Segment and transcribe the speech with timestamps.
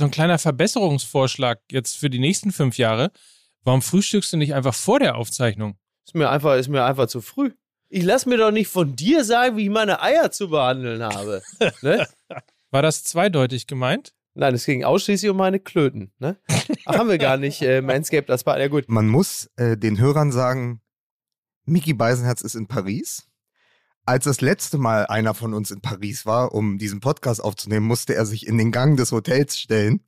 [0.00, 3.12] so ein kleiner Verbesserungsvorschlag jetzt für die nächsten fünf Jahre.
[3.64, 5.76] Warum frühstückst du nicht einfach vor der Aufzeichnung?
[6.06, 7.52] Ist mir einfach, ist mir einfach zu früh.
[7.90, 11.42] Ich lass mir doch nicht von dir sagen, wie ich meine Eier zu behandeln habe.
[11.82, 12.08] ne?
[12.70, 14.14] War das zweideutig gemeint?
[14.32, 16.12] Nein, es ging ausschließlich um meine Klöten.
[16.18, 16.38] Ne?
[16.86, 17.60] Ach, haben wir gar nicht.
[17.60, 18.88] Äh, Manscaped, das war ja gut.
[18.88, 20.80] Man muss äh, den Hörern sagen,
[21.66, 23.29] Mickey Beisenherz ist in Paris.
[24.10, 28.12] Als das letzte Mal einer von uns in Paris war, um diesen Podcast aufzunehmen, musste
[28.12, 30.00] er sich in den Gang des Hotels stellen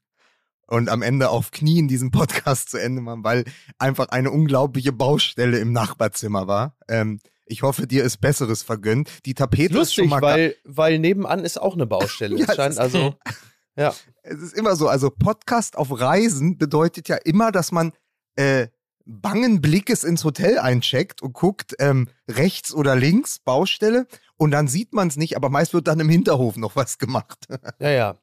[0.66, 3.44] und am Ende auf Knien diesen Podcast zu Ende machen, weil
[3.78, 6.76] einfach eine unglaubliche Baustelle im Nachbarzimmer war.
[6.88, 9.08] Ähm, ich hoffe, dir ist Besseres vergönnt.
[9.24, 12.36] Die Tapete Lustig, ist schon mal weil, weil nebenan ist auch eine Baustelle.
[12.40, 13.14] Ja, es scheint also.
[13.76, 13.94] Ja.
[14.24, 17.92] Es ist immer so, also Podcast auf Reisen bedeutet ja immer, dass man
[18.34, 18.66] äh,
[19.06, 24.06] bangen Blickes ins Hotel eincheckt und guckt ähm, rechts oder links Baustelle
[24.36, 27.46] und dann sieht man es nicht, aber meist wird dann im Hinterhof noch was gemacht.
[27.80, 28.18] Ja, ja.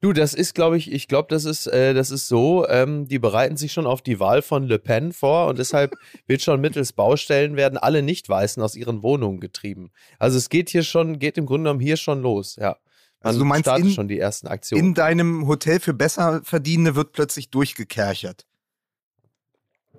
[0.00, 3.18] Du, das ist, glaube ich, ich glaube, das ist, äh, das ist so, ähm, die
[3.18, 5.94] bereiten sich schon auf die Wahl von Le Pen vor und deshalb
[6.26, 9.92] wird schon mittels Baustellen werden alle Nicht-Weißen aus ihren Wohnungen getrieben.
[10.18, 12.70] Also es geht hier schon, geht im Grunde genommen hier schon los, ja.
[12.70, 12.76] Man
[13.22, 14.84] Also du meinst startet in- schon die ersten Aktionen.
[14.88, 18.44] In deinem Hotel für Besserverdienende wird plötzlich durchgekerchert.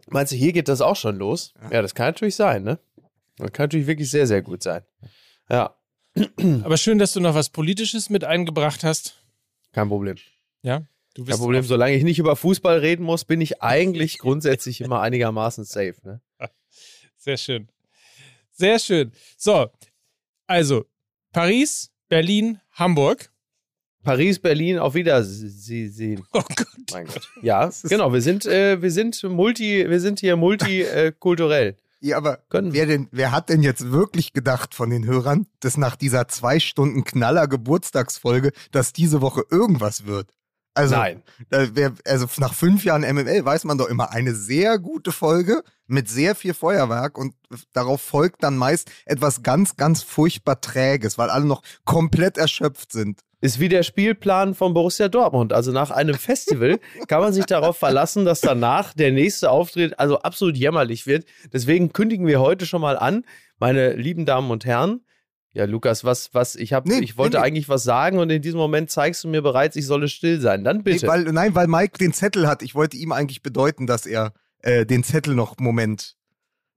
[0.08, 1.54] Meinst du, hier geht das auch schon los?
[1.72, 2.80] Ja, das kann natürlich sein, ne?
[3.38, 4.84] Das kann natürlich wirklich sehr, sehr gut sein.
[5.50, 5.76] Ja,
[6.64, 9.22] Aber schön, dass du noch was Politisches mit eingebracht hast.
[9.74, 10.16] kein Problem.
[10.62, 10.84] Ja,
[11.14, 11.64] du Kein Problem.
[11.64, 16.22] Solange ich nicht über Fußball reden muss, bin ich eigentlich grundsätzlich immer einigermaßen safe, ne?
[17.18, 17.70] Sehr schön.
[18.52, 19.12] Sehr schön.
[19.38, 19.70] So,
[20.48, 20.86] also
[21.34, 23.32] Paris, Berlin, Hamburg.
[24.06, 26.24] Paris, Berlin, auf Wiedersehen.
[26.32, 26.68] Oh Gott.
[26.94, 27.30] Mein Gott.
[27.42, 28.14] Ja, genau.
[28.14, 31.76] Wir sind, äh, wir sind multi, wir sind hier multikulturell.
[32.02, 35.76] Ja, aber Können wer, denn, wer hat denn jetzt wirklich gedacht von den Hörern, dass
[35.76, 40.30] nach dieser zwei Stunden Knaller Geburtstagsfolge, dass diese Woche irgendwas wird?
[40.76, 41.24] Also, Nein.
[41.50, 45.64] Da wär, also nach fünf Jahren MML weiß man doch immer eine sehr gute Folge
[45.88, 47.34] mit sehr viel Feuerwerk und
[47.74, 53.22] darauf folgt dann meist etwas ganz, ganz furchtbar Träges, weil alle noch komplett erschöpft sind.
[53.46, 55.54] Ist wie der Spielplan von Borussia Dortmund.
[55.54, 60.20] Also nach einem Festival kann man sich darauf verlassen, dass danach der nächste Auftritt also
[60.20, 61.26] absolut jämmerlich wird.
[61.54, 63.24] Deswegen kündigen wir heute schon mal an,
[63.60, 65.02] meine lieben Damen und Herren.
[65.54, 68.42] Ja, Lukas, was, was, ich habe, Nee, ich wollte nee, eigentlich was sagen und in
[68.42, 70.64] diesem Moment zeigst du mir bereits, ich solle still sein.
[70.66, 71.06] Dann bitte.
[71.06, 72.62] Nee, weil, nein, weil Mike den Zettel hat.
[72.62, 76.18] Ich wollte ihm eigentlich bedeuten, dass er äh, den Zettel noch, Moment,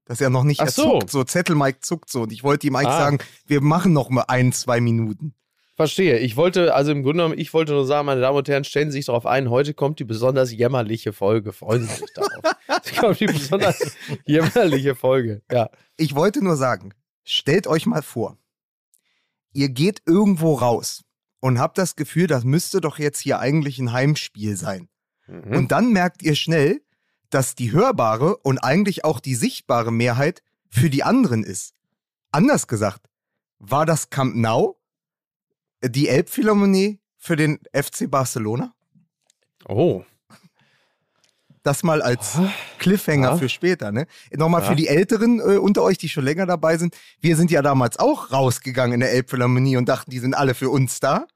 [0.05, 0.99] dass er noch nicht Ach so.
[0.99, 1.09] zuckt.
[1.09, 2.21] So, Zettel Mike zuckt so.
[2.21, 2.99] Und ich wollte ihm eigentlich Ah.
[2.99, 5.33] sagen, wir machen noch mal ein, zwei Minuten.
[5.79, 6.17] Verstehe.
[6.17, 8.91] Ich wollte, also im Grunde genommen, ich wollte nur sagen, meine Damen und Herren, stellen
[8.91, 11.53] Sie sich darauf ein, heute kommt die besonders jämmerliche Folge.
[11.53, 12.57] Freuen Sie sich darauf.
[12.83, 13.95] Es kommt die besonders
[14.25, 15.41] jämmerliche Folge.
[15.49, 15.69] Ja.
[15.95, 18.37] Ich wollte nur sagen, stellt euch mal vor,
[19.53, 21.05] ihr geht irgendwo raus
[21.39, 24.89] und habt das Gefühl, das müsste doch jetzt hier eigentlich ein Heimspiel sein.
[25.27, 25.55] Mhm.
[25.55, 26.81] Und dann merkt ihr schnell,
[27.29, 31.73] dass die hörbare und eigentlich auch die sichtbare Mehrheit für die anderen ist.
[32.33, 33.09] Anders gesagt,
[33.59, 34.78] war das Camp Nou
[35.83, 38.73] die Elbphilharmonie für den FC Barcelona?
[39.67, 40.03] Oh.
[41.63, 42.37] Das mal als
[42.79, 43.37] Cliffhanger Ja.
[43.37, 44.07] für später, ne?
[44.31, 44.69] Nochmal Ja.
[44.69, 46.95] für die Älteren äh, unter euch, die schon länger dabei sind.
[47.19, 50.69] Wir sind ja damals auch rausgegangen in der Elbphilharmonie und dachten, die sind alle für
[50.69, 51.27] uns da.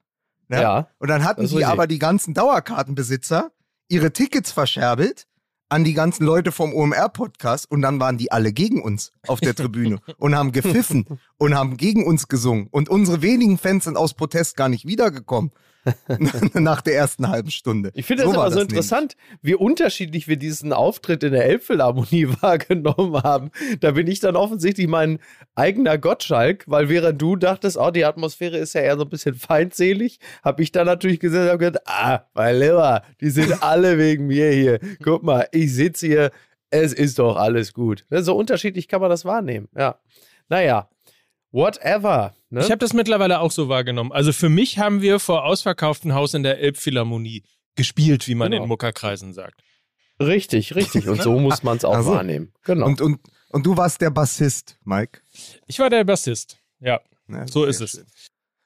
[0.48, 0.62] Ne?
[0.62, 0.88] Ja.
[0.98, 3.50] Und dann hatten die aber die ganzen Dauerkartenbesitzer
[3.88, 5.26] ihre Tickets verscherbelt
[5.68, 9.54] an die ganzen Leute vom OMR-Podcast und dann waren die alle gegen uns auf der
[9.54, 11.06] Tribüne und haben gepfiffen
[11.38, 12.68] und haben gegen uns gesungen.
[12.70, 15.50] Und unsere wenigen Fans sind aus Protest gar nicht wiedergekommen
[16.54, 17.90] nach der ersten halben Stunde.
[17.94, 18.72] Ich finde das war aber so nämlich.
[18.72, 23.50] interessant, wie unterschiedlich wir diesen Auftritt in der Elbphilharmonie wahrgenommen haben.
[23.80, 25.18] Da bin ich dann offensichtlich mein
[25.54, 29.34] eigener Gottschalk, weil während du dachtest, oh, die Atmosphäre ist ja eher so ein bisschen
[29.34, 34.26] feindselig, habe ich dann natürlich gesagt, hab gedacht, ah, mein Lieber, die sind alle wegen
[34.26, 34.78] mir hier.
[35.02, 36.30] Guck mal, ich sitze hier,
[36.70, 38.04] es ist doch alles gut.
[38.10, 39.98] So unterschiedlich kann man das wahrnehmen, ja.
[40.48, 40.88] Naja,
[41.52, 42.34] whatever.
[42.54, 42.60] Ne?
[42.60, 44.12] Ich habe das mittlerweile auch so wahrgenommen.
[44.12, 47.42] Also für mich haben wir vor ausverkauftem Haus in der Elbphilharmonie
[47.76, 48.62] gespielt, wie man Genau.
[48.64, 49.62] in Muckerkreisen sagt.
[50.20, 51.08] richtig, richtig.
[51.08, 52.12] Und so muss man es auch Ach so.
[52.12, 52.52] wahrnehmen.
[52.64, 52.86] Genau.
[52.86, 53.20] Und, und,
[53.50, 55.20] und du warst der Bassist, Mike.
[55.66, 56.58] Ich war der Bassist.
[56.80, 58.04] Ja, Ja, so ist es.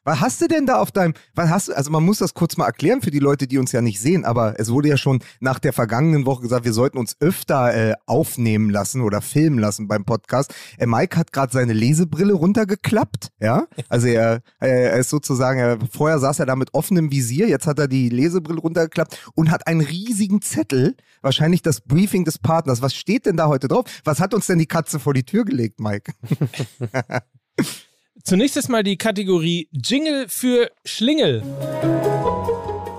[0.08, 2.56] Was hast du denn da auf deinem, was hast du, also man muss das kurz
[2.56, 5.18] mal erklären für die Leute, die uns ja nicht sehen, aber es wurde ja schon
[5.38, 9.86] nach der vergangenen Woche gesagt, wir sollten uns öfter äh, aufnehmen lassen oder filmen lassen
[9.86, 10.54] beim Podcast.
[10.78, 16.18] Äh, Mike hat gerade seine Lesebrille runtergeklappt, ja, also er, er ist sozusagen, er, vorher
[16.20, 19.82] saß er da mit offenem Visier, jetzt hat er die Lesebrille runtergeklappt und hat einen
[19.82, 22.80] riesigen Zettel, wahrscheinlich das Briefing des Partners.
[22.80, 23.84] Was steht denn da heute drauf?
[24.04, 26.14] Was hat uns denn die Katze vor die Tür gelegt, Mike?
[28.28, 31.42] Zunächst ist mal die Kategorie Jingle für Schlingel.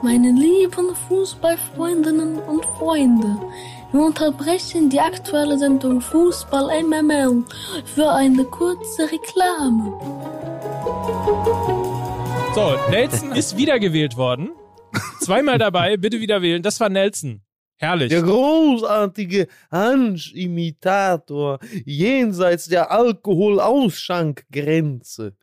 [0.02, 3.40] Meine lieben Fußballfreundinnen und Freunde,
[3.92, 7.44] wir unterbrechen die aktuelle Sendung Fußball MML
[7.86, 9.94] für eine kurze Reklame.
[12.56, 14.50] So, Nelson ist wiedergewählt worden.
[15.20, 16.64] Zweimal dabei, bitte wieder wählen.
[16.64, 17.44] Das war Nelson.
[17.80, 18.10] Herrlich.
[18.10, 25.38] Der großartige Hansch-Imitator jenseits der Alkoholausschankgrenze.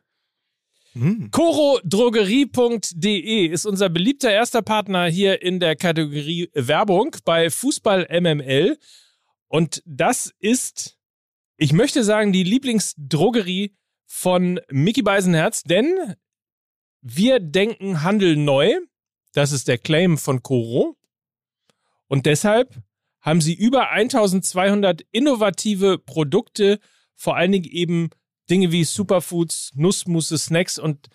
[0.93, 1.31] Hm.
[1.31, 8.77] Chorodrogerie.de ist unser beliebter erster Partner hier in der Kategorie Werbung bei Fußball MML.
[9.47, 10.95] Und das ist,
[11.57, 13.75] ich möchte sagen, die Lieblingsdrogerie
[14.05, 16.13] von Mickey Beisenherz, denn
[17.01, 18.75] wir denken Handel neu.
[19.33, 20.96] Das ist der Claim von Coro.
[22.07, 22.81] Und deshalb
[23.21, 26.79] haben sie über 1200 innovative Produkte,
[27.15, 28.09] vor allen Dingen eben
[28.49, 31.09] Dinge wie Superfoods, Nussmusse, Snacks und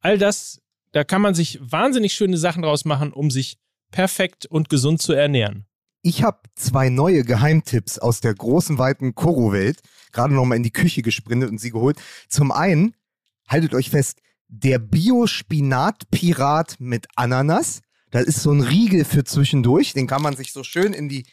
[0.00, 0.60] all das.
[0.92, 3.58] Da kann man sich wahnsinnig schöne Sachen draus machen, um sich
[3.90, 5.66] perfekt und gesund zu ernähren.
[6.02, 10.72] Ich habe zwei neue Geheimtipps aus der großen, weiten Koro-Welt gerade noch mal in die
[10.72, 11.98] Küche gesprintet und sie geholt.
[12.28, 12.94] Zum einen,
[13.46, 17.80] haltet euch fest, der Bio-Spinat-Pirat mit Ananas.
[18.10, 19.92] Das ist so ein Riegel für zwischendurch.
[19.92, 21.26] Den kann man sich so schön in die,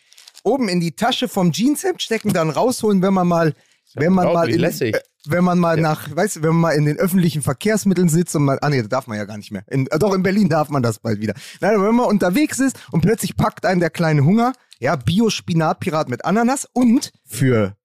[0.44, 3.54] oben in die Tasche vom Jeanshemd stecken, dann rausholen, wenn man mal,
[3.94, 4.96] wenn man mal, in, lässig.
[4.96, 8.36] äh, wenn man mal nach, weißt du, wenn man mal in den öffentlichen Verkehrsmitteln sitzt
[8.36, 9.64] und mal, ah nee, das darf man ja gar nicht mehr.
[9.70, 11.34] In, äh, doch, in Berlin darf man das bald wieder.
[11.62, 16.10] Nein, aber wenn man unterwegs ist und plötzlich packt einen der kleine Hunger, ja, Bio-Spinat-Pirat
[16.10, 17.76] mit Ananas und für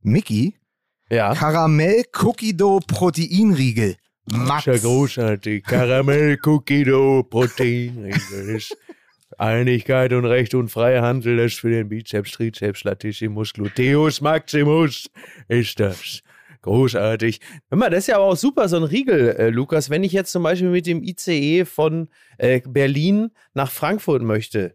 [0.00, 0.54] Mickey
[1.10, 1.34] Ja.
[1.34, 3.96] Karamell Cookie Dough Proteinriegel.
[4.32, 4.66] Max.
[4.66, 5.64] Ja, großartig.
[5.64, 8.12] Karamell, Cookie Dough, Protein.
[9.38, 15.08] Einigkeit und Recht und freie Handel, das ist für den Bizeps, Trizeps, Latissimus, Gluteus Maximus
[15.46, 16.22] ist das.
[16.62, 17.40] Großartig.
[17.70, 19.90] Hör mal, das ist ja aber auch super, so ein Riegel, äh, Lukas.
[19.90, 24.74] Wenn ich jetzt zum Beispiel mit dem ICE von äh, Berlin nach Frankfurt möchte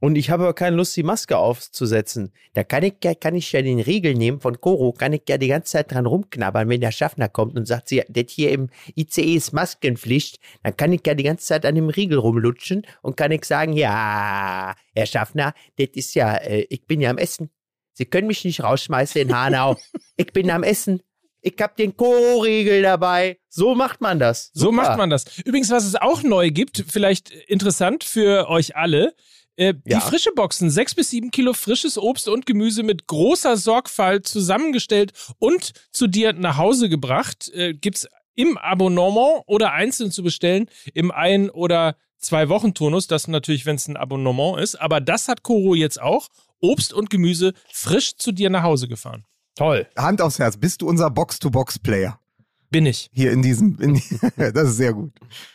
[0.00, 3.50] und ich habe aber keine Lust, die Maske aufzusetzen, da kann ich, ja- kann ich
[3.52, 6.80] ja den Riegel nehmen von Koro, kann ich ja die ganze Zeit dran rumknabbern, wenn
[6.80, 11.02] der Schaffner kommt und sagt, sie, das hier im ICE ist Maskenpflicht, dann kann ich
[11.06, 15.54] ja die ganze Zeit an dem Riegel rumlutschen und kann ich sagen, ja, Herr Schaffner,
[15.78, 17.50] das ist ja, äh, ich bin ja am Essen.
[17.92, 19.76] Sie können mich nicht rausschmeißen in Hanau.
[20.16, 21.02] ich bin am Essen.
[21.40, 23.38] Ich hab den Koro-Riegel dabei.
[23.48, 24.50] So macht man das.
[24.54, 24.76] So Super.
[24.76, 25.38] macht man das.
[25.38, 29.14] Übrigens, was es auch neu gibt, vielleicht interessant für euch alle,
[29.58, 30.00] äh, die Ja.
[30.00, 35.72] frische Boxen, sechs bis sieben Kilo frisches Obst und Gemüse mit großer Sorgfalt zusammengestellt und
[35.92, 41.50] zu dir nach Hause gebracht, äh, gibt's im Abonnement oder einzeln zu bestellen im ein-
[41.50, 43.08] oder zwei Wochen Turnus.
[43.08, 44.76] Das natürlich, wenn es ein Abonnement ist.
[44.76, 46.28] Aber das hat Koro jetzt auch.
[46.60, 49.24] Obst und Gemüse frisch zu dir nach Hause gefahren.
[49.56, 49.88] Toll.
[49.96, 52.20] Hand aufs Herz, bist du unser Box-to-Box-Player?
[52.70, 53.08] Bin ich.
[53.12, 53.94] Hier in diesem, in,
[54.36, 55.12] das ist sehr gut.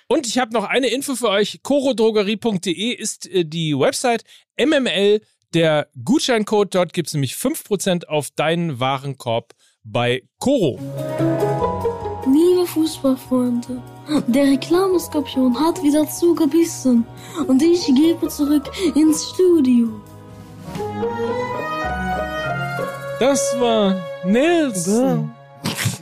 [0.08, 1.60] Und ich habe noch eine Info für euch.
[1.62, 4.24] chorodrogerie.de ist äh, die Website.
[4.58, 5.22] MML,
[5.54, 6.74] der Gutscheincode.
[6.74, 10.80] Dort gibt es nämlich 5% auf deinen Warenkorb bei Coro.
[12.26, 13.82] Liebe Fußballfreunde,
[14.28, 17.06] der Reklameskorpion hat wieder zugebissen
[17.48, 19.90] und ich gebe zurück ins Studio.
[23.20, 25.32] Das war Nelson.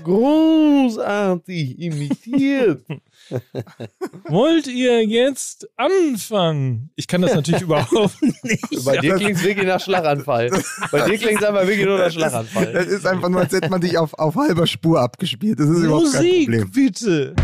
[0.03, 2.83] Großartig imitiert.
[4.27, 6.89] Wollt ihr jetzt anfangen?
[6.95, 8.86] Ich kann das natürlich überhaupt nicht.
[8.86, 10.49] Bei dir klingt es wirklich nach Schlaganfall.
[10.92, 12.68] Bei dir klingt es aber wirklich nur nach Das Schlaganfall.
[12.68, 15.59] ist einfach nur, als hätte man dich auf, auf halber Spur abgespielt.
[15.59, 16.71] Das ist überhaupt kein Musik, Problem.
[16.71, 17.35] bitte.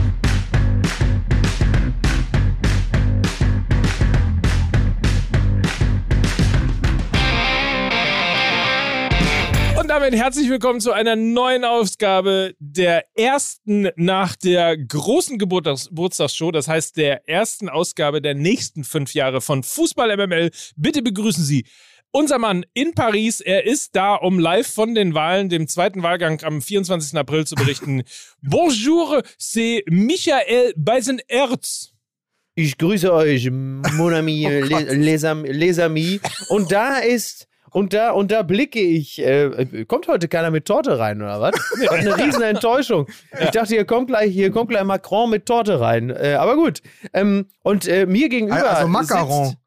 [9.99, 16.67] Damit herzlich willkommen zu einer neuen Ausgabe der ersten nach der großen Geburtstags Geburtstagsshow, das
[16.67, 20.51] heißt der ersten Ausgabe der nächsten fünf Jahre von Fußball MML.
[20.75, 21.65] Bitte begrüßen Sie
[22.11, 23.41] unser Mann in Paris.
[23.41, 27.17] Er ist da, um live von den Wahlen, dem zweiten Wahlgang am 24.
[27.17, 28.03] April zu berichten.
[28.43, 31.93] Bonjour, c'est Michael Beisenerz.
[32.53, 36.19] Ich grüße euch, mon ami, les, les, am- les amis.
[36.49, 40.99] Und da ist, und da, und da blicke ich, äh, kommt heute keiner mit Torte
[40.99, 41.53] rein, oder was?
[41.89, 43.07] Eine riesen Enttäuschung.
[43.39, 46.09] Ich dachte, hier kommt gleich, hier kommt gleich Macron mit Torte rein.
[46.09, 46.81] Äh, aber gut.
[47.13, 48.69] Ähm, und äh, mir gegenüber.
[48.69, 49.45] Also Macaron.
[49.45, 49.57] Sitzt,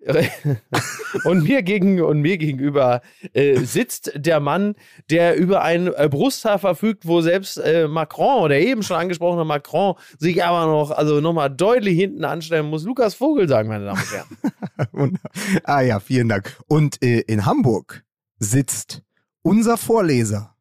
[1.24, 3.02] und mir gegen und mir gegenüber
[3.34, 4.74] äh, sitzt der Mann,
[5.10, 9.94] der über ein äh, Brusthaar verfügt, wo selbst äh, Macron oder eben schon angesprochene Macron
[10.18, 12.84] sich aber noch also noch mal deutlich hinten anstellen muss.
[12.84, 15.18] Lukas Vogel sagen, meine Damen und Herren.
[15.64, 16.56] Ah ja, vielen Dank.
[16.66, 18.02] Und äh, in Hamburg
[18.38, 19.02] sitzt
[19.42, 20.54] unser Vorleser,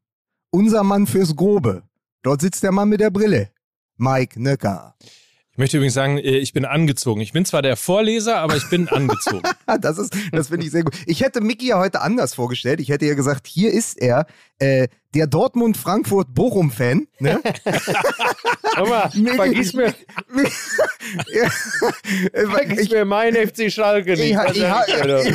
[0.51, 1.83] unser Mann fürs Grobe.
[2.21, 3.49] Dort sitzt der Mann mit der Brille,
[3.95, 4.95] Mike Nöcker.
[5.59, 7.21] Möchte übrigens sagen, äh, ich bin angezogen.
[7.21, 9.43] Ich bin zwar der Vorleser, aber ich bin angezogen.
[9.81, 10.95] das ist, das finde ich sehr gut.
[11.05, 12.79] Ich hätte Mickey ja heute anders vorgestellt.
[12.79, 14.25] Ich hätte ja gesagt, hier ist er,
[14.57, 17.07] äh, der Dortmund-Frankfurt-Bochum-Fan.
[17.19, 17.41] Ne?
[18.75, 19.93] Aber vergiss mir,
[22.33, 24.37] vergiss ich, mir mein FC Schalke nicht.
[24.51, 25.33] ich, ich, ich,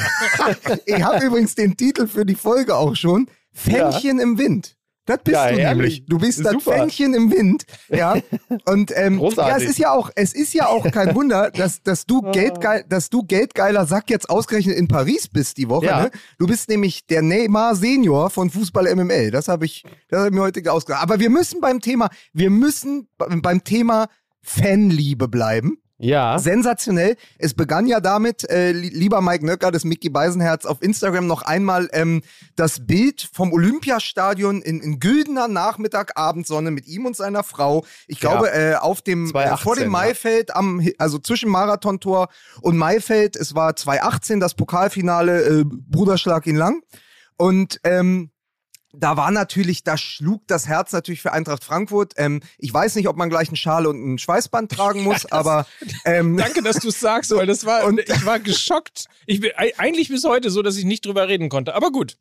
[0.87, 3.29] ich habe übrigens den Titel für die Folge auch schon.
[3.53, 4.77] Fännchen im Wind.
[5.07, 5.67] Das bist Ja, du herrlich.
[5.77, 6.07] nämlich.
[6.07, 6.73] Du bist das Super.
[6.79, 7.65] Fännchen im Wind.
[7.91, 8.17] Ja.
[8.67, 9.51] Und ähm, Großartig.
[9.53, 12.85] ja, es ist ja auch, es ist ja auch kein Wunder, dass, dass du geldgeil,
[12.89, 15.87] dass du geldgeiler Sack jetzt ausgerechnet in Paris bist die Woche.
[15.87, 16.03] Ja.
[16.05, 16.11] Ne?
[16.39, 19.31] Du bist nämlich der Neymar Senior von Fußball MML.
[19.31, 21.03] Das habe ich, das habe ich mir heute ausgedacht.
[21.03, 24.09] Aber wir müssen beim Thema, wir müssen beim Thema
[24.43, 25.79] Fanliebe bleiben.
[25.99, 26.39] Ja.
[26.41, 27.17] Sensationell.
[27.39, 31.43] Es begann ja damit, äh, li- lieber Mike Nöcker, das Mickey Beisenherz, auf Instagram noch
[31.43, 32.23] einmal ähm,
[32.57, 37.85] das Bild vom Olympiastadion in, in güldener Nachmittag, Abendsonne mit ihm und seiner Frau.
[38.09, 38.31] Ich Ja.
[38.33, 39.89] glaube, äh, auf dem, äh, 2018, vor dem ja.
[39.91, 42.29] Maifeld, am, Hi- also zwischen Marathontor
[42.61, 43.37] und Maifeld.
[43.37, 46.83] Es war 2018 das Pokalfinale, äh, Bruderschlag ihn lang.
[47.37, 48.31] Und ähm,
[48.99, 52.15] da war natürlich, da schlug das Herz natürlich für Eintracht Frankfurt.
[52.17, 55.67] Ähm, ich weiß nicht, ob man gleich einen Schal und ein Schweißband tragen muss, aber
[56.05, 59.07] ähm, Danke, dass du es sagst, weil das war, Und- ich war geschockt.
[59.27, 61.75] Ich bin ei- eigentlich bis heute so, dass ich nicht drüber reden konnte.
[61.75, 62.17] Aber gut.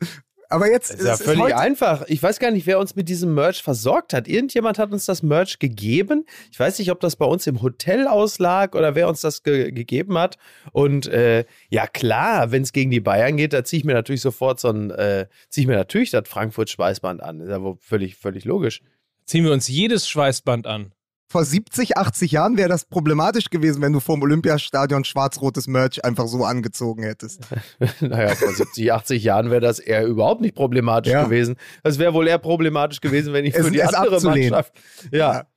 [0.53, 2.03] Aber jetzt Das ist ja es ist völlig heute, einfach.
[2.07, 4.27] Ich weiß gar nicht, wer uns mit diesem Merch versorgt hat.
[4.27, 6.25] Irgendjemand hat uns das Merch gegeben.
[6.51, 9.71] Ich weiß nicht, ob das bei uns im Hotel auslag oder wer uns das ge
[9.71, 10.37] gegeben hat.
[10.71, 14.21] Und äh, ja, klar, wenn es gegen die Bayern geht, da ziehe ich mir natürlich
[14.21, 17.39] sofort so ein, äh, ziehe ich mir natürlich das Frankfurt-Schweißband an.
[17.39, 18.81] Ist ja wohl völlig, völlig logisch.
[19.25, 20.93] Ziehen wir uns jedes Schweißband an.
[21.33, 26.27] Vor 70, 80 Jahren wäre das problematisch gewesen, wenn du vom Olympiastadion schwarz-rotes Merch einfach
[26.27, 27.41] so angezogen hättest.
[28.01, 31.23] naja, vor 70, 80 Jahren wäre das eher überhaupt nicht problematisch Ja.
[31.23, 31.55] gewesen.
[31.81, 34.51] Das wäre wohl eher problematisch gewesen, wenn ich Es- für die es andere abzulehnen.
[34.51, 34.73] Mannschaft.
[35.11, 35.47] Ja.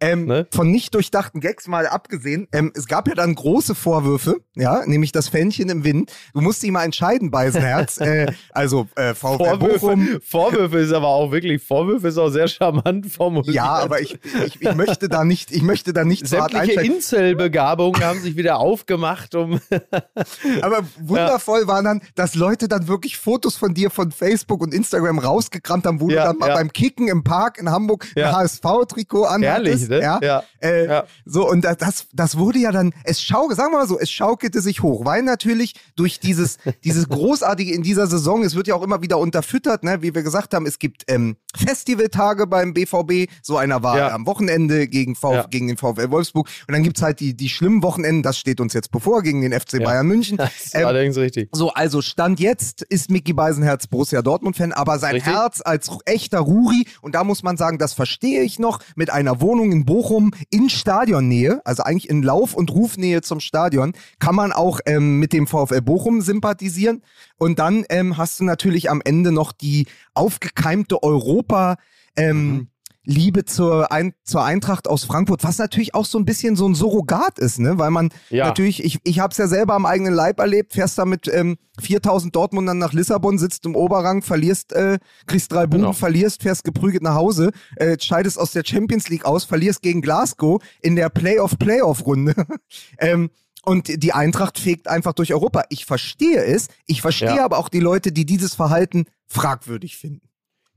[0.00, 0.46] Ähm, Ne?
[0.52, 5.12] Von nicht durchdachten Gags mal abgesehen, ähm, es gab ja dann große Vorwürfe, ja, nämlich
[5.12, 6.12] das Fännchen im Wind.
[6.34, 7.96] Du musst dich mal entscheiden, Beisenherz.
[8.00, 9.78] äh, also äh, VfL Bochum.
[9.78, 13.54] Vorwürfe, Vorwürfe ist aber auch wirklich, Vorwürfe ist auch sehr charmant formuliert.
[13.54, 16.80] Ja, aber ich, ich, ich möchte da nicht, ich möchte da nicht Sämtliche.
[16.82, 19.60] Inselbegabungen haben sich wieder aufgemacht, um.
[20.62, 25.18] Aber wundervoll war dann, dass Leute dann wirklich Fotos von dir von Facebook und Instagram
[25.18, 26.54] rausgekramt haben, wo Ja, du dann mal ja.
[26.54, 28.28] beim Kicken im Park in Hamburg Ja.
[28.28, 29.75] ein HSV-Trikot anhattest.
[29.80, 30.00] Herrlich, ne?
[30.00, 30.20] Ja.
[30.22, 30.42] Ja.
[30.60, 31.04] Äh, Ja.
[31.24, 34.60] So, und das- das, wurde ja dann, es schau, sagen wir mal so, es schaukelte
[34.60, 38.82] sich hoch, weil natürlich durch dieses, dieses Großartige in dieser Saison, es wird ja auch
[38.82, 43.56] immer wieder unterfüttert, ne, wie wir gesagt haben, es gibt ähm, Festivaltage beim BVB, so
[43.56, 44.08] einer war Ja.
[44.14, 45.46] am Wochenende gegen, v Ja.
[45.48, 48.72] gegen den VfL Wolfsburg und dann gibt's halt die, die schlimmen Wochenenden, das steht uns
[48.72, 49.82] jetzt bevor, gegen den FC.
[49.82, 50.36] Bayern München.
[50.46, 51.48] Das ist Ähm, allerdings richtig.
[51.52, 55.32] so, also Stand jetzt ist Mickey Beisenherz Borussia Dortmund-Fan, aber sein Richtig.
[55.32, 59.40] Herz als echter Ruri, und da muss man sagen, das verstehe ich noch, mit einer
[59.40, 64.52] Wohnung in Bochum in Stadionnähe, also eigentlich in Lauf- und Rufnähe zum Stadion, kann man
[64.52, 67.02] auch ähm, mit dem VfL Bochum sympathisieren.
[67.38, 71.76] Und dann ähm, hast du natürlich am Ende noch die aufgekeimte Europa-
[72.16, 72.68] ähm,
[73.06, 76.74] Liebe zur, ein zur Eintracht aus Frankfurt, was natürlich auch so ein bisschen so ein
[76.74, 77.78] Surrogat ist, ne?
[77.78, 78.46] Weil man Ja.
[78.46, 81.56] natürlich, ich, ich habe es ja selber am eigenen Leib erlebt, fährst da mit ähm,
[81.80, 85.92] 4000 Dortmundern nach Lissabon, sitzt im Oberrang, verlierst, äh, kriegst drei Buben, Genau.
[85.92, 90.60] verlierst, fährst geprügelt nach Hause, äh, scheidest aus der Champions League aus, verlierst gegen Glasgow
[90.82, 92.34] in der Playoff-Playoff-Runde.
[92.98, 93.30] ähm,
[93.64, 95.64] und die Eintracht fegt einfach durch Europa.
[95.70, 97.44] Ich verstehe es, ich verstehe Ja.
[97.44, 100.22] aber auch die Leute, die dieses Verhalten fragwürdig finden.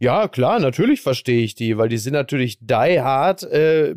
[0.02, 3.96] Ja, klar, natürlich verstehe ich die, weil die sind natürlich die hard äh,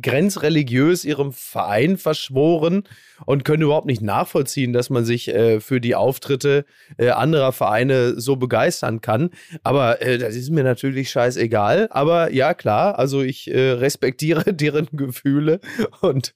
[0.00, 2.84] grenzreligiös ihrem Verein verschworen
[3.26, 6.64] und können überhaupt nicht nachvollziehen, dass man sich äh, für die Auftritte
[6.96, 9.28] äh, anderer Vereine so begeistern kann.
[9.62, 11.88] Aber äh, das ist mir natürlich scheißegal.
[11.90, 15.60] Aber ja, klar, also ich äh, respektiere deren Gefühle
[16.00, 16.34] und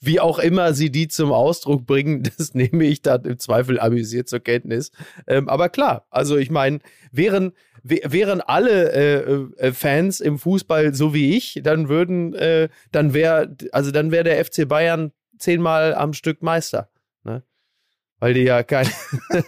[0.00, 4.28] wie auch immer sie die zum Ausdruck bringen, das nehme ich dann im Zweifel amüsiert
[4.28, 4.90] zur Kenntnis.
[5.26, 6.80] Ähm, aber klar, also ich meine,
[7.12, 7.52] wären, wä-
[7.84, 13.54] wären alle äh, äh, Fans im Fußball so wie ich, dann würden, äh, dann wäre,
[13.72, 16.88] also dann wäre der FC Bayern zehnmal am Stück Meister.
[17.24, 17.42] Ne?
[18.20, 18.88] Weil die ja kein.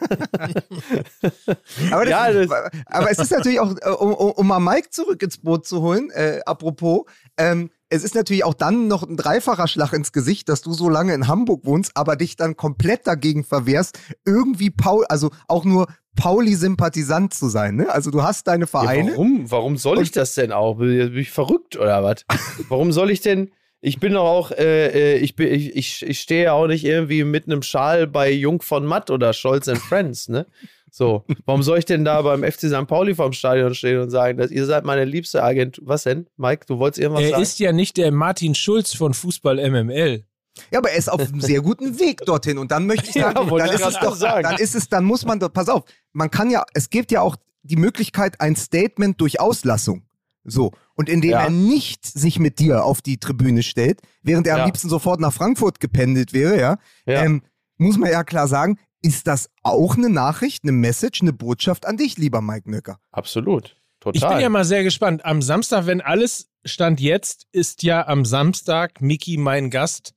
[1.90, 2.26] Aber, Ja,
[2.86, 5.80] aber es ist natürlich auch, äh, um, um, um mal Mike zurück ins Boot zu
[5.80, 7.06] holen, äh, apropos,
[7.38, 10.88] ähm, es ist natürlich auch dann noch ein dreifacher Schlag ins Gesicht, dass du so
[10.88, 15.86] lange in Hamburg wohnst, aber dich dann komplett dagegen verwehrst, irgendwie Paul, also auch nur
[16.16, 17.76] Pauli-Sympathisant zu sein.
[17.76, 17.90] Ne?
[17.90, 19.12] Also du hast deine Ja, Vereine.
[19.12, 19.50] warum?
[19.50, 20.74] Warum soll ich das denn auch?
[20.76, 22.24] Bin ich verrückt oder was?
[22.68, 23.50] warum soll ich denn?
[23.80, 26.84] Ich bin doch auch, äh, äh, ich, bin, ich, ich, ich stehe ja auch nicht
[26.84, 30.46] irgendwie mit einem Schal bei Jung von Matt oder Scholz and Friends, ne?
[30.90, 32.86] So, warum soll ich denn da beim FC St.
[32.86, 35.78] Pauli vorm Stadion stehen und sagen, dass ihr seid meine liebste Agent?
[35.84, 36.64] Was denn, Mike?
[36.66, 37.42] Du wolltest irgendwas er sagen?
[37.42, 40.24] ist ja nicht der Martin Schulz von Fußball MML.
[40.70, 42.58] Ja, aber er ist auf einem sehr guten Weg dorthin.
[42.58, 44.42] Und dann möchte ich Ja, sagen, wollte dann, ich ist es doch, sagen.
[44.42, 47.20] dann ist es, dann muss man doch, pass auf, man kann ja, es gibt ja
[47.20, 50.02] auch die Möglichkeit, ein Statement durch Auslassung.
[50.44, 50.72] So.
[50.94, 51.42] Und indem Ja.
[51.44, 54.62] er nicht sich mit dir auf die Tribüne stellt, während er Ja.
[54.62, 57.22] am liebsten sofort nach Frankfurt gependelt wäre, ja, Ja.
[57.24, 57.42] ähm,
[57.78, 61.96] muss man ja klar sagen, ist das auch eine Nachricht, eine Message, eine Botschaft an
[61.96, 62.98] dich, lieber Mike Nöcker.
[63.12, 63.76] Absolut.
[64.00, 64.16] Total.
[64.16, 65.24] Ich bin ja mal sehr gespannt.
[65.24, 70.12] Am Samstag, wenn alles stand jetzt, ist ja am Samstag Miki mein Gast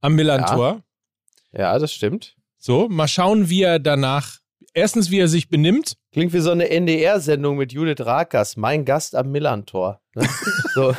[0.00, 0.82] am Millantor.
[1.52, 2.36] ja, das stimmt.
[2.58, 4.38] So, mal schauen, wie er danach,
[4.72, 5.96] erstens, wie er sich benimmt.
[6.12, 10.00] Klingt wie so eine NDR-Sendung mit Judith Rakers, mein Gast am Millantor.
[10.14, 10.28] Ne?
[10.74, 10.94] so.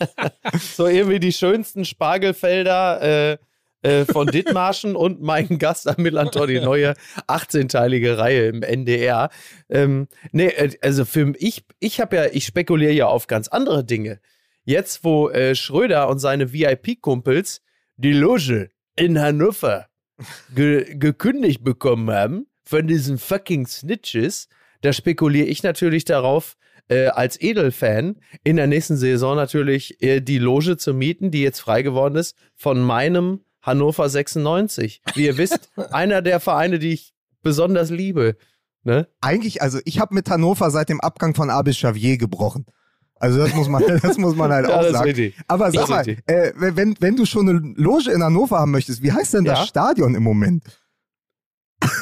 [0.74, 3.02] so irgendwie die schönsten Spargelfelder
[3.32, 3.38] äh,
[3.82, 6.94] äh, von Dithmarschen und mein Gast am Millantor, die neue
[7.28, 9.30] 18-teilige Reihe im NDR.
[9.68, 13.84] Ähm, nee, äh, also für ich, ich habe ja, ich spekuliere ja auf ganz andere
[13.84, 14.18] Dinge.
[14.64, 17.60] Jetzt, wo äh, Schröder und seine VIP-Kumpels
[17.96, 19.86] die Loge in Hannover
[20.54, 24.48] ge gekündigt bekommen haben von diesen fucking Snitches,
[24.82, 26.56] da spekuliere ich natürlich darauf,
[26.88, 31.60] äh, als Edelfan in der nächsten Saison natürlich äh, die Loge zu mieten, die jetzt
[31.60, 35.02] frei geworden ist, von meinem Hannover 96.
[35.14, 38.36] Wie ihr wisst, einer der Vereine, die ich besonders liebe.
[38.84, 39.08] Ne?
[39.20, 42.66] Eigentlich, also ich habe mit Hannover seit dem Abgang von Abis Xavier gebrochen.
[43.18, 45.32] Also das muss man, das muss man halt Ja, auch sagen.
[45.48, 49.12] Aber sag mal, äh, wenn, wenn du schon eine Loge in Hannover haben möchtest, wie
[49.12, 49.66] heißt denn das Ja.
[49.66, 50.62] Stadion im Moment?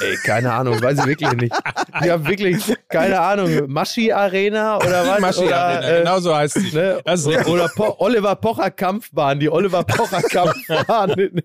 [0.00, 1.55] Ey, keine Ahnung, weiß ich wirklich nicht.
[2.03, 3.71] Ich habe wirklich keine Ahnung.
[3.71, 5.21] Maschi Arena oder was?
[5.21, 6.75] Maschi oder, Arena, äh, genau so heißt sie.
[6.75, 7.03] Ne?
[7.47, 11.11] Oder po Oliver Pocher Kampfbahn, die Oliver Pocher Kampfbahn.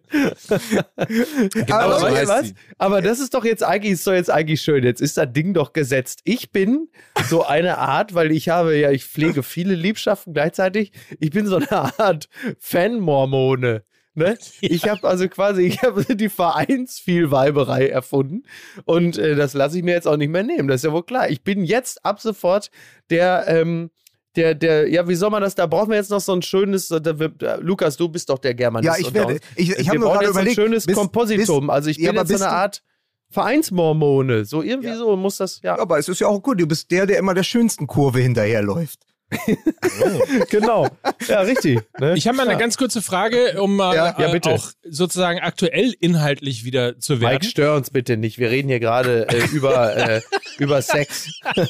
[1.72, 2.48] aber, so heißt was?
[2.48, 2.53] sie.
[2.77, 4.84] aber das ist doch jetzt eigentlich, ist doch jetzt eigentlich schön.
[4.84, 6.22] Jetzt ist das Ding doch gesetzt.
[6.24, 6.89] Ich bin
[7.27, 10.91] so eine Art, weil ich habe ja, ich pflege viele Liebschaften gleichzeitig.
[11.19, 12.29] Ich bin so eine Art
[12.60, 13.84] Fan-Mormone.
[14.19, 14.38] Ne?
[14.61, 18.43] Ich habe also quasi, ich habe die Vereinsvielweiberei erfunden
[18.85, 20.67] und äh, das lasse ich mir jetzt auch nicht mehr nehmen.
[20.67, 21.29] Das ist ja wohl klar.
[21.29, 22.70] Ich bin jetzt ab sofort
[23.09, 23.89] der, ähm,
[24.35, 25.55] der, der, ja, wie soll man das?
[25.55, 28.53] Da brauchen wir jetzt noch so ein schönes, da äh, Lukas, du bist doch der
[28.53, 29.00] Germanist.
[29.00, 30.57] Ja, ich werde, ich, ich habe brauchen gerade überlegt.
[30.59, 31.70] ein schönes bis- Kompositum.
[31.70, 32.83] also ich ja, bin jetzt so eine Art
[33.31, 34.46] Vereinsmormone.
[34.46, 34.98] So irgendwie Ja.
[34.98, 35.75] so muss das, ja.
[35.75, 36.59] Ja, aber es ist ja auch gut.
[36.59, 39.00] Du bist der, der immer der schönsten Kurve hinterherläuft.
[40.50, 40.87] genau.
[41.27, 41.79] Ja, richtig.
[42.00, 42.15] Ne?
[42.15, 42.59] Ich habe mal eine ja.
[42.59, 44.50] ganz kurze Frage, um mal Ja, ja, äh, bitte.
[44.50, 47.44] auch sozusagen aktuell inhaltlich wieder zu Mike, werden.
[47.44, 48.39] stör uns bitte nicht.
[48.39, 50.22] Wir reden hier gerade äh, über, äh,
[50.57, 51.29] über Sex.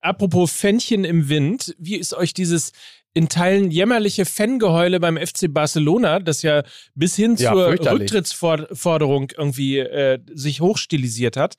[0.00, 2.72] Apropos Fännchen im Wind, wie ist euch dieses
[3.16, 6.64] in Teilen jämmerliche Fangeheule beim FC Barcelona, das ja
[6.96, 7.68] bis hin Ja, zur.
[7.68, 11.54] Rücktrittsforderung irgendwie äh, sich hochstilisiert hat.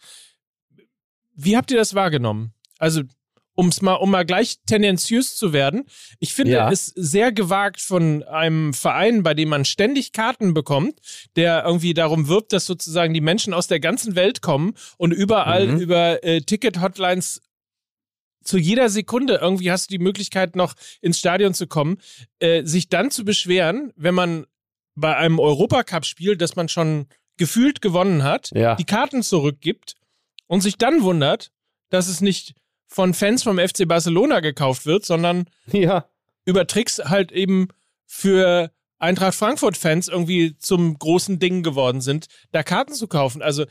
[1.34, 2.54] Wie habt ihr das wahrgenommen?
[2.78, 3.04] Also,
[3.56, 5.86] um's mal, um mal gleich tendenziös zu werden.
[6.20, 6.70] Ich finde Ja.
[6.72, 11.00] es sehr gewagt von einem Verein, bei dem man ständig Karten bekommt,
[11.36, 15.68] der irgendwie darum wirbt, dass sozusagen die Menschen aus der ganzen Welt kommen und überall
[15.68, 15.80] Mhm.
[15.80, 17.42] über äh, Ticket-Hotlines
[18.44, 21.98] zu jeder Sekunde irgendwie hast du die Möglichkeit, noch ins Stadion zu kommen,
[22.40, 24.46] äh, sich dann zu beschweren, wenn man
[24.96, 28.76] bei einem Europacup-Spiel, das man schon gefühlt gewonnen hat, Ja.
[28.76, 29.96] die Karten zurückgibt
[30.48, 31.52] und sich dann wundert,
[31.90, 32.54] dass es nicht
[32.88, 36.06] von Fans vom FC Barcelona gekauft wird, sondern Ja.
[36.46, 37.68] über Tricks halt eben
[38.06, 43.42] für Eintracht Frankfurt-Fans irgendwie zum großen Ding geworden sind, da Karten zu kaufen.
[43.42, 43.66] Also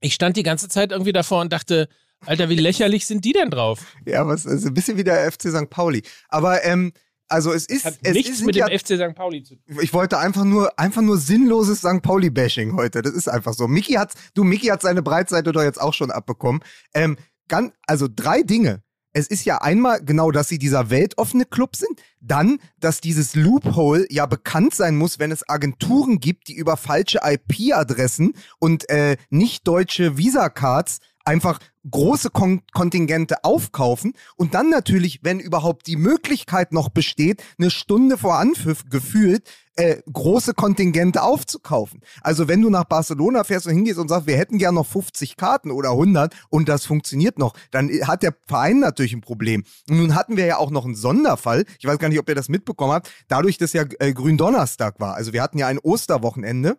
[0.00, 1.88] ich stand die ganze Zeit irgendwie davor und dachte,
[2.26, 3.94] Alter, wie lächerlich sind die denn drauf?
[4.06, 5.68] Ja, was ist ein bisschen wie der FC St.
[5.70, 6.02] Pauli.
[6.28, 6.92] Aber ähm,
[7.28, 9.14] also es ist, Hat es nichts ist mit ja, dem FC St.
[9.14, 9.78] Pauli zu tun.
[9.80, 12.02] ich wollte einfach nur, einfach nur sinnloses St.
[12.02, 13.02] Pauli-Bashing heute.
[13.02, 13.68] Das ist einfach so.
[13.68, 16.62] Miki hat, du, Miki hat seine Breitseite doch jetzt auch schon abbekommen.
[16.94, 17.16] Ähm,
[17.48, 18.82] ganz, also drei Dinge.
[19.16, 22.02] Es ist ja einmal genau, dass sie dieser weltoffene Club sind.
[22.20, 27.20] Dann, dass dieses Loophole ja bekannt sein muss, wenn es Agenturen gibt, die über falsche
[27.22, 35.40] IP-Adressen und äh, nicht deutsche Visa-Cards einfach große Kon Kontingente aufkaufen und dann natürlich, wenn
[35.40, 39.44] überhaupt die Möglichkeit noch besteht, eine Stunde vor Anpfiff gefühlt
[39.76, 42.00] äh, große Kontingente aufzukaufen.
[42.20, 45.36] Also wenn du nach Barcelona fährst und hingehst und sagst, wir hätten gern noch 50
[45.36, 49.64] Karten oder 100 und das funktioniert noch, dann hat der Verein natürlich ein Problem.
[49.88, 51.64] Und nun hatten wir ja auch noch einen Sonderfall.
[51.78, 53.10] Ich weiß gar nicht, ob ihr das mitbekommen habt.
[53.28, 55.14] Dadurch, dass ja äh, Gründonnerstag war.
[55.14, 56.78] Also wir hatten ja ein Osterwochenende.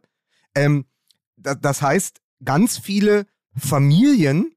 [0.55, 0.85] Ähm,
[1.35, 3.25] da, das heißt, ganz viele
[3.57, 4.54] Familien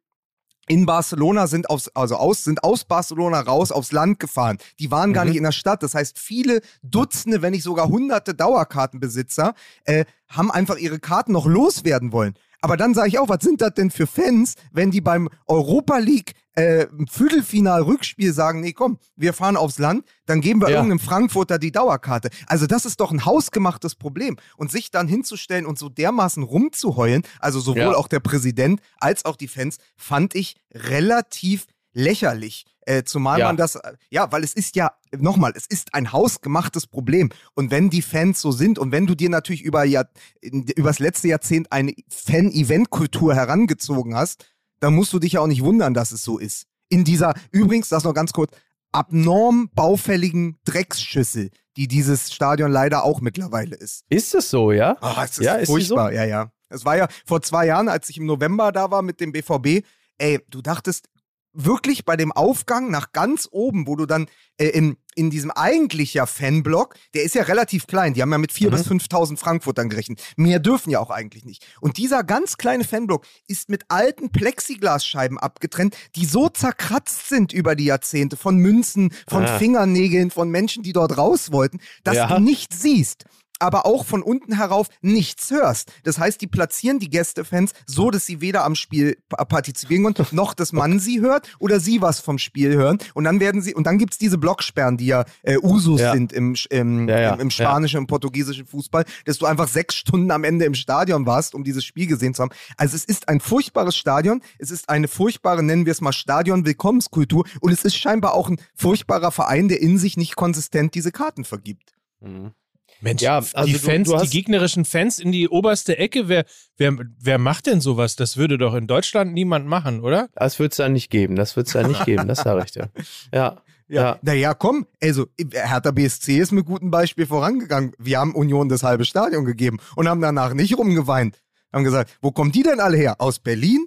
[0.69, 4.59] in Barcelona sind aus, also aus, sind aus Barcelona raus aufs Land gefahren.
[4.79, 5.31] Die waren gar Mhm.
[5.31, 5.83] nicht in der Stadt.
[5.83, 9.55] Das heißt, viele Dutzende, wenn nicht sogar hunderte Dauerkartenbesitzer
[9.85, 12.35] äh, haben einfach ihre Karten noch loswerden wollen.
[12.61, 15.99] Aber dann sage ich auch, was sind das denn für Fans, wenn die beim Europa
[15.99, 20.77] League äh, Viertelfinal-Rückspiel sagen, nee, komm, wir fahren aufs Land, dann geben wir Ja.
[20.79, 22.31] irgendeinem Frankfurter die Dauerkarte.
[22.49, 24.37] Also das ist doch ein hausgemachtes Problem.
[24.57, 27.95] Und sich dann hinzustellen und so dermaßen rumzuheulen, also sowohl Ja.
[27.97, 32.65] auch der Präsident als auch die Fans, fand ich relativ lächerlich.
[32.89, 33.47] Äh, zumal Ja.
[33.49, 37.29] man das, ja, weil es ist ja, nochmal, es ist ein hausgemachtes Problem.
[37.55, 40.09] Und wenn die Fans so sind und wenn du dir natürlich über Jahr,
[40.41, 44.47] in- übers letzte Jahrzehnt eine Fan-Event-Kultur herangezogen hast,
[44.81, 46.67] dann musst du dich ja auch nicht wundern, dass es so ist.
[46.89, 48.53] In dieser, übrigens, das noch ganz kurz,
[48.93, 54.05] abnorm baufälligen Drecksschüssel, die dieses Stadion leider auch mittlerweile ist.
[54.09, 54.97] Ist es so, ja?
[55.01, 56.51] Ah, es ist Ja, ist die furchtbar, ja, ja.
[56.71, 59.85] Es war ja vor zwei Jahren, als ich im November da war mit dem BVB,
[60.19, 61.09] ey, du dachtest
[61.53, 64.27] wirklich bei dem Aufgang nach ganz oben, wo du dann
[64.59, 68.39] äh, in, in diesem eigentlich ja Fanblock, der ist ja relativ klein, die haben ja
[68.39, 68.71] mit 4.000 Mhm.
[68.99, 70.21] bis 5.000 Frankfurtern gerechnet.
[70.37, 71.67] Mehr dürfen ja auch eigentlich nicht.
[71.81, 77.75] Und dieser ganz kleine Fanblock ist mit alten Plexiglasscheiben abgetrennt, die so zerkratzt sind über
[77.75, 79.59] die Jahrzehnte von Münzen, von Ah.
[79.59, 82.27] Fingernägeln, von Menschen, die dort raus wollten, dass Ja.
[82.29, 83.25] du nichts siehst
[83.59, 85.93] aber auch von unten herauf nichts hörst.
[86.05, 90.29] Das heißt, die platzieren die Gästefans so, dass sie weder am Spiel pa- partizipieren können,
[90.33, 92.99] noch dass man sie hört oder sie was vom Spiel hören.
[93.15, 96.13] Und dann werden sie, und dann gibt's diese Blocksperren, die ja äh, Usus Ja.
[96.13, 99.95] sind im, im, Ja, ja, im, im spanischen und portugiesischen Fußball, dass du einfach sechs
[99.97, 102.51] Stunden am Ende im Stadion warst, um dieses Spiel gesehen zu haben.
[102.77, 107.45] Also es ist ein furchtbares Stadion, es ist eine furchtbare, nennen wir es mal Stadion-Willkommenskultur
[107.61, 111.45] und es ist scheinbar auch ein furchtbarer Verein, der in sich nicht konsistent diese Karten
[111.45, 111.93] vergibt.
[112.21, 112.53] Mhm.
[113.01, 116.29] Mensch, Ja, die also du- Fans, du hast- die gegnerischen Fans in die oberste Ecke,
[116.29, 116.45] wer,
[116.77, 118.17] wer, wer macht denn sowas?
[118.17, 120.29] Das würde doch in Deutschland niemand machen, oder?
[120.35, 122.73] Das wird es ja nicht geben, das wird es ja nicht geben, das sage ich
[122.73, 122.91] dir.
[123.33, 123.57] Ja,
[123.89, 124.19] ja.
[124.23, 127.93] Naja, komm, also Hertha BSC ist mit gutem Beispiel vorangegangen.
[127.99, 131.41] Wir haben Union das halbe Stadion gegeben und haben danach nicht rumgeweint.
[131.73, 133.17] Haben gesagt, wo kommen die denn alle her?
[133.19, 133.87] Aus Berlin?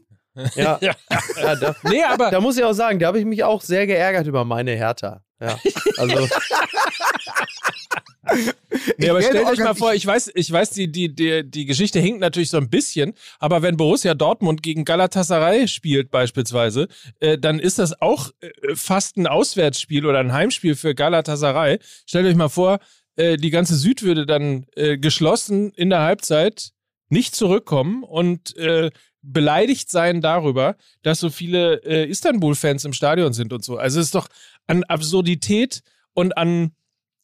[0.55, 0.79] ja.
[0.81, 0.95] Ja.
[1.41, 3.85] ja da, Nee, aber da muss ich auch sagen, da habe ich mich auch sehr
[3.87, 5.21] geärgert über meine Hertha.
[5.41, 5.59] Ja,
[5.97, 6.27] also
[8.97, 11.99] Nee, aber stellt euch mal vor, ich weiß, ich weiß, die, die, die, die Geschichte
[11.99, 16.87] hinkt natürlich so ein bisschen, aber wenn Borussia Dortmund gegen Galatasaray spielt beispielsweise,
[17.19, 21.79] äh, dann ist das auch äh, fast ein Auswärtsspiel oder ein Heimspiel für Galatasaray.
[22.05, 22.79] Stellt euch mal vor,
[23.15, 26.71] äh, die ganze Süd würde dann äh, geschlossen in der Halbzeit
[27.09, 28.89] nicht zurückkommen und äh,
[29.21, 33.77] beleidigt sein darüber, dass so viele äh, Istanbul-Fans im Stadion sind und so.
[33.77, 34.27] Also es ist doch
[34.67, 35.81] an Absurdität
[36.13, 36.71] und an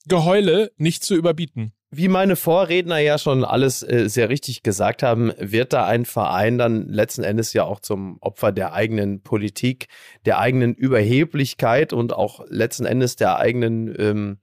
[0.08, 1.74] Geheule nicht zu überbieten.
[1.90, 6.58] wie meine Vorredner ja schon alles äh, sehr richtig gesagt haben, wird da ein Verein
[6.58, 9.88] dann letzten Endes ja auch zum Opfer der eigenen Politik,
[10.26, 14.40] der eigenen Überheblichkeit und auch letzten Endes der eigenen, ähm,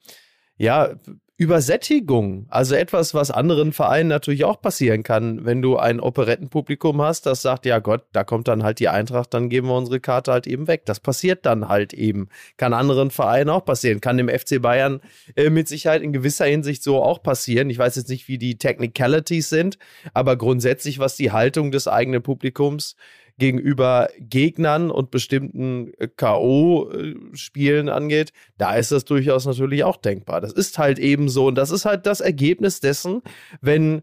[0.57, 0.95] ja,
[1.37, 2.47] Übersättigung.
[2.49, 7.43] Also etwas, was anderen Vereinen natürlich auch passieren kann, wenn du ein Operettenpublikum hast, das
[7.43, 10.47] sagt, ja Gott, da kommt dann halt die Eintracht, dann geben wir unsere Karte halt
[10.47, 10.87] eben weg.
[10.87, 12.29] Das passiert dann halt eben.
[12.57, 14.01] Kann anderen Vereinen auch passieren.
[14.01, 15.01] Kann dem FC Bayern
[15.35, 17.69] äh, mit Sicherheit in gewisser Hinsicht so auch passieren.
[17.69, 19.77] Ich weiß jetzt nicht, wie die Technicalities sind,
[20.13, 22.95] aber grundsätzlich, was die Haltung des eigenen Publikums
[23.39, 30.41] gegenüber Gegnern und bestimmten äh, K.O.-Spielen angeht, da ist das durchaus natürlich auch denkbar.
[30.41, 33.23] Das ist halt eben so und das ist halt das Ergebnis dessen,
[33.61, 34.03] wenn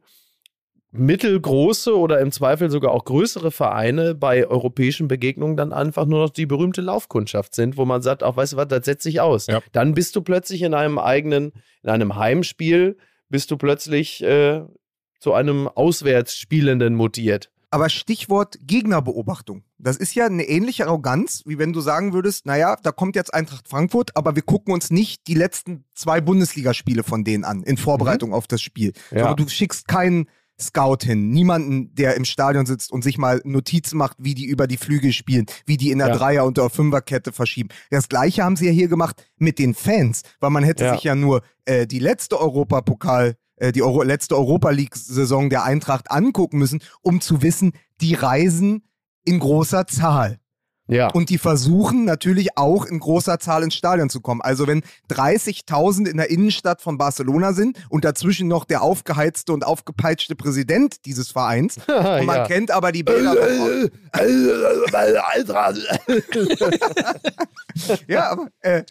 [0.91, 6.29] mittelgroße oder im Zweifel sogar auch größere Vereine bei europäischen Begegnungen dann einfach nur noch
[6.29, 9.47] die berühmte Laufkundschaft sind, wo man sagt, auch weißt du was, das setzt sich aus.
[9.47, 9.61] Ja.
[9.71, 12.97] Dann bist du plötzlich in einem eigenen, in einem Heimspiel,
[13.29, 14.63] bist du plötzlich äh,
[15.19, 17.49] zu einem Auswärtsspielenden mutiert.
[17.73, 19.63] Aber Stichwort Gegnerbeobachtung.
[19.77, 23.33] Das ist ja eine ähnliche Arroganz, wie wenn du sagen würdest, naja, da kommt jetzt
[23.33, 27.77] Eintracht Frankfurt, aber wir gucken uns nicht die letzten zwei Bundesligaspiele von denen an, in
[27.77, 28.91] Vorbereitung auf das Spiel.
[29.09, 29.19] Ja.
[29.19, 30.27] Sondern du schickst keinen
[30.59, 34.67] Scout hin, niemanden, der im Stadion sitzt und sich mal Notizen macht, wie die über
[34.67, 36.15] die Flügel spielen, wie die in der Ja.
[36.17, 37.69] Dreier- und der Fünferkette verschieben.
[37.89, 40.93] Das gleiche haben sie ja hier gemacht mit den Fans, weil man hätte Ja.
[40.93, 46.11] sich ja nur äh, die letzte Europapokal äh, die Euro letzte Europa League-Saison der Eintracht
[46.11, 47.71] angucken müssen, um zu wissen,
[48.01, 48.83] die reisen
[49.23, 50.39] in großer Zahl.
[50.87, 51.09] Ja.
[51.11, 54.41] Und die versuchen natürlich auch in großer Zahl ins Stadion zu kommen.
[54.41, 59.63] Also wenn 30.000 in der Innenstadt von Barcelona sind und dazwischen noch der aufgeheizte und
[59.65, 62.45] aufgepeitschte Präsident dieses Vereins und man ja.
[62.47, 63.35] kennt aber die Bilder
[68.07, 68.83] ja, aber, äh,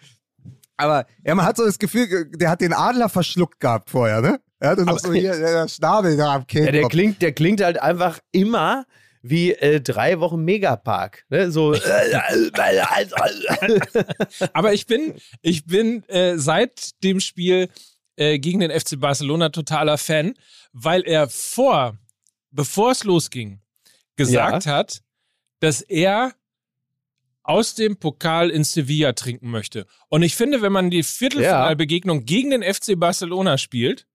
[0.79, 4.23] aber ja, man hat so das Gefühl, ge- der hat den Adler verschluckt gehabt vorher,
[4.23, 4.41] ne?
[4.61, 6.93] Er hatte noch so hier der Schnabel da am Ja, der Kehlkopf.
[6.93, 8.87] klingt, der klingt halt einfach immer
[9.23, 11.25] wie äh, drei Wochen Megapark.
[11.29, 11.51] Ne?
[11.51, 11.75] So.
[14.53, 17.69] Aber ich bin, ich bin äh, seit dem Spiel
[18.17, 20.35] äh, gegen den FC Barcelona totaler Fan,
[20.73, 21.99] weil er vor,
[22.51, 23.61] bevor es losging,
[24.17, 25.03] gesagt hat,
[25.61, 26.33] dass er
[27.43, 29.87] aus dem Pokal in Sevilla trinken möchte.
[30.09, 34.07] Und ich finde, wenn man die Viertelfinalbegegnung gegen den FC Barcelona spielt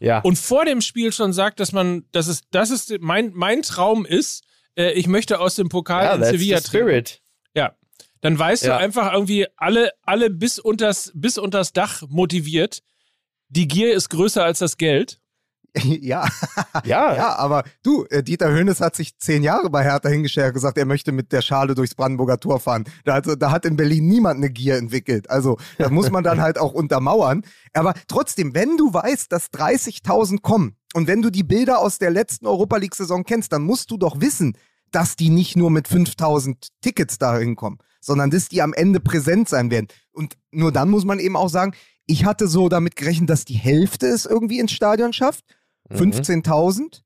[0.00, 0.20] Ja.
[0.20, 4.06] und vor dem Spiel schon sagt, dass man, dass es, das ist mein, mein Traum
[4.06, 4.44] ist,
[4.76, 7.20] äh, ich möchte aus dem Pokal ja, in Sevilla spirit.
[7.54, 7.74] Ja.
[8.20, 8.76] Dann weißt Ja.
[8.76, 12.82] du einfach irgendwie alle, alle bis unters, bis unters Dach motiviert.
[13.48, 15.20] Die Gier ist größer als das Geld.
[16.00, 16.26] ja.
[16.84, 17.14] Ja.
[17.14, 20.78] Ja, aber du, äh, Dieter Höhnes hat sich zehn Jahre bei Hertha hingestellt und gesagt,
[20.78, 22.84] er möchte mit der Schale durchs Brandenburger Tor fahren.
[23.04, 25.30] Da, also, da hat in Berlin niemand eine Gier entwickelt.
[25.30, 27.42] Also das muss man dann halt auch untermauern.
[27.72, 32.10] Aber trotzdem, wenn du weißt, dass 30.000 kommen und wenn du die Bilder aus der
[32.10, 34.56] letzten Europa League-Saison kennst, dann musst du doch wissen,
[34.90, 39.48] dass die nicht nur mit 5.000 Tickets da hinkommen, sondern dass die am Ende präsent
[39.48, 39.88] sein werden.
[40.12, 41.74] Und nur dann muss man eben auch sagen,
[42.06, 45.44] ich hatte so damit gerechnet, dass die Hälfte es irgendwie ins Stadion schafft.
[45.88, 45.96] Mhm.
[45.96, 47.02] 15.000.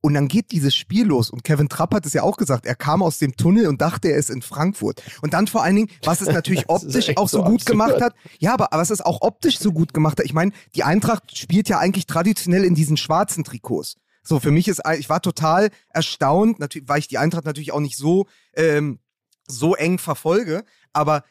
[0.00, 1.30] Und dann geht dieses Spiel los.
[1.30, 2.66] Und Kevin Trapp hat es ja auch gesagt.
[2.66, 5.02] Er kam aus dem Tunnel und dachte, er ist in Frankfurt.
[5.22, 7.66] Und dann vor allen Dingen, was es natürlich optisch auch so so gut absurd.
[7.66, 8.14] gemacht hat.
[8.38, 10.26] Ja, aber was es auch optisch so gut gemacht hat.
[10.26, 13.96] Ich meine, die Eintracht spielt ja eigentlich traditionell in diesen schwarzen Trikots.
[14.22, 17.80] So, für mich ist, ich war total erstaunt, natürlich, weil ich die Eintracht natürlich auch
[17.80, 18.98] nicht so, ähm,
[19.46, 21.24] so eng verfolge, aber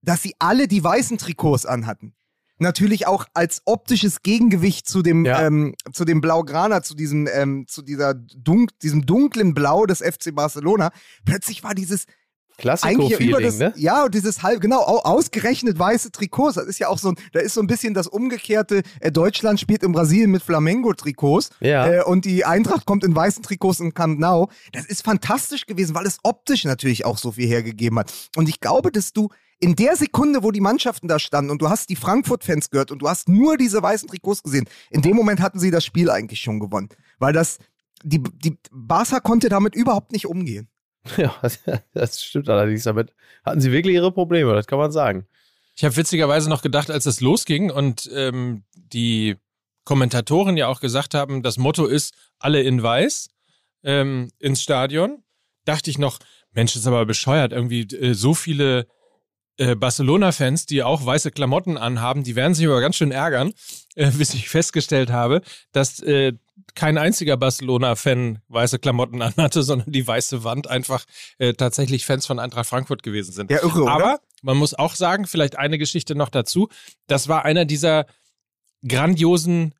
[0.00, 2.14] dass sie alle die weißen Trikots anhatten.
[2.58, 5.46] Natürlich auch als optisches Gegengewicht zu dem, Ja.
[5.46, 10.34] ähm, zu dem Blaugrana, zu diesem, ähm, zu dieser dunk diesem dunklen Blau des FC
[10.34, 10.90] Barcelona.
[11.24, 12.06] Plötzlich war dieses
[12.82, 13.72] eigentlich ja über Klassiko-Feeling, das, ne?
[13.76, 16.56] ja, und dieses halb, genau, au, ausgerechnet weiße Trikots.
[16.56, 19.60] Das ist ja auch so ein, da ist so ein bisschen das umgekehrte, äh, Deutschland
[19.60, 21.86] spielt in Brasilien mit Flamengo-Trikots Ja.
[21.86, 24.48] äh, und die Eintracht kommt in weißen Trikots in Camp Nou.
[24.72, 28.12] Das ist fantastisch gewesen, weil es optisch natürlich auch so viel hergegeben hat.
[28.34, 29.28] Und ich glaube, dass du
[29.60, 33.00] in der Sekunde, wo die Mannschaften da standen und du hast die Frankfurt-Fans gehört und
[33.00, 36.40] du hast nur diese weißen Trikots gesehen, in dem Moment hatten sie das Spiel eigentlich
[36.40, 36.88] schon gewonnen.
[37.18, 37.58] Weil das,
[38.02, 40.68] die, die Barca konnte damit überhaupt nicht umgehen.
[41.16, 41.34] Ja,
[41.94, 42.82] das stimmt allerdings.
[42.84, 45.26] Damit hatten sie wirklich ihre Probleme, das kann man sagen.
[45.74, 49.36] Ich habe witzigerweise noch gedacht, als es losging und ähm, die
[49.84, 53.30] Kommentatoren ja auch gesagt haben, das Motto ist alle in weiß
[53.84, 55.22] ähm, ins Stadion,
[55.64, 56.18] dachte ich noch,
[56.52, 58.86] Mensch, ist aber bescheuert, irgendwie äh, so viele
[59.58, 63.52] äh, Barcelona-Fans, die auch weiße Klamotten anhaben, die werden sich aber ganz schön ärgern,
[63.94, 65.42] äh, bis ich festgestellt habe,
[65.72, 66.32] dass äh,
[66.74, 71.04] kein einziger Barcelona-Fan weiße Klamotten anhatte, sondern die weiße Wand einfach
[71.38, 73.50] äh, tatsächlich Fans von Eintracht Frankfurt gewesen sind.
[73.50, 73.92] Ja, irre, oder?
[73.92, 76.68] Aber man muss auch sagen, vielleicht eine Geschichte noch dazu.
[77.06, 78.06] Das war einer dieser
[78.86, 79.74] grandiosen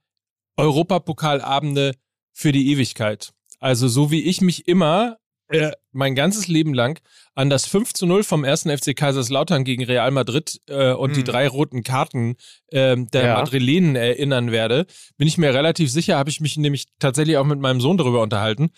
[0.56, 1.94] Europapokalabende
[2.32, 3.32] für die Ewigkeit.
[3.60, 7.00] Also so wie ich mich immer äh, mein ganzes Leben lang
[7.34, 11.20] an das 5 zu 0 vom ersten FC Kaiserslautern gegen Real Madrid äh, und die
[11.20, 11.24] Mhm.
[11.26, 12.36] drei roten Karten
[12.72, 13.34] ähm, der Ja.
[13.34, 17.58] Madrilenen erinnern werde, bin ich mir relativ sicher, habe ich mich nämlich tatsächlich auch mit
[17.60, 18.70] meinem Sohn darüber unterhalten.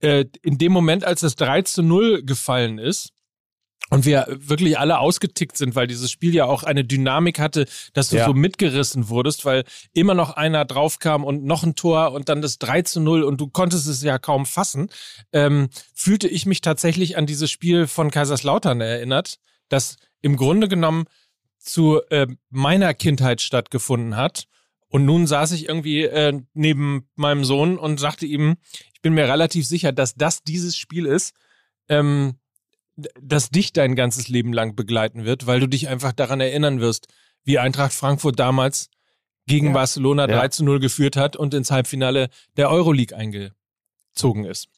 [0.00, 3.12] Äh, in dem Moment, als das 3 zu 0 gefallen ist,
[3.90, 8.08] und wir wirklich alle ausgetickt sind, weil dieses Spiel ja auch eine Dynamik hatte, dass
[8.08, 8.26] du Ja.
[8.26, 12.58] so mitgerissen wurdest, weil immer noch einer draufkam und noch ein Tor und dann das
[12.58, 14.90] 3 zu 0 und du konntest es ja kaum fassen,
[15.32, 21.04] ähm, fühlte ich mich tatsächlich an dieses Spiel von Kaiserslautern erinnert, das im Grunde genommen
[21.58, 24.44] zu äh, meiner Kindheit stattgefunden hat.
[24.88, 28.56] Und nun saß ich irgendwie äh, neben meinem Sohn und sagte ihm,
[28.94, 31.34] ich bin mir relativ sicher, dass das dieses Spiel ist,
[31.88, 32.36] ähm,
[33.20, 37.08] das dich dein ganzes Leben lang begleiten wird, weil du dich einfach daran erinnern wirst,
[37.44, 38.88] wie Eintracht Frankfurt damals
[39.46, 39.72] gegen Ja.
[39.74, 40.38] Barcelona Ja.
[40.38, 44.68] 3 zu 0 geführt hat und ins Halbfinale der Euroleague eingezogen ist.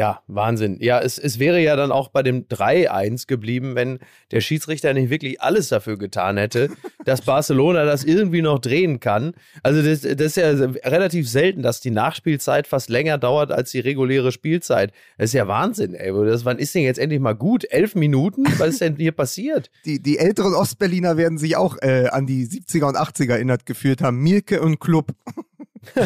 [0.00, 0.78] Ja, Wahnsinn.
[0.80, 3.98] Ja, es, es wäre ja dann auch bei dem 3-1 geblieben, wenn
[4.30, 6.70] der Schiedsrichter nicht wirklich alles dafür getan hätte,
[7.04, 9.34] dass Barcelona das irgendwie noch drehen kann.
[9.62, 10.48] Also das, das ist ja
[10.88, 14.90] relativ selten, dass die Nachspielzeit fast länger dauert als die reguläre Spielzeit.
[15.18, 16.14] Das ist ja Wahnsinn, ey.
[16.24, 17.70] Das, wann ist denn jetzt endlich mal gut?
[17.70, 18.46] Elf Minuten?
[18.56, 19.70] Was ist denn hier passiert?
[19.84, 24.00] Die, die älteren Ostberliner werden sich auch äh, an die 70er und 80er erinnert gefühlt
[24.00, 24.16] haben.
[24.22, 25.12] Mirke und Club.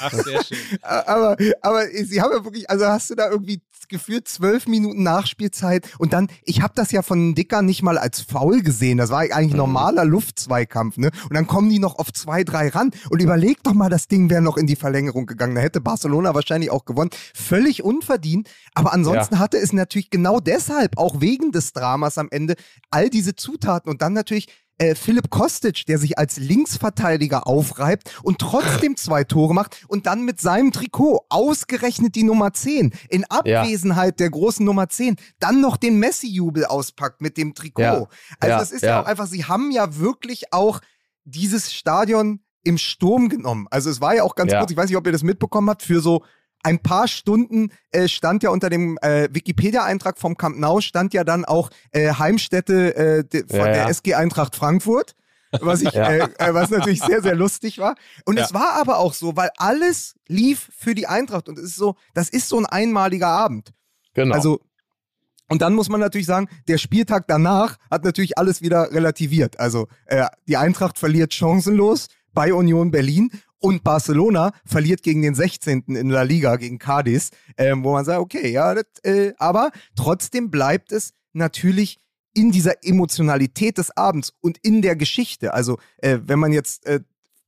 [0.00, 0.58] Ach, sehr schön.
[0.82, 5.86] aber, aber sie haben ja wirklich, also hast du da irgendwie gefühlt zwölf Minuten Nachspielzeit
[5.98, 8.96] und dann, ich habe das ja von Dicker nicht mal als faul gesehen.
[8.98, 11.10] Das war eigentlich normaler Luftzweikampf, ne?
[11.24, 14.30] Und dann kommen die noch auf zwei, drei ran und überleg doch mal, das Ding
[14.30, 15.56] wäre noch in die Verlängerung gegangen.
[15.56, 17.10] Da hätte Barcelona wahrscheinlich auch gewonnen.
[17.34, 18.48] Völlig unverdient.
[18.74, 22.54] Aber ansonsten hatte es natürlich genau deshalb, auch wegen des Dramas am Ende,
[22.90, 24.46] all diese Zutaten und dann natürlich
[24.80, 30.24] äh, Philipp Kostic, der sich als Linksverteidiger aufreibt und trotzdem zwei Tore macht und dann
[30.24, 35.76] mit seinem Trikot ausgerechnet die Nummer 10 in Abwesenheit der großen Nummer 10 dann noch
[35.76, 37.82] den Messi-Jubel auspackt mit dem Trikot.
[37.82, 38.06] Ja.
[38.40, 38.88] Also Ja, es ist ja.
[38.88, 39.02] ja.
[39.02, 40.80] auch einfach, sie haben ja wirklich auch
[41.24, 43.66] dieses Stadion im Sturm genommen.
[43.70, 44.60] Also es war ja auch ganz Ja.
[44.60, 46.24] kurz, ich weiß nicht, ob ihr das mitbekommen habt, für so
[46.62, 51.24] ein paar Stunden äh, stand ja unter dem äh, Wikipedia-Eintrag vom Camp Nou stand ja
[51.24, 53.88] dann auch äh, Heimstätte äh, de, von Ja, der ja.
[53.88, 55.14] SG Eintracht Frankfurt.
[55.60, 57.96] Was, ich, äh, äh, was natürlich sehr, sehr lustig war.
[58.24, 58.44] Und Ja.
[58.44, 61.48] es war aber auch so, weil alles lief für die Eintracht.
[61.48, 63.72] Und es ist so, das ist so ein einmaliger Abend.
[64.14, 64.34] Genau.
[64.34, 64.60] Also,
[65.48, 69.58] und dann muss man natürlich sagen, der Spieltag danach hat natürlich alles wieder relativiert.
[69.58, 75.84] Also, äh, die Eintracht verliert chancenlos bei Union Berlin und Barcelona verliert gegen den 16.
[75.88, 80.50] in La Liga, gegen Cadiz, ähm, wo man sagt, okay, ja, das, äh, aber trotzdem
[80.50, 82.00] bleibt es natürlich
[82.34, 85.52] in dieser Emotionalität des Abends und in der Geschichte.
[85.54, 87.00] Also, äh, wenn man jetzt äh,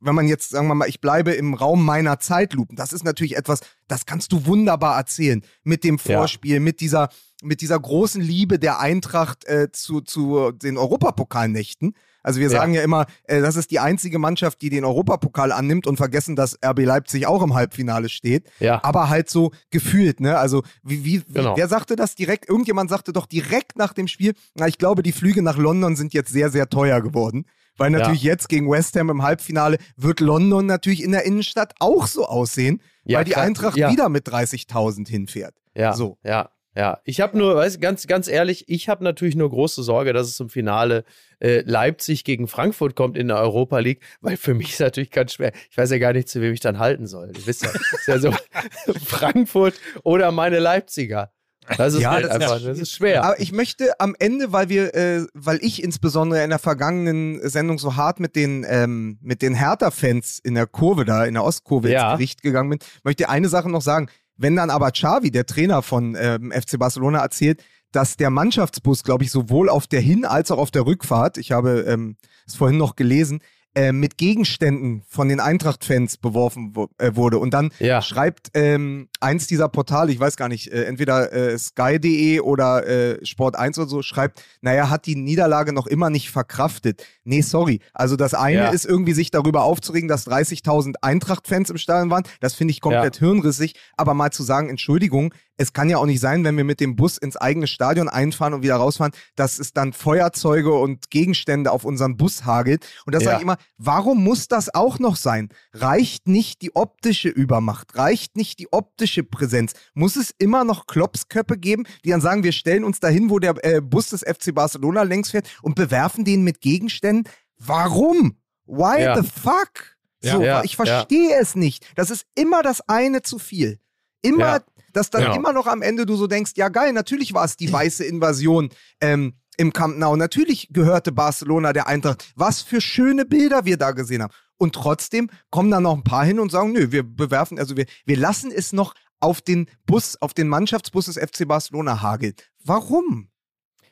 [0.04, 3.36] wenn man jetzt, sagen wir mal, ich bleibe im Raum meiner Zeitlupen, das ist natürlich
[3.36, 5.42] etwas, das kannst du wunderbar erzählen.
[5.64, 6.18] Mit dem Ja.
[6.18, 7.08] Vorspiel, mit dieser,
[7.42, 11.94] mit dieser großen Liebe der Eintracht äh, zu, zu den Europapokalnächten.
[12.24, 12.58] Also wir Ja.
[12.60, 16.36] sagen ja immer, äh, das ist die einzige Mannschaft, die den Europapokal annimmt und vergessen,
[16.36, 18.48] dass RB Leipzig auch im Halbfinale steht.
[18.60, 18.82] ja.
[18.84, 20.38] Aber halt so gefühlt, ne?
[20.38, 21.56] Also wie, wie, wie Genau.
[21.56, 22.48] wer sagte das direkt?
[22.48, 26.14] Irgendjemand sagte doch direkt nach dem Spiel, na, ich glaube, die Flüge nach London sind
[26.14, 27.44] jetzt sehr, sehr teuer geworden.
[27.82, 32.06] Weil natürlich jetzt gegen West Ham im Halbfinale wird London natürlich in der Innenstadt auch
[32.06, 33.44] so aussehen, Ja, weil die klar.
[33.44, 33.90] Eintracht Ja.
[33.90, 35.54] wieder mit 30.000 hinfährt.
[35.74, 36.18] Ja, So.
[36.24, 37.00] ja, ja.
[37.04, 40.36] Ich habe nur, weiß, ganz, ganz ehrlich, ich habe natürlich nur große Sorge, dass es
[40.36, 41.04] zum Finale
[41.40, 45.34] äh, Leipzig gegen Frankfurt kommt in der Europa League, weil für mich ist natürlich ganz
[45.34, 45.52] schwer.
[45.70, 47.32] Ich weiß ja gar nicht, zu wem ich dann halten soll.
[47.36, 48.32] Ihr wisst ja, ist ja so
[49.04, 51.30] Frankfurt oder meine Leipziger.
[51.78, 53.24] Das ist Ja, halt das ist einfach, ja das ist schwer.
[53.24, 57.78] Aber ich möchte am Ende, weil wir, äh, weil ich insbesondere in der vergangenen Sendung
[57.78, 61.90] so hart mit den, ähm, mit den Hertha-Fans in der Kurve da, in der Ostkurve
[61.90, 62.10] Ja.
[62.12, 64.08] ins Gericht gegangen bin, möchte eine Sache noch sagen.
[64.36, 69.24] Wenn dann aber Xavi, der Trainer von ähm, FC Barcelona, erzählt, dass der Mannschaftsbus, glaube
[69.24, 72.78] ich, sowohl auf der Hin- als auch auf der Rückfahrt, ich habe ähm, es vorhin
[72.78, 73.40] noch gelesen,
[73.74, 77.38] äh, mit Gegenständen von den Eintracht-Fans beworfen wo, äh, wurde.
[77.38, 78.02] Und dann Ja.
[78.02, 83.18] schreibt ähm, eins dieser Portale, ich weiß gar nicht, äh, entweder äh, sky.de oder äh,
[83.24, 87.04] Sport1 oder so, schreibt, naja, hat die Niederlage noch immer nicht verkraftet.
[87.24, 87.80] Nee, sorry.
[87.94, 88.68] Also das eine Ja.
[88.70, 92.24] ist irgendwie sich darüber aufzuregen, dass 30.000 Eintracht-Fans im Stadion waren.
[92.40, 93.74] Das finde ich komplett hirnrissig.
[93.96, 96.96] Aber mal zu sagen, Entschuldigung, es kann ja auch nicht sein, wenn wir mit dem
[96.96, 101.84] Bus ins eigene Stadion einfahren und wieder rausfahren, dass es dann Feuerzeuge und Gegenstände auf
[101.84, 102.86] unseren Bus hagelt.
[103.06, 103.30] Und das Ja.
[103.30, 105.50] sage ich immer, warum muss das auch noch sein?
[105.72, 107.96] Reicht nicht die optische Übermacht?
[107.96, 109.72] Reicht nicht die optische Präsenz?
[109.94, 113.54] Muss es immer noch Klopsköppe geben, die dann sagen, wir stellen uns dahin, wo der
[113.64, 117.30] äh, Bus des FC Barcelona längs fährt und bewerfen den mit Gegenständen?
[117.58, 118.36] Warum?
[118.66, 119.20] Why Ja.
[119.22, 119.96] the fuck?
[120.20, 121.86] So, Ja, ich verstehe es nicht.
[121.96, 123.78] Das ist immer das eine zu viel.
[124.22, 124.62] Immer.
[124.92, 125.36] Dass dann Genau.
[125.36, 128.70] immer noch am Ende du so denkst, ja geil, natürlich war es die weiße Invasion
[129.00, 130.16] ähm, im Camp Nou.
[130.16, 132.32] Natürlich gehörte Barcelona der Eintracht.
[132.36, 134.32] Was für schöne Bilder wir da gesehen haben.
[134.56, 137.86] Und trotzdem kommen da noch ein paar hin und sagen, nö, wir bewerfen, also wir,
[138.06, 142.34] wir lassen es noch auf den Bus, auf den Mannschaftsbus des FC Barcelona hageln.
[142.64, 143.28] Warum?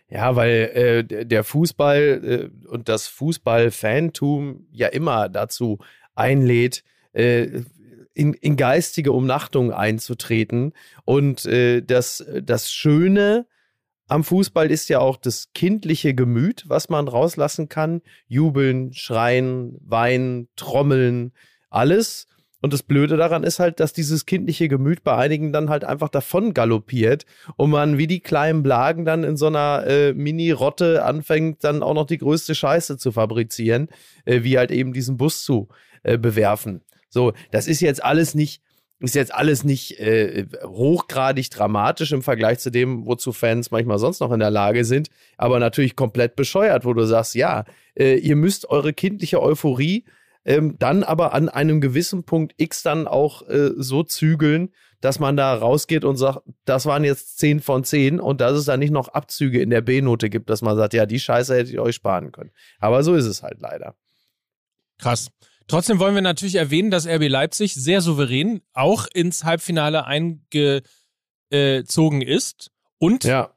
[0.09, 5.79] Ja, weil äh, der der Fußball äh, und das Fußball-Fantum ja immer dazu
[6.15, 6.83] einlädt,
[7.13, 7.63] äh,
[8.15, 10.73] in, in geistige Umnachtung einzutreten.
[11.05, 13.47] Und äh, das, das Schöne
[14.11, 18.03] am Fußball ist ja auch das kindliche Gemüt, was man rauslassen kann.
[18.27, 21.33] Jubeln, schreien, weinen, trommeln,
[21.69, 22.27] alles.
[22.61, 26.09] Und das Blöde daran ist halt, dass dieses kindliche Gemüt bei einigen dann halt einfach
[26.09, 27.25] davon galoppiert
[27.57, 31.95] und man wie die kleinen Blagen dann in so einer äh, Mini-Rotte anfängt, dann auch
[31.95, 33.89] noch die größte Scheiße zu fabrizieren,
[34.25, 35.69] äh, wie halt eben diesen Bus zu
[36.03, 36.83] äh, bewerfen.
[37.11, 38.63] So, das ist jetzt alles nicht,
[39.01, 44.21] ist jetzt alles nicht äh, hochgradig dramatisch im Vergleich zu dem, wozu Fans manchmal sonst
[44.21, 48.37] noch in der Lage sind, aber natürlich komplett bescheuert, wo du sagst, ja, äh, ihr
[48.37, 50.05] müsst eure kindliche Euphorie
[50.45, 55.37] ähm, dann aber an einem gewissen Punkt X dann auch äh, so zügeln, dass man
[55.37, 58.91] da rausgeht und sagt, das waren jetzt 10 von 10 und dass es da nicht
[58.91, 61.95] noch Abzüge in der B-Note gibt, dass man sagt, ja, die Scheiße hättet ihr euch
[61.95, 62.51] sparen können.
[62.79, 63.97] Aber so ist es halt leider.
[64.99, 65.31] Krass.
[65.71, 70.83] Trotzdem wollen wir natürlich erwähnen, dass RB Leipzig sehr souverän auch ins Halbfinale eingezogen
[72.23, 73.51] ist und Ja.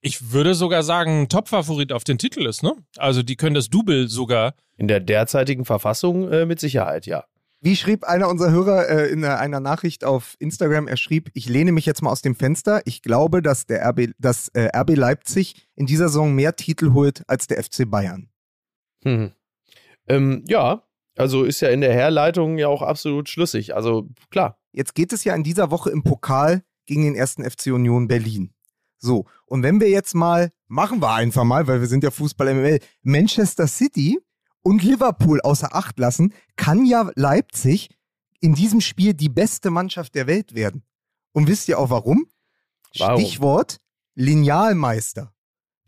[0.00, 2.74] ich würde sogar sagen, ein Top-Favorit auf den Titel ist, ne?
[2.96, 4.54] Also die können das Double sogar.
[4.76, 7.24] In der derzeitigen Verfassung äh, mit Sicherheit, ja.
[7.64, 10.88] Wie schrieb einer unserer Hörer äh, in einer, einer Nachricht auf Instagram?
[10.88, 12.82] Er schrieb: Ich lehne mich jetzt mal aus dem Fenster.
[12.86, 17.22] Ich glaube, dass der RB, dass, äh, RB Leipzig in dieser Saison mehr Titel holt
[17.28, 18.28] als der FC Bayern.
[19.04, 19.30] Hm.
[20.08, 20.82] Ähm, ja,
[21.16, 23.74] also ist ja in der Herleitung ja auch absolut schlüssig.
[23.74, 24.58] Also klar.
[24.72, 28.52] Jetzt geht es ja in dieser Woche im Pokal gegen den ersten FC Union Berlin.
[28.98, 32.54] So, und wenn wir jetzt mal, machen wir einfach mal, weil wir sind ja Fußball
[32.54, 34.18] MML, Manchester City
[34.62, 37.90] und Liverpool außer Acht lassen, kann ja Leipzig
[38.40, 40.84] in diesem Spiel die beste Mannschaft der Welt werden.
[41.32, 42.26] Und wisst ihr auch warum?
[42.96, 43.20] Warum?
[43.20, 43.78] Stichwort
[44.14, 45.34] Linealmeister.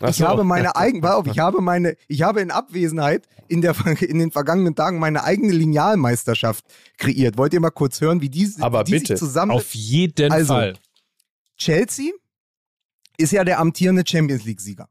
[0.01, 0.27] Ach Ich so.
[0.27, 4.75] habe meine eigene, ich habe meine, ich habe in Abwesenheit in, der, in den vergangenen
[4.75, 6.65] Tagen meine eigene Linealmeisterschaft
[6.99, 7.37] kreiert.
[7.39, 9.07] Wollt ihr mal kurz hören, wie die, Aber wie die bitte.
[9.09, 10.75] sich zusammen Auf jeden Also, Fall.
[11.57, 12.13] Chelsea
[13.17, 14.89] ist ja der amtierende Champions League-Sieger.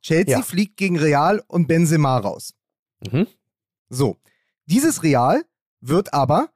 [0.00, 0.42] Chelsea Ja.
[0.42, 2.54] fliegt gegen Real und Benzema raus.
[3.10, 3.26] Mhm.
[3.88, 4.16] So,
[4.66, 5.44] dieses Real
[5.80, 6.50] wird aber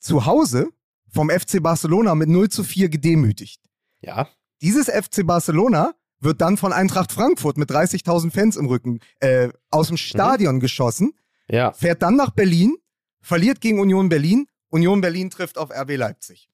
[0.00, 0.70] zu Hause
[1.08, 3.60] vom FC Barcelona mit 0 zu 4 gedemütigt.
[4.00, 4.28] Ja.
[4.60, 9.88] Dieses FC Barcelona wird dann von Eintracht Frankfurt mit 30.000 Fans im Rücken äh, aus
[9.88, 11.12] dem Stadion geschossen,
[11.48, 11.72] Ja.
[11.72, 12.76] fährt dann nach Berlin,
[13.20, 16.48] verliert gegen Union Berlin, Union Berlin trifft auf RB Leipzig.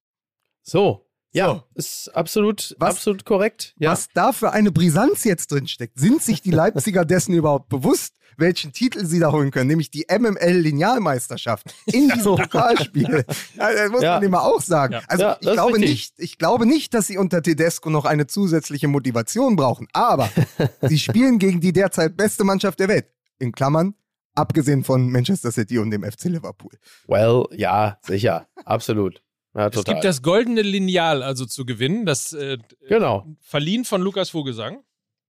[0.63, 1.04] So.
[1.35, 1.63] Ja, So.
[1.75, 3.75] ist absolut, Was- absolut korrekt.
[3.79, 3.91] Ja.
[3.93, 8.15] Was da für eine Brisanz jetzt drin steckt, sind sich die Leipziger dessen überhaupt bewusst,
[8.37, 13.25] welchen Titel sie da holen können, nämlich die MML-Linealmeisterschaft in diesem Pokalspiel.
[13.57, 14.15] Das muss Ja.
[14.15, 14.95] man immer auch sagen.
[14.95, 15.03] Ja.
[15.09, 19.57] Also ich, glaube nicht, ich glaube nicht, dass sie unter Tedesco noch eine zusätzliche Motivation
[19.57, 20.31] brauchen, aber
[20.83, 23.07] sie spielen gegen die derzeit beste Mannschaft der Welt.
[23.39, 23.95] In Klammern,
[24.35, 26.73] abgesehen von Manchester City und dem FC Liverpool.
[27.07, 28.47] Well, ja, sicher.
[28.65, 29.23] Absolut.
[29.55, 33.27] Ja, Es gibt das goldene Lineal also zu gewinnen, das äh, genau.
[33.41, 34.83] verliehen von Lukas Vogelsang.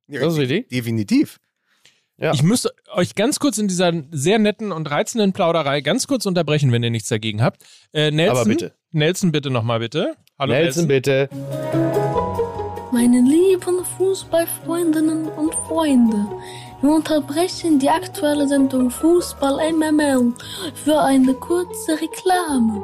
[0.08, 0.70] Das ist richtig.
[0.70, 1.40] Definitiv.
[2.18, 2.34] Ja.
[2.34, 6.72] Ich muss euch ganz kurz in dieser sehr netten und reizenden Plauderei ganz kurz unterbrechen,
[6.72, 7.64] wenn ihr nichts dagegen habt.
[7.94, 8.74] Äh, Nelson, Aber bitte.
[8.92, 10.16] Nelson, bitte nochmal bitte.
[10.40, 11.30] Hallo Nelson, bitte.
[12.94, 16.26] Meine lieben Fußballfreundinnen und Freunde,
[16.86, 20.34] wir unterbrechen die aktuelle Sendung Fußball MML
[20.84, 22.82] für eine kurze Reklame.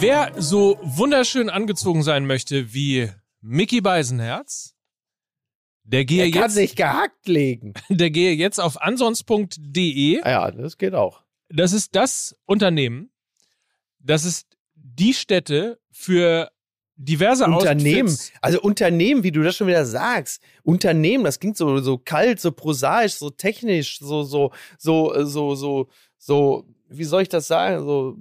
[0.00, 3.10] Wer so wunderschön angezogen sein möchte wie
[3.40, 4.76] Mickey Beisenherz,
[5.82, 7.74] der gehe, Er kann jetzt, sich gehackt legen.
[7.88, 10.22] der gehe jetzt auf ansonst.de.
[10.22, 11.22] Ah ja, das geht auch.
[11.48, 13.10] Das ist das Unternehmen,
[13.98, 16.50] das ist die Stätte für
[16.98, 18.08] diverse Unternehmen.
[18.08, 18.32] Outfits.
[18.42, 20.42] Also Unternehmen, wie du das schon wieder sagst.
[20.64, 25.88] Unternehmen, das klingt so, so kalt, so prosaisch, so technisch, so, so, so, so, so,
[26.18, 27.84] so, wie soll ich das sagen?
[27.84, 28.16] So,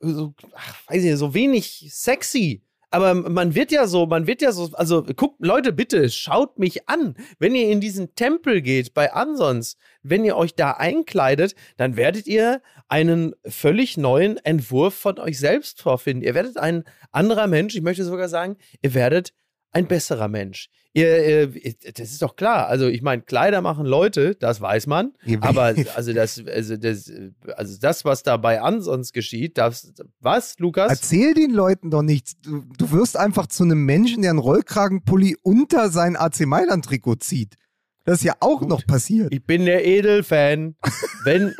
[0.00, 2.62] so ach, weiß ich nicht, so wenig sexy.
[2.90, 6.88] Aber man wird ja so, man wird ja so, also guckt, Leute, bitte, schaut mich
[6.88, 7.14] an.
[7.38, 12.26] Wenn ihr in diesen Tempel geht bei Ansons, wenn ihr euch da einkleidet, dann werdet
[12.26, 16.24] ihr einen völlig neuen Entwurf von euch selbst vorfinden.
[16.24, 16.82] Ihr werdet ein
[17.12, 19.32] anderer Mensch, ich möchte sogar sagen, ihr werdet
[19.72, 20.68] ein besserer Mensch.
[20.92, 22.66] Ihr, äh, das ist doch klar.
[22.66, 25.12] Also ich meine, Kleider machen Leute, das weiß man.
[25.40, 27.12] Aber also das, also das,
[27.56, 30.90] also das, was da bei Ansons geschieht, das, was, Lukas?
[30.90, 32.40] Erzähl den Leuten doch nichts.
[32.42, 37.54] Du, du wirst einfach zu einem Menschen, der einen Rollkragenpulli unter sein AC Mailand-Trikot zieht.
[38.10, 39.32] Das ist ja auch noch passiert.
[39.32, 40.74] Ich bin der Edelfan.
[41.22, 41.54] Wenn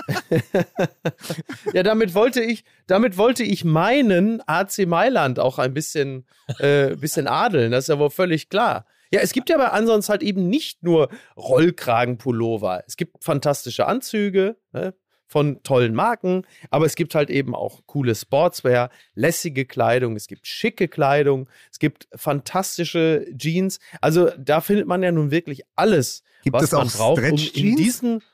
[1.73, 6.27] ja, damit wollte ich, damit wollte ich meinen AC Mailand auch ein bisschen,
[6.59, 7.71] äh, bisschen adeln.
[7.71, 8.85] Das ist ja wohl völlig klar.
[9.13, 12.83] Ja, es gibt ja bei Ansons halt eben nicht nur Rollkragenpullover.
[12.85, 14.93] Es gibt fantastische Anzüge ne,
[15.31, 20.49] von tollen Marken, aber es gibt halt eben auch coole Sportswear, lässige Kleidung, es gibt
[20.49, 23.79] schicke Kleidung, es gibt fantastische Jeans.
[24.01, 27.39] Also da findet man ja nun wirklich alles, Gibt was es auch man braucht, um
[27.55, 28.25] in diesen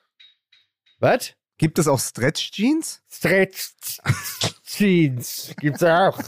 [0.98, 1.34] was?
[1.58, 3.02] Gibt es auch Stretch-Jeans?
[3.10, 3.74] Stretch
[4.64, 6.18] Jeans gibt's auch.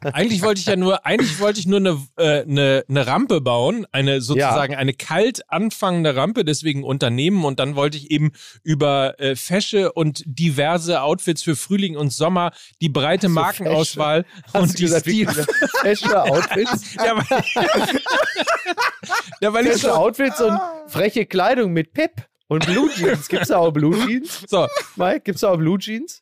[0.00, 3.86] Eigentlich wollte ich ja nur, eigentlich wollte ich nur eine, äh, eine, eine Rampe bauen,
[3.92, 8.32] eine sozusagen eine kalt anfangende Rampe, deswegen Unternehmen und dann wollte ich eben
[8.62, 14.62] über äh, Fesche und diverse Outfits für Frühling und Sommer, die breite So, Markenauswahl Hast
[14.62, 15.28] und die gesagt, Stil.
[15.82, 16.96] Fesche Outfits?
[17.00, 17.44] Ja, weil,
[19.40, 23.28] ja, weil ich Fesche so, Outfits und freche Kleidung mit Pep und Blue Jeans.
[23.28, 24.44] Gibt's da auch Blue Jeans?
[24.48, 24.66] so,
[24.96, 26.20] Mike, gibt's da auch Blue Jeans?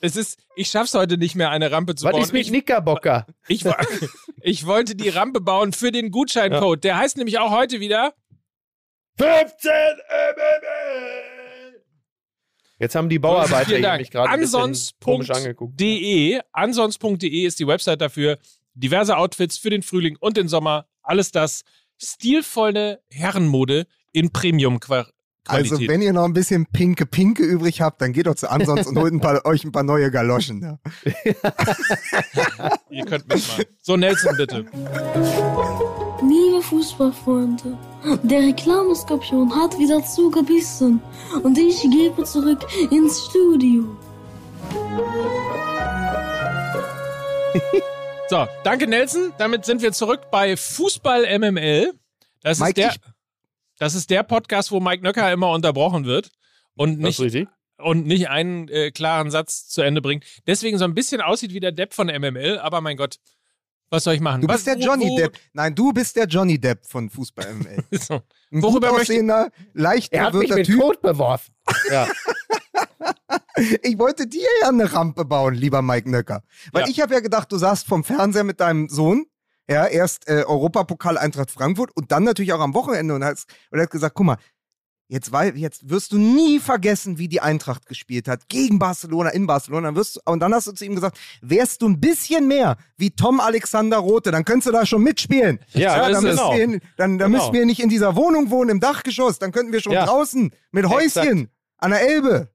[0.00, 2.22] Es ist, ich schaff's heute nicht mehr, eine Rampe zu Was bauen.
[2.22, 3.26] ist mit ich, Knickerbocker?
[3.48, 3.64] ich,
[4.40, 6.82] ich wollte die Rampe bauen für den Gutscheincode.
[6.84, 8.14] Der heißt nämlich auch heute wieder
[9.18, 11.82] 15 MML!
[12.78, 14.30] Jetzt haben die Bauarbeiter hier mich gerade.
[14.30, 16.40] Ansons.de.
[16.52, 18.38] Ansons.de ist die Website dafür.
[18.72, 20.86] Diverse Outfits für den Frühling und den Sommer.
[21.02, 21.62] Alles das.
[21.98, 24.32] Stilvolle Herrenmode in
[25.50, 28.86] Also wenn ihr noch ein bisschen pinke Pinke übrig habt, dann geht doch zu Ansons
[28.86, 30.62] und holt ein paar, euch ein paar neue Galoschen.
[30.62, 30.78] Ja.
[32.90, 33.64] ihr könnt mitmachen.
[33.82, 34.64] So, Nelson, bitte.
[36.22, 37.78] Liebe Fußballfreunde,
[38.22, 41.00] der Reklameskorpion hat wieder zugebissen
[41.42, 43.84] und ich gebe zurück ins Studio.
[48.28, 49.32] So, danke Nelson.
[49.38, 51.92] Damit sind wir zurück bei Fußball MML.
[52.42, 53.00] Das ist, Mike, der, ich-
[53.80, 56.30] das ist der Podcast, wo Mike Nöcker immer unterbrochen wird
[56.76, 57.18] und nicht,
[57.78, 60.24] und nicht einen äh, klaren Satz zu Ende bringt.
[60.46, 63.16] Deswegen so ein bisschen aussieht wie der Depp von MML, aber mein Gott,
[63.88, 64.42] was soll ich machen?
[64.42, 65.36] Du was, bist der wo- Johnny wo- Depp.
[65.52, 67.84] Nein, du bist der Johnny Depp von Fußball ML.
[67.98, 68.20] So.
[68.52, 70.80] Ein Worüber aussehender, leicht Er hat mich mit Typ.
[70.80, 71.52] Kot beworfen.
[71.90, 72.06] Ja.
[73.82, 76.42] Ich wollte dir ja eine Rampe bauen, lieber Mike Nöcker.
[76.72, 76.88] Weil Ja.
[76.88, 79.26] ich habe ja gedacht, du saßt vom Fernseher mit deinem Sohn.
[79.70, 83.78] Ja, erst äh, Europapokal Eintracht Frankfurt und dann natürlich auch am Wochenende und hast, und
[83.78, 84.36] hast gesagt, guck mal,
[85.06, 89.46] jetzt, wei- jetzt wirst du nie vergessen, wie die Eintracht gespielt hat gegen Barcelona in
[89.46, 89.88] Barcelona.
[89.88, 92.78] Dann wirst du, und dann hast du zu ihm gesagt, wärst du ein bisschen mehr
[92.96, 95.60] wie Tom Alexander Rote, dann könntest du da schon mitspielen.
[95.72, 96.54] Ja, so dann, müssten genau.
[96.56, 97.28] wir, in- dann, dann Genau.
[97.28, 99.38] müssen wir nicht in dieser Wohnung wohnen, im Dachgeschoss.
[99.38, 100.04] Dann könnten wir schon Ja.
[100.06, 101.48] draußen mit Häuschen
[101.78, 102.50] an der Elbe.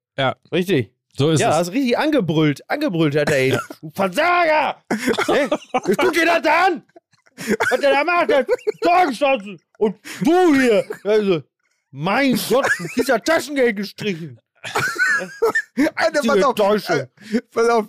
[0.52, 0.92] Richtig.
[1.18, 1.56] So ist ja, es.
[1.56, 2.70] hast richtig angebrüllt.
[2.70, 3.60] Angebrüllt hat er ihn.
[3.80, 4.84] Du Versager!
[5.28, 5.48] hey,
[5.88, 6.84] ich guck dir das an!
[7.70, 8.48] Was der da macht, der hat
[8.82, 9.60] Tor geschossen!
[9.78, 10.86] Und du hier!
[11.04, 11.44] Also,
[11.92, 12.68] mein Gott,
[13.08, 14.40] ja Taschengeld gestrichen.
[15.96, 16.50] Alter, pass auf.
[16.50, 16.96] Enttäuschung.
[16.98, 17.08] Äh,
[17.52, 17.86] pass auf.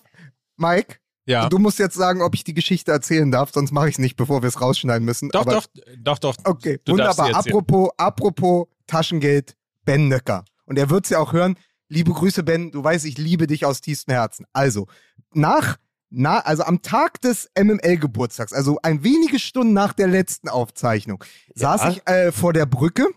[0.57, 1.49] Mike, Ja.
[1.49, 4.16] du musst jetzt sagen, ob ich die Geschichte erzählen darf, sonst mache ich es nicht,
[4.16, 5.28] bevor wir es rausschneiden müssen.
[5.30, 5.64] Doch, Aber, doch,
[5.99, 6.36] doch, doch.
[6.44, 7.34] Okay, Du wunderbar.
[7.34, 10.44] Apropos, apropos Taschengeld, Ben Nöcker.
[10.64, 11.57] Und er wird es ja auch hören.
[11.88, 12.72] Liebe Grüße, Ben.
[12.72, 14.47] Du weißt, ich liebe dich aus tiefstem Herzen.
[14.53, 14.86] Also,
[15.32, 15.76] nach,
[16.11, 21.22] na, also am Tag des MML-Geburtstags, also ein wenige Stunden nach der letzten Aufzeichnung,
[21.54, 23.09] saß ich äh, vor der Brücke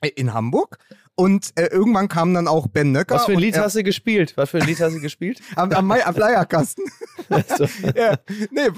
[0.00, 0.78] äh, in Hamburg
[1.14, 3.14] und äh, irgendwann kam dann auch Ben Nöcker.
[3.14, 4.36] Was für ein Lied hast du gespielt?
[4.36, 5.40] Was für ein Lied hast du gespielt?
[5.56, 6.84] am, am, am Flyerkasten.
[7.28, 7.64] Also,
[7.96, 8.18] ja,
[8.50, 8.68] nee,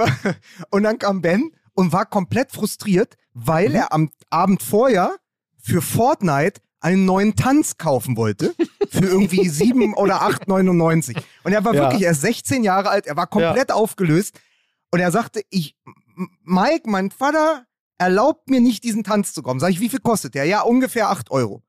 [0.71, 5.17] und dann kam Ben und war komplett frustriert, weil er am Abend vorher
[5.57, 8.55] für Fortnite einen neuen Tanz kaufen wollte.
[8.91, 11.17] Für irgendwie 7 oder 8,99.
[11.45, 11.83] Und er war Ja.
[11.83, 14.39] wirklich erst 16 Jahre alt, er war komplett aufgelöst.
[14.93, 15.77] Und er sagte, ich,
[16.45, 17.65] Mike, mein Vater
[17.99, 19.59] erlaubt mir nicht, diesen Tanz zu kommen.
[19.61, 20.45] Sag ich, wie viel kostet der?
[20.45, 21.63] Ja, ungefähr 8 Euro.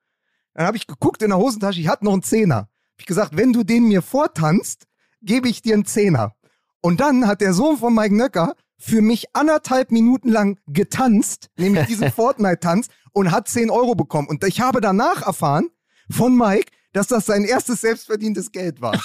[0.54, 2.56] Dann habe ich geguckt in der Hosentasche, ich hatte noch einen Zehner.
[2.58, 4.86] Hab ich gesagt, wenn du den mir vortanzt,
[5.22, 6.36] gebe ich dir einen Zehner.
[6.82, 11.88] Und dann hat der Sohn von Mike Nöcker für mich anderthalb Minuten lang getanzt, nämlich
[11.88, 12.88] diesen Fortnite-Tanz,
[13.18, 14.28] und hat 10 Euro bekommen.
[14.28, 15.70] Und ich habe danach erfahren
[16.10, 18.94] von Mike, dass das sein erstes selbstverdientes Geld war.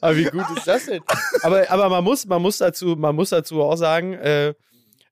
[0.00, 1.02] aber wie gut ist das denn?
[1.42, 4.54] Aber, aber man, muss, man, muss dazu, man muss dazu auch sagen, äh,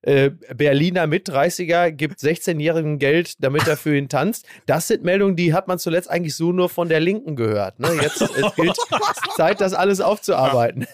[0.03, 4.47] äh, Berliner Mit-30er gibt 16-Jährigen Geld, damit er für ihn tanzt.
[4.67, 7.81] Das sind Meldungen, die hat man zuletzt eigentlich so nur von der Linken gehört.
[7.81, 7.91] Ne?
[8.01, 8.79] Jetzt es gilt
[9.37, 10.87] Zeit, das alles aufzuarbeiten.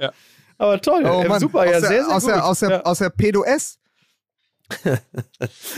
[0.00, 0.12] Ja.
[0.62, 2.30] Aber toll, Oh äh, Mann, super, aus ja, der, sehr, sehr aus gut.
[2.30, 2.82] Der, aus, der, ja.
[2.82, 3.78] aus der P2S.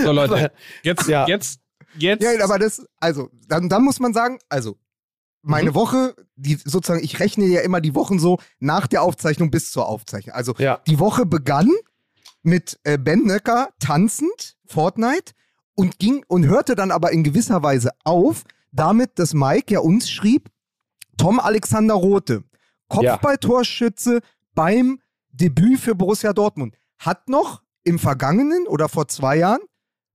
[0.02, 1.26] So, Leute, jetzt, Ja.
[1.26, 1.60] jetzt,
[1.96, 2.22] jetzt.
[2.22, 4.78] Ja, aber das, also, dann, dann muss man sagen, also,
[5.42, 5.74] meine Mhm.
[5.74, 9.86] Woche, die sozusagen, ich rechne ja immer die Wochen so nach der Aufzeichnung bis zur
[9.88, 10.34] Aufzeichnung.
[10.34, 10.80] Also, Ja.
[10.86, 11.70] die Woche begann
[12.42, 15.32] mit äh, Ben Nöcker tanzend, Fortnite,
[15.76, 20.08] und ging und hörte dann aber in gewisser Weise auf, damit, dass Mike ja uns
[20.10, 20.50] schrieb,
[21.16, 22.44] Tom Alexander Rote,
[22.88, 24.20] Kopfballtorschütze
[24.54, 29.60] beim Debüt für Borussia Dortmund, hat noch im vergangenen oder vor zwei Jahren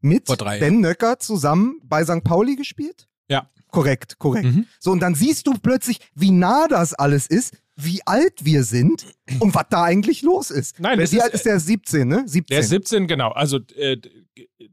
[0.01, 2.23] mit drei Ben Nöcker zusammen bei St.
[2.23, 3.07] Pauli gespielt?
[3.29, 3.49] Ja.
[3.71, 4.45] Korrekt, korrekt.
[4.45, 4.65] Mhm.
[4.79, 9.05] So, und dann siehst du plötzlich, wie nah das alles ist, wie alt wir sind
[9.39, 10.79] und was da eigentlich los ist.
[10.79, 11.59] Nein, Weil wie ist- alt ist der?
[11.59, 12.23] 17, ne?
[12.25, 12.45] 17.
[12.49, 13.29] Der ist 17, genau.
[13.29, 13.97] Also, äh,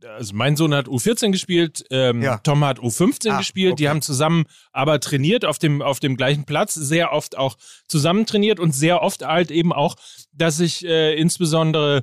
[0.09, 2.39] also mein Sohn hat U14 gespielt, ähm, Ja.
[2.39, 3.79] Tom hat U15 Ah, gespielt.
[3.79, 3.89] Die okay.
[3.91, 8.59] haben zusammen aber trainiert auf dem, auf dem gleichen Platz, sehr oft auch zusammen trainiert
[8.59, 9.97] und sehr oft halt eben auch,
[10.33, 12.03] dass ich äh, insbesondere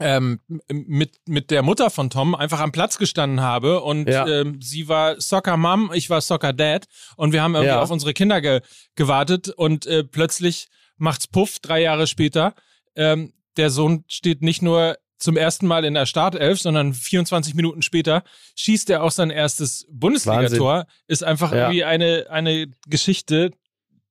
[0.00, 4.26] ähm, mit, mit der Mutter von Tom einfach am Platz gestanden habe und Ja.
[4.26, 6.86] ähm, sie war Soccer Mom, ich war Soccer Dad
[7.16, 7.82] und wir haben irgendwie Ja.
[7.82, 8.60] auf unsere Kinder ge
[8.96, 12.54] gewartet und äh, plötzlich macht's Puff, drei Jahre später.
[12.96, 17.82] Ähm, der Sohn steht nicht nur zum ersten Mal in der Startelf, sondern 24 Minuten
[17.82, 18.22] später
[18.56, 20.86] schießt er auch sein erstes Bundesligator.
[21.08, 21.58] Ist einfach Ja.
[21.64, 23.50] irgendwie eine, eine Geschichte,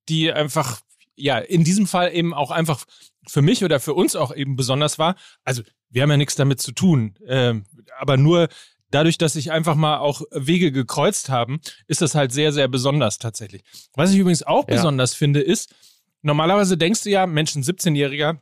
[0.08, 0.82] die einfach,
[1.16, 2.86] ja, in diesem Fall eben auch einfach
[3.30, 5.16] für mich oder für uns auch eben besonders war.
[5.44, 7.16] Also, wir haben ja nichts damit zu tun.
[7.28, 7.66] Ähm,
[8.00, 8.48] aber nur
[8.92, 13.18] dadurch, dass sich einfach mal auch Wege gekreuzt haben, ist das halt sehr, sehr besonders
[13.20, 13.64] tatsächlich.
[13.96, 14.76] Was ich übrigens auch Ja.
[14.76, 15.74] besonders finde, ist,
[16.22, 18.38] normalerweise denkst du ja, Mensch, ein 17-Jähriger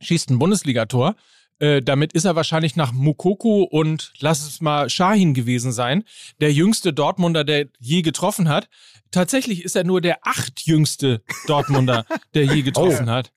[0.00, 1.14] schießt ein Bundesligator.
[1.58, 6.04] Äh, damit ist er wahrscheinlich nach Mukoko und lass es mal Shahin gewesen sein,
[6.40, 8.68] der jüngste Dortmunder, der je getroffen hat.
[9.10, 12.04] Tatsächlich ist er nur der achtjüngste Dortmunder,
[12.34, 13.32] der je getroffen hat.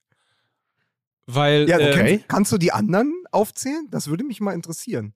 [1.34, 2.08] Weil ja, äh, okay.
[2.18, 3.86] kannst, kannst du die anderen aufzählen?
[3.90, 5.14] Das würde mich mal interessieren.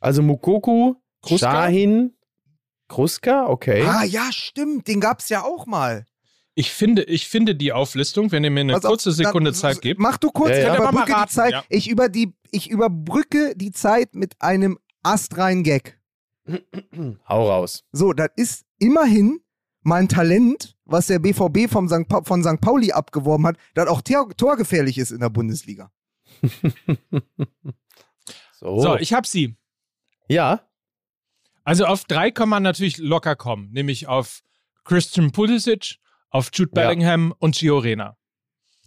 [0.00, 1.50] Also Mukoku, Kruska?
[1.50, 2.14] Shahin,
[2.88, 3.84] Kruska, okay.
[3.86, 4.88] Ah, ja, stimmt.
[4.88, 6.04] Den gab's ja auch mal.
[6.54, 9.80] Ich finde, ich finde die Auflistung, wenn ihr mir eine auf, kurze Sekunde dann- Zeit
[9.80, 9.98] gebt.
[10.00, 10.76] Mach du kurz, Ja, ja.
[10.76, 11.52] überbrücke raten, die Zeit.
[11.52, 11.64] ja.
[11.70, 15.98] Ich, über die, ich überbrücke die Zeit mit einem astreinen Gag.
[17.28, 17.84] Hau raus.
[17.92, 19.40] So, das ist immerhin
[19.82, 22.08] mein Talent, was der BVB vom St.
[22.08, 22.60] Pa von St.
[22.60, 25.90] Pauli abgeworben hat, das auch tor torgefährlich ist in der Bundesliga.
[28.54, 28.80] So.
[28.80, 29.56] So, ich hab sie.
[30.28, 30.60] ja.
[31.64, 34.42] Also auf drei kann man natürlich locker kommen, nämlich auf
[34.84, 35.96] Christian Pulisic,
[36.30, 36.82] auf Jude Ja.
[36.88, 38.16] Bellingham und Gio Reyna.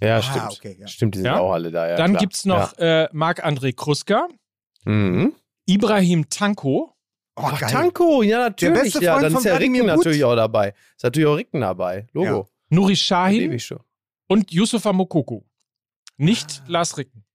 [0.02, 0.52] Ja, Ah, stimmt.
[0.52, 0.88] okay, ja.
[0.88, 1.39] Stimmt, die sind Ja.
[1.39, 1.88] auch alle da.
[1.89, 2.20] Ja, Dann klar.
[2.22, 4.28] gibt's noch äh, Marc-André Kruska,
[4.86, 4.91] Ja.
[4.91, 5.34] Mhm.
[5.68, 6.95] Ibrahim Tanko,
[7.38, 7.70] Oh, Ach, geil.
[7.70, 8.84] Tanko, ja, natürlich.
[8.84, 10.74] beste ja, Freund dann von ist ja Ricken natürlich auch dabei.
[10.96, 12.08] Ist natürlich auch Ricken dabei.
[12.14, 12.48] Logo.
[12.70, 13.80] Nuri Sahin ich schon.
[14.28, 15.42] und Yusufa Mokoku.
[16.18, 16.70] Nicht Ah.
[16.72, 17.26] Lars Ricken.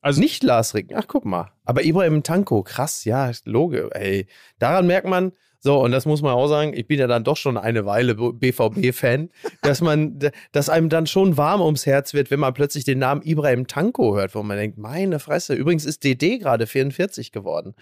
[0.00, 0.96] Also Nicht Lars Ricken.
[0.96, 1.52] Ach, guck mal.
[1.64, 3.88] Aber Ibrahim Tanko, krass, ja, Logo.
[3.88, 4.26] Ey,
[4.58, 7.36] daran merkt man, so, und das muss man auch sagen, ich bin ja dann doch
[7.36, 9.30] schon eine Weile BVB-Fan,
[9.62, 10.18] dass man,
[10.52, 14.14] dass einem dann schon warm ums Herz wird, wenn man plötzlich den Namen Ibrahim Tanko
[14.14, 15.54] hört, wo man denkt, meine Fresse.
[15.54, 17.74] Übrigens ist DD gerade 44 geworden.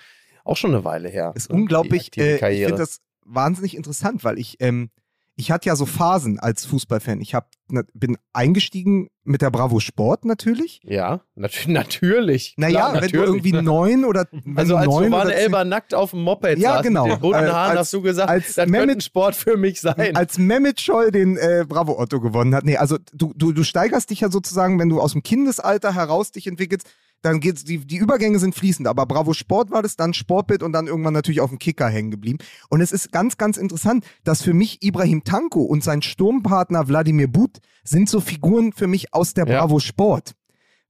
[0.44, 1.32] Auch schon eine Weile her.
[1.34, 2.10] ist ne, unglaublich.
[2.16, 4.90] Äh, ich finde das wahnsinnig interessant, weil ich, ähm,
[5.36, 7.20] ich hatte ja so Phasen als Fußballfan.
[7.20, 10.80] Ich hab, na, bin eingestiegen mit der Bravo Sport natürlich.
[10.84, 11.66] Ja, natürlich.
[11.74, 13.26] natürlich Naja, Klar, wenn du natürlich.
[13.46, 16.82] irgendwie neun oder Also du als neun Roman Elber nackt auf dem Moped Ja, saß
[16.82, 17.04] genau.
[17.06, 19.34] mit den bunten Äh, Haaren, als- hast du gesagt, als das könnte Mehmet- ein Sport
[19.34, 20.14] für mich sein.
[20.14, 22.64] als Mehmet Scholl den äh, Bravo Otto gewonnen hat.
[22.64, 26.30] Nee, also du, du, du steigerst dich ja sozusagen, wenn du aus dem Kindesalter heraus
[26.32, 26.86] dich entwickelst,
[27.24, 28.86] dann geht's, die, die Übergänge sind fließend.
[28.86, 32.10] Aber Bravo Sport war das, dann Sportbild und dann irgendwann natürlich auf dem Kicker hängen
[32.10, 32.38] geblieben.
[32.68, 37.28] Und es ist ganz, ganz interessant, dass für mich Ibrahim Tanko und sein Sturmpartner Wladimir
[37.28, 39.60] But sind so Figuren für mich aus der Ja.
[39.60, 40.32] Bravo Sport.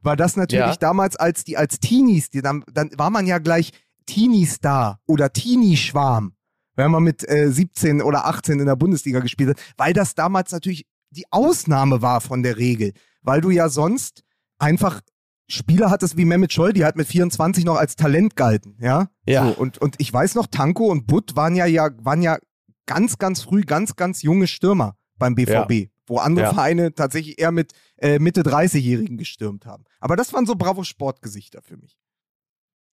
[0.00, 0.76] War das natürlich Ja.
[0.76, 3.70] damals als die als Teenies, die dann, dann war man ja gleich
[4.06, 6.32] Teenie-Star oder Teenie-Schwarm
[6.76, 10.50] wenn man mit äh, 17 oder 18 in der Bundesliga gespielt hat, weil das damals
[10.50, 14.24] natürlich die Ausnahme war von der Regel, weil du ja sonst
[14.58, 15.00] einfach
[15.46, 19.08] Spieler hattest wie Mehmet Scholl, die halt mit 24 noch als Talent galten, ja?
[19.26, 19.46] Ja.
[19.46, 22.38] So, und, und ich weiß noch, Tanko und Butt waren ja, ja, waren ja
[22.86, 26.54] ganz, ganz früh ganz, ganz junge Stürmer beim BVB, wo andere Ja.
[26.54, 29.84] Vereine tatsächlich eher mit äh, Mitte 30-Jährigen gestürmt haben.
[30.00, 31.96] Aber das waren so Bravo-Sportgesichter für mich.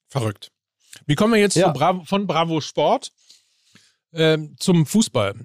[0.08, 0.52] verrückt.
[1.06, 1.68] Wie kommen wir jetzt Ja.
[1.74, 3.14] zu Bravo, von Bravo Sport
[4.14, 5.36] ähm, zum Fußball?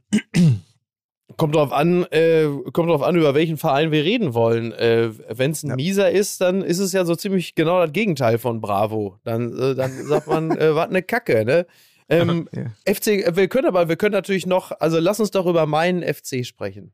[1.37, 4.73] Kommt drauf an, äh, kommt drauf an, über welchen Verein wir reden wollen.
[4.73, 5.77] Äh, Wenn es ein Ja.
[5.77, 9.19] Mieser ist, dann ist es ja so ziemlich genau das Gegenteil von Bravo.
[9.25, 11.67] Dann, äh, dann sagt man, äh, was eine Kacke, ne?
[12.09, 12.67] Ähm, Ja.
[12.95, 16.03] FC, äh, wir können aber, wir können natürlich noch, also lass uns doch über meinen
[16.03, 16.93] FC sprechen.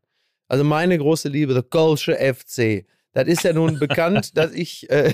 [0.49, 2.87] Also meine große Liebe, der Kölsche FC.
[3.15, 5.13] Das ist ja nun bekannt, dass ich, äh,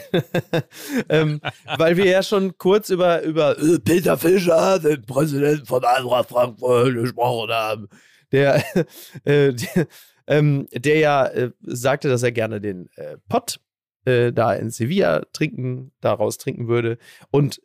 [1.09, 1.41] ähm,
[1.77, 6.95] weil wir ja schon kurz über, über äh, Peter Fischer, den Präsidenten von Eintracht Frankfurt,
[6.95, 7.89] gesprochen haben.
[8.33, 8.65] Der,
[9.25, 9.87] äh, der,
[10.27, 13.61] ähm, der ja äh, sagte, dass er gerne den äh, Pott
[14.05, 16.99] äh, da in Sevilla trinken, daraus trinken würde.
[17.31, 17.61] Und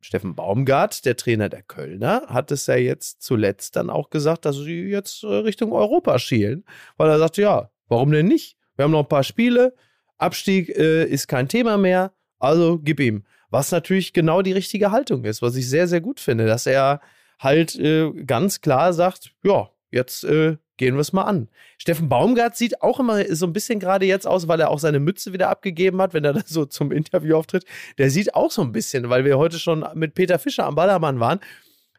[0.00, 4.56] Steffen Baumgart, der Trainer der Kölner, hat es ja jetzt zuletzt dann auch gesagt, dass
[4.56, 6.64] sie jetzt äh, Richtung Europa schielen,
[6.96, 8.56] weil er sagte, ja, warum denn nicht?
[8.76, 9.74] Wir haben noch ein paar Spiele,
[10.16, 13.24] Abstieg äh, ist kein Thema mehr, also gib ihm.
[13.50, 17.00] Was natürlich genau die richtige Haltung ist, was ich sehr, sehr gut finde, dass er
[17.38, 21.48] halt äh, ganz klar sagt, ja, jetzt äh, gehen wir es mal an.
[21.78, 24.98] Steffen Baumgart sieht auch immer so ein bisschen gerade jetzt aus, weil er auch seine
[24.98, 27.64] Mütze wieder abgegeben hat, wenn er da so zum Interview auftritt.
[27.98, 31.20] Der sieht auch so ein bisschen, weil wir heute schon mit Peter Fischer am Ballermann
[31.20, 31.40] waren.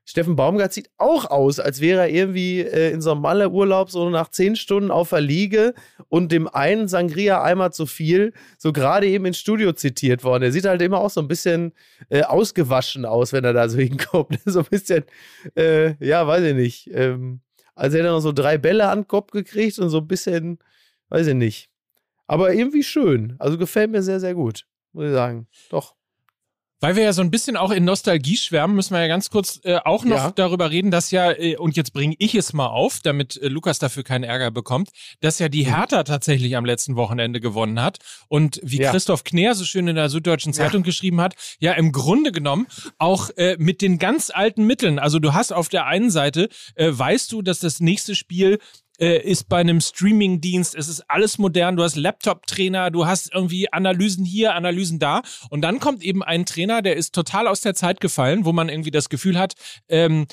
[0.03, 4.09] Steffen Baumgart sieht auch aus, als wäre er irgendwie äh, in so einem Malle-Urlaub so
[4.09, 5.75] nach zehn Stunden auf der Liege
[6.09, 10.43] und dem einen Sangria einmal zu viel, so gerade eben ins Studio zitiert worden.
[10.43, 11.73] Er sieht halt immer auch so ein bisschen
[12.09, 14.39] äh, ausgewaschen aus, wenn er da so hinkommt.
[14.45, 15.03] so ein bisschen,
[15.55, 16.89] äh, ja, weiß ich nicht.
[16.93, 17.41] Ähm,
[17.75, 20.59] als hätte er noch so drei Bälle an den Kopf gekriegt und so ein bisschen,
[21.09, 21.69] weiß ich nicht.
[22.27, 23.35] Aber irgendwie schön.
[23.39, 25.47] Also gefällt mir sehr, sehr gut, muss ich sagen.
[25.69, 25.95] Doch.
[26.81, 29.59] Weil wir ja so ein bisschen auch in Nostalgie schwärmen, müssen wir ja ganz kurz
[29.63, 30.31] äh, auch noch Ja.
[30.31, 33.77] darüber reden, dass ja, äh, und jetzt bringe ich es mal auf, damit äh, Lukas
[33.79, 37.99] dafür keinen Ärger bekommt, dass ja die Hertha tatsächlich am letzten Wochenende gewonnen hat.
[38.27, 38.89] Und wie Ja.
[38.91, 42.65] Christoph Kner so schön in der Süddeutschen Zeitung geschrieben hat, ja im Grunde genommen
[42.97, 44.97] auch äh, mit den ganz alten Mitteln.
[44.97, 48.57] Also du hast auf der einen Seite, äh, weißt du, dass das nächste Spiel
[49.01, 53.71] äh, ist bei einem Streaming-Dienst, es ist alles modern, du hast Laptop-Trainer, du hast irgendwie
[53.73, 55.23] Analysen hier, Analysen da.
[55.49, 58.69] Und dann kommt eben ein Trainer, der ist total aus der Zeit gefallen, wo man
[58.69, 59.55] irgendwie das Gefühl hat,
[59.89, 60.27] ähm,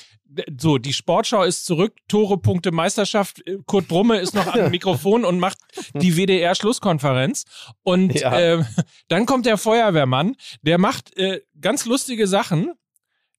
[0.59, 5.25] so, die Sportschau ist zurück, Tore, Punkte, Meisterschaft, äh, Kurt Brumme ist noch am Mikrofon
[5.25, 5.57] und macht
[5.95, 7.45] die WDR-Schlusskonferenz
[7.81, 8.39] und Ja.
[8.39, 8.63] äh,
[9.07, 12.71] dann kommt der Feuerwehrmann, der macht äh, ganz lustige Sachen,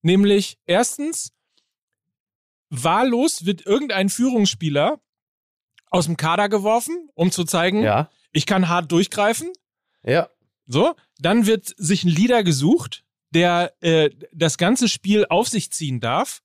[0.03, 1.31] nämlich erstens,
[2.71, 4.99] wahllos wird irgendein Führungsspieler
[5.91, 9.53] aus dem Kader geworfen, um zu zeigen, Ja, ich kann hart durchgreifen.
[10.03, 10.29] ja.
[10.73, 15.99] So, dann wird sich ein Leader gesucht, der äh, das ganze Spiel auf sich ziehen
[15.99, 16.43] darf.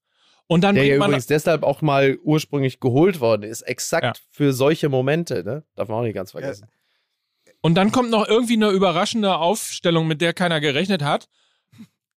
[0.48, 3.62] Und dann Der ja übrigens deshalb auch mal ursprünglich geholt worden ist.
[3.62, 4.14] Exakt Ja.
[4.32, 5.64] für solche Momente, ne?
[5.76, 6.68] Darf man auch nicht ganz vergessen.
[7.62, 11.28] Und dann kommt noch irgendwie eine überraschende Aufstellung, mit der keiner gerechnet hat.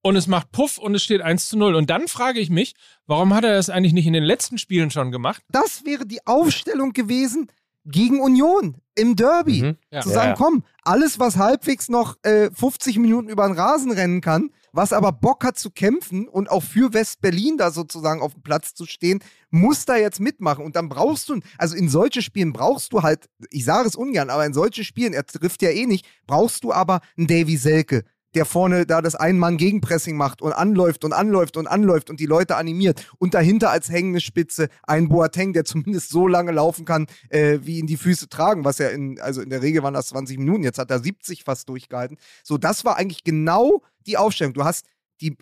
[0.08, 1.74] Und es macht Puff und es steht 1 zu 0.
[1.74, 2.74] Und dann frage ich mich,
[3.06, 5.42] warum hat er das eigentlich nicht in den letzten Spielen schon gemacht?
[5.50, 7.48] Das wäre die Aufstellung gewesen
[7.84, 9.62] gegen Union im Derby.
[9.62, 9.76] Mhm.
[9.90, 10.00] Ja.
[10.00, 10.34] Zu sagen, ja.
[10.34, 15.12] komm, alles, was halbwegs noch äh, 50 Minuten über den Rasen rennen kann, was aber
[15.12, 19.22] Bock hat zu kämpfen und auch für West-Berlin da sozusagen auf dem Platz zu stehen,
[19.50, 20.64] muss da jetzt mitmachen.
[20.64, 24.30] Und dann brauchst du, also in solche Spielen brauchst du halt, ich sage es ungern,
[24.30, 28.04] aber in solchen Spielen, er trifft ja eh nicht, brauchst du aber einen Davy Selke,
[28.34, 32.56] der vorne da das Ein-Mann-Gegenpressing macht und anläuft und anläuft und anläuft und die Leute
[32.56, 33.06] animiert.
[33.18, 37.78] Und dahinter als hängende Spitze ein Boateng, der zumindest so lange laufen kann, äh, wie
[37.78, 40.62] ihn die Füße tragen, was ja in, also in der Regel waren das 20 Minuten,
[40.62, 42.18] jetzt hat er 70 fast durchgehalten.
[42.44, 44.52] So, das war eigentlich genau die Aufstellung.
[44.54, 44.86] Du hast
[45.20, 45.36] die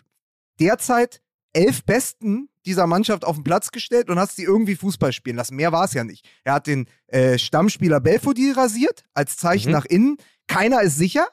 [0.59, 1.21] derzeit
[1.53, 5.55] elf Besten dieser Mannschaft auf den Platz gestellt und hast sie irgendwie Fußball spielen lassen.
[5.55, 6.27] Mehr war es ja nicht.
[6.43, 9.73] Er hat den äh, Stammspieler Belfodil rasiert, als Zeichen Mhm.
[9.73, 10.17] nach innen.
[10.47, 11.27] Keiner ist sicher.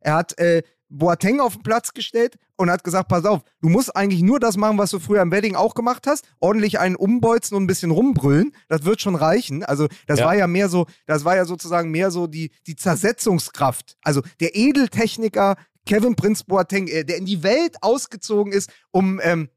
[0.00, 0.62] Er hat äh,
[0.98, 4.56] Boateng auf den Platz gestellt und hat gesagt, pass auf, du musst eigentlich nur das
[4.56, 7.90] machen, was du früher im Wedding auch gemacht hast, ordentlich einen umbolzen und ein bisschen
[7.90, 9.64] rumbrüllen, das wird schon reichen.
[9.64, 10.26] Also das Ja.
[10.26, 13.96] war ja mehr so, das war ja sozusagen mehr so die, die Zersetzungskraft.
[14.02, 19.48] Also der Edeltechniker Kevin Prince Boateng, äh, der in die Welt ausgezogen ist, um, ähm,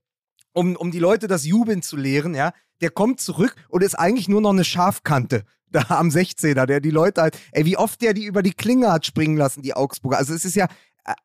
[0.54, 4.28] um, um die Leute das Jubeln zu lehren, ja, der kommt zurück und ist eigentlich
[4.30, 8.14] nur noch eine Scharfkante da am 16er, der die Leute halt, ey, wie oft der
[8.14, 10.18] die über die Klinge hat springen lassen, die Augsburger.
[10.18, 10.68] Also es ist ja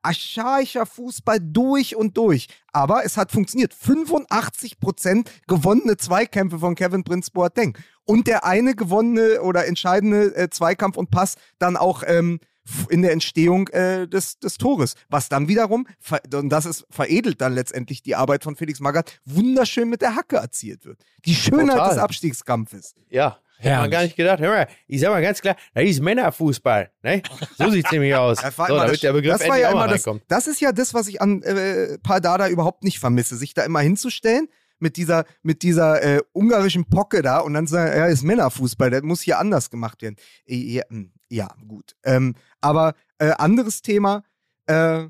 [0.03, 2.49] archaischer Fußball durch und durch.
[2.73, 3.75] Aber es hat funktioniert.
[3.75, 7.77] 85% gewonnene Zweikämpfe von Kevin Prince Boateng.
[8.05, 12.41] Und der eine gewonnene oder entscheidende äh, Zweikampf und Pass dann auch ähm,
[12.89, 14.95] in der Entstehung äh, des, des Tores.
[15.09, 15.87] Was dann wiederum,
[16.35, 20.37] und das ist veredelt dann letztendlich die Arbeit von Felix Magath, wunderschön mit der Hacke
[20.37, 21.01] erzielt wird.
[21.25, 21.89] Die Schönheit Total.
[21.91, 22.95] des Abstiegskampfes.
[23.09, 24.41] Ja, hätte man gar nicht gedacht.
[24.41, 26.91] Hör mal, ich sag mal ganz klar, das ist Männerfußball.
[27.03, 27.23] Ne?
[27.59, 28.39] So sieht's nämlich aus.
[28.41, 29.93] Das so, war immer damit das, der Begriff das war endlich ja auch mal immer
[29.93, 30.23] das, reinkommt.
[30.29, 33.81] das ist ja das, was ich an äh, Pardada überhaupt nicht vermisse, sich da immer
[33.81, 34.49] hinzustellen
[34.79, 39.05] mit dieser, mit dieser äh, ungarischen Pocke da und dann sagen, ja, ist Männerfußball, der
[39.05, 40.17] muss hier anders gemacht werden.
[40.47, 41.97] Äh, Ja, hm, ja gut.
[42.05, 44.25] Ähm, aber äh, anderes Thema,
[44.67, 45.09] äh,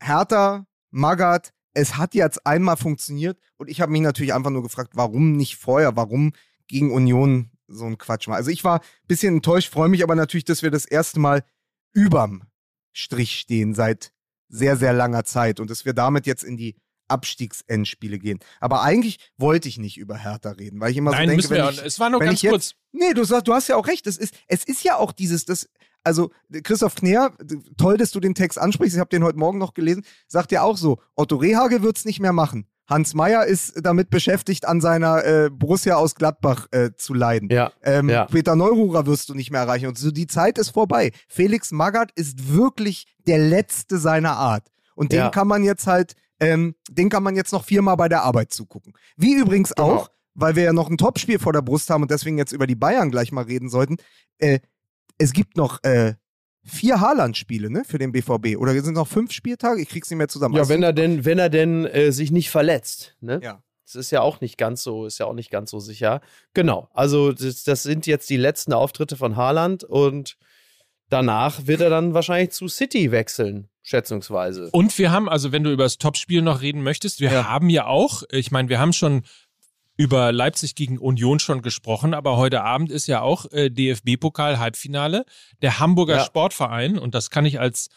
[0.00, 4.92] Hertha, Magath, es hat jetzt einmal funktioniert und ich habe mich natürlich einfach nur gefragt,
[4.94, 6.32] warum nicht vorher, warum
[6.66, 8.36] gegen Union so ein Quatsch mal.
[8.36, 11.44] Also ich war ein bisschen enttäuscht, freue mich aber natürlich, dass wir das erste Mal
[11.92, 12.44] überm
[12.92, 14.12] Strich stehen seit
[14.48, 16.76] sehr, sehr langer Zeit und dass wir damit jetzt in die
[17.08, 18.38] Abstiegsendspiele gehen.
[18.60, 21.70] Aber eigentlich wollte ich nicht über Hertha reden, weil ich immer Nein, so denke, wenn
[21.74, 22.74] ich, Es war nur wenn ganz ich jetzt- kurz.
[22.92, 24.06] Nee, du sagst, du hast ja auch recht.
[24.06, 25.68] Es ist, es ist ja auch dieses, das,
[26.04, 26.30] also
[26.62, 27.32] Christoph Kner,
[27.76, 28.94] toll, dass du den Text ansprichst.
[28.94, 30.04] Ich habe den heute Morgen noch gelesen.
[30.28, 32.66] Sagt ja auch so: Otto Rehagel wird es nicht mehr machen.
[32.86, 37.48] Hans Meyer ist damit beschäftigt, an seiner äh, Borussia aus Gladbach äh, zu leiden.
[37.50, 38.26] Ja, Ähm, Ja.
[38.26, 39.86] Peter Neururer wirst du nicht mehr erreichen.
[39.86, 41.10] Und so die Zeit ist vorbei.
[41.26, 44.68] Felix Magath ist wirklich der Letzte seiner Art.
[44.94, 45.30] Und den Ja.
[45.30, 48.92] kann man jetzt halt, ähm, den kann man jetzt noch viermal bei der Arbeit zugucken.
[49.16, 49.88] Wie übrigens Genau.
[49.94, 52.66] auch, weil wir ja noch ein Topspiel vor der Brust haben und deswegen jetzt über
[52.66, 53.96] die Bayern gleich mal reden sollten.
[54.38, 54.58] Äh,
[55.18, 56.14] es gibt noch äh,
[56.64, 58.56] vier Haaland-Spiele ne, für den BVB.
[58.56, 59.80] Oder sind noch fünf Spieltage?
[59.80, 60.54] Ich krieg's nicht mehr zusammen.
[60.54, 63.16] ja Also- wenn er denn, wenn er denn äh, sich nicht verletzt.
[63.20, 63.38] Ne?
[63.42, 63.62] Ja.
[63.86, 66.20] Das ist ja auch nicht ganz so, ist ja auch nicht ganz so sicher.
[66.54, 66.88] Genau.
[66.94, 70.36] Also das, das sind jetzt die letzten Auftritte von Haaland und
[71.10, 74.70] danach wird er dann wahrscheinlich zu City wechseln, schätzungsweise.
[74.72, 77.48] Und wir haben, also wenn du über das Topspiel noch reden möchtest, wir Ja.
[77.48, 79.22] haben ja auch, ich meine, wir haben schon
[79.96, 85.24] über Leipzig gegen Union schon gesprochen, aber heute Abend ist ja auch äh, DFB-Pokal-Halbfinale.
[85.62, 86.24] Der Hamburger Ja.
[86.24, 87.90] Sportverein, und das kann ich als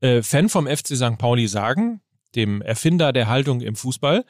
[0.00, 1.18] äh, Fan vom FC St.
[1.18, 2.00] Pauli sagen,
[2.34, 4.24] dem Erfinder der Haltung im Fußball,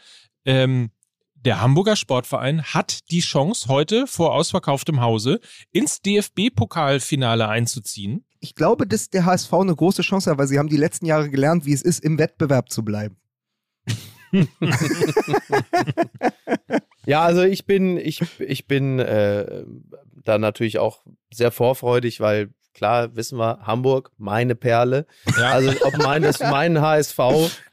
[0.45, 0.91] ähm,
[1.35, 5.41] der Hamburger Sportverein hat die Chance, heute vor ausverkauftem Hause
[5.71, 8.25] ins DFB-Pokalfinale einzuziehen.
[8.47, 11.29] Ich glaube, dass der HSV eine große Chance hat, weil sie haben die letzten Jahre
[11.29, 13.17] gelernt, wie es ist, im Wettbewerb zu bleiben.
[17.07, 19.65] Ja, also ich bin, ich, ich bin äh,
[20.25, 25.07] da natürlich auch sehr vorfreudig, weil klar, wissen wir, Hamburg, meine Perle.
[25.39, 25.53] Ja.
[25.53, 27.19] Also ob mein, das mein HSV,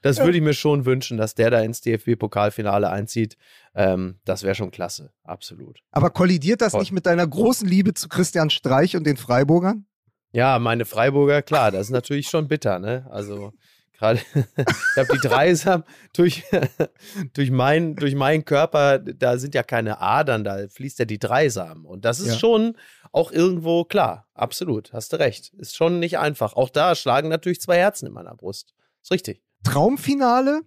[0.01, 3.35] das würde ich mir schon wünschen, dass der da ins DFB-Pokalfinale einzieht.
[3.75, 5.79] Ähm, das wäre schon klasse, absolut.
[5.91, 6.81] Aber kollidiert das Voll.
[6.81, 9.87] nicht mit deiner großen Liebe zu Christian Streich und den Freiburgern?
[10.33, 13.07] Ja, meine Freiburger, klar, das ist natürlich schon bitter, ne?
[13.09, 13.53] Also
[14.03, 16.43] ich habe die Dreisam durch,
[17.33, 21.85] durch, mein, durch meinen Körper, da sind ja keine Adern, da fließt ja die Dreisam.
[21.85, 22.37] Und das ist ja.
[22.37, 22.75] schon
[23.13, 24.27] auch irgendwo klar.
[24.33, 25.53] Absolut, hast du recht.
[25.53, 26.53] Ist schon nicht einfach.
[26.53, 28.73] Auch da schlagen natürlich zwei Herzen in meiner Brust.
[29.01, 29.41] Ist richtig.
[29.63, 30.61] Traumfinale.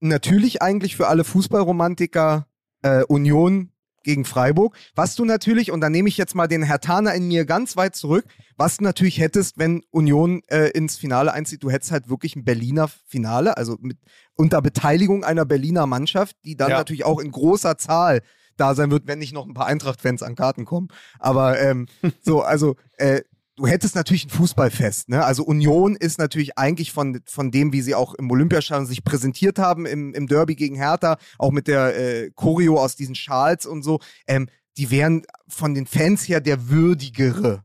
[0.00, 2.46] Natürlich eigentlich für alle Fußballromantiker
[2.82, 6.80] äh, Union gegen Freiburg, was du natürlich, und da nehme ich jetzt mal den Herr
[6.80, 8.24] Taner in mir ganz weit zurück,
[8.56, 12.44] was du natürlich hättest, wenn Union äh, ins Finale einzieht, du hättest halt wirklich ein
[12.44, 13.98] Berliner Finale, also mit,
[14.34, 16.78] unter Beteiligung einer Berliner Mannschaft, die dann ja.
[16.78, 18.22] natürlich auch in großer Zahl
[18.56, 20.88] da sein wird, wenn nicht noch ein paar Eintracht-Fans an Karten kommen.
[21.18, 21.86] Aber ähm,
[22.22, 23.22] so, also äh,
[23.60, 25.10] du hättest natürlich ein Fußballfest.
[25.10, 25.22] Ne?
[25.22, 29.58] Also Union ist natürlich eigentlich von, von dem, wie sie auch im Olympiastadion sich präsentiert
[29.58, 33.82] haben, im, im Derby gegen Hertha, auch mit der äh, Choreo aus diesen Schals und
[33.82, 34.48] so, ähm,
[34.78, 37.62] die wären von den Fans her der würdigere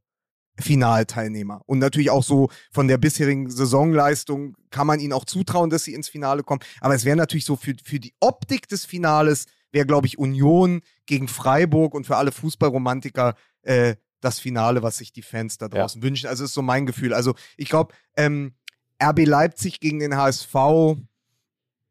[0.59, 1.61] Finalteilnehmer.
[1.65, 5.93] Und natürlich auch so von der bisherigen Saisonleistung kann man ihnen auch zutrauen, dass sie
[5.93, 6.61] ins Finale kommen.
[6.81, 10.81] Aber es wäre natürlich so für, für die Optik des Finales, wäre, glaube ich, Union
[11.05, 13.95] gegen Freiburg und für alle Fußballromantiker äh,
[14.25, 16.07] das Finale, was sich die Fans da draußen ja.
[16.07, 16.27] wünschen.
[16.27, 17.13] Also ist so mein Gefühl.
[17.13, 18.53] Also ich glaube, ähm,
[19.01, 20.55] RB Leipzig gegen den HSV,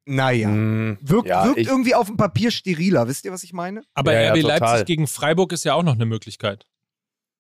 [0.07, 3.09] naja, mm, wirkt, ja, wirkt irgendwie auf dem Papier steriler.
[3.09, 3.83] Wisst ihr, was ich meine?
[3.95, 6.67] Aber ja, RB Leipzig gegen Freiburg ist ja auch noch eine Möglichkeit.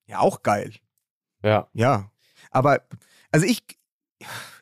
[0.07, 0.72] Ja, auch geil.
[1.42, 1.68] Ja.
[1.72, 2.11] Ja.
[2.51, 2.82] Aber,
[3.30, 3.62] also ich,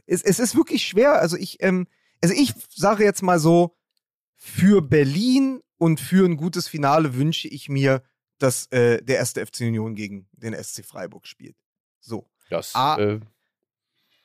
[0.07, 1.21] es, es ist wirklich schwer.
[1.21, 1.87] Also ich, ähm,
[2.23, 3.77] also ich sage jetzt mal so,
[4.37, 8.03] für Berlin und für ein gutes Finale wünsche ich mir
[8.43, 11.57] dass äh, der erste FC Union gegen den SC Freiburg spielt.
[12.01, 12.29] So.
[12.51, 13.21] Das, A äh,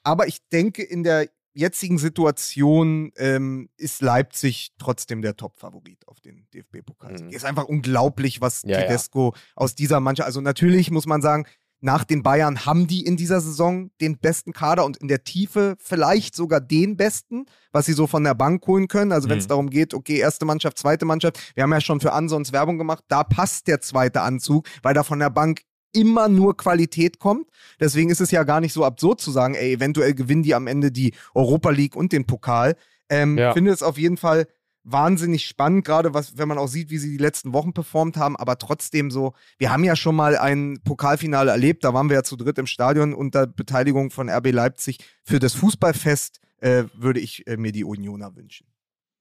[0.03, 6.47] aber ich denke, in der jetzigen Situation ähm, ist Leipzig trotzdem der Top-Favorit auf den
[6.53, 7.13] DFB-Pokal.
[7.13, 7.29] Mhm.
[7.29, 9.41] Ist einfach unglaublich, was ja, Tedesco ja.
[9.55, 10.27] aus dieser Mannschaft.
[10.27, 11.45] Also natürlich muss man sagen,
[11.79, 15.75] nach den Bayern haben die in dieser Saison den besten Kader und in der Tiefe
[15.79, 19.11] vielleicht sogar den besten, was sie so von der Bank holen können.
[19.11, 19.49] Also wenn es mhm.
[19.49, 23.03] darum geht, okay, erste Mannschaft, zweite Mannschaft, wir haben ja schon für Ansons Werbung gemacht,
[23.07, 25.61] da passt der zweite Anzug, weil da von der Bank
[25.93, 27.47] immer nur Qualität kommt.
[27.79, 30.67] Deswegen ist es ja gar nicht so absurd zu sagen, ey, eventuell gewinnen die am
[30.67, 32.75] Ende die Europa League und den Pokal.
[33.09, 33.53] Ähm, ja.
[33.53, 34.47] Finde es auf jeden Fall
[34.89, 38.35] wahnsinnig spannend, gerade was, wenn man auch sieht, wie sie die letzten Wochen performt haben,
[38.37, 42.23] aber trotzdem so, wir haben ja schon mal ein Pokalfinale erlebt, da waren wir ja
[42.23, 44.99] zu dritt im Stadion unter Beteiligung von RB Leipzig.
[45.23, 48.67] Für das Fußballfest äh, würde ich äh, mir die Unioner wünschen.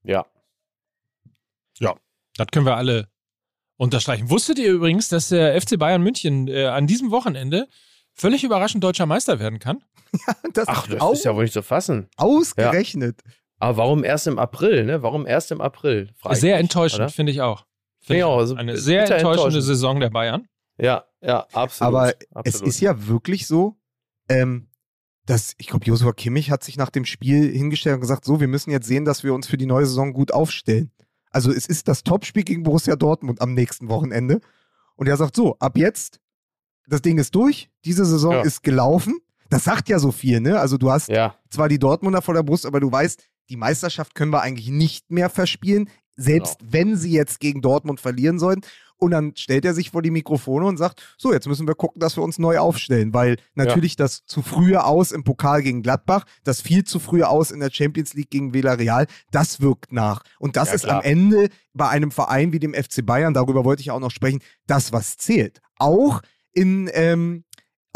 [0.04, 0.24] Ja.
[1.78, 1.94] Ja,
[2.36, 3.08] das können wir alle
[3.76, 4.30] unterstreichen.
[4.30, 7.68] Wusstet ihr übrigens, dass der FC Bayern München äh, an diesem Wochenende
[8.14, 9.82] völlig überraschend deutscher Meister werden kann?
[10.26, 12.08] ja, das Ach, das ist ja wohl nicht zu fassen.
[12.16, 13.20] Ausgerechnet.
[13.24, 13.32] Ja.
[13.58, 15.02] Aber warum erst im April, ne?
[15.02, 16.10] Warum erst im April?
[16.32, 17.66] Sehr enttäuschend, finde ich auch.
[18.00, 20.46] Find ja, also eine sehr enttäuschende Saison der Bayern.
[20.78, 21.94] Ja, ja, absolut.
[21.94, 22.46] Aber absolut.
[22.46, 23.76] es ist ja wirklich so,
[24.28, 24.68] ähm,
[25.24, 28.48] dass, ich glaube, Joshua Kimmich hat sich nach dem Spiel hingestellt und gesagt, so, wir
[28.48, 30.92] müssen jetzt sehen, dass wir uns für die neue Saison gut aufstellen.
[31.30, 34.40] Also es ist das Topspiel gegen Borussia Dortmund am nächsten Wochenende.
[34.94, 36.20] Und er sagt so, ab jetzt,
[36.86, 38.42] das Ding ist durch, diese Saison ja.
[38.42, 39.18] ist gelaufen.
[39.50, 40.58] Das sagt ja so viel, ne?
[40.58, 41.36] Also du hast ja.
[41.50, 45.10] zwar die Dortmunder vor der Brust, aber du weißt, die Meisterschaft können wir eigentlich nicht
[45.10, 46.72] mehr verspielen, selbst genau.
[46.72, 48.62] wenn sie jetzt gegen Dortmund verlieren sollten.
[48.98, 52.00] Und dann stellt er sich vor die Mikrofone und sagt, so, jetzt müssen wir gucken,
[52.00, 54.04] dass wir uns neu aufstellen, weil natürlich ja.
[54.04, 57.70] das zu frühe Aus im Pokal gegen Gladbach, das viel zu frühe Aus in der
[57.70, 60.22] Champions League gegen Villarreal, das wirkt nach.
[60.38, 60.98] Und das ja, ist klar.
[60.98, 64.40] am Ende bei einem Verein wie dem FC Bayern, darüber wollte ich auch noch sprechen,
[64.66, 65.60] das, was zählt.
[65.78, 66.22] Auch
[66.52, 67.44] in, ähm,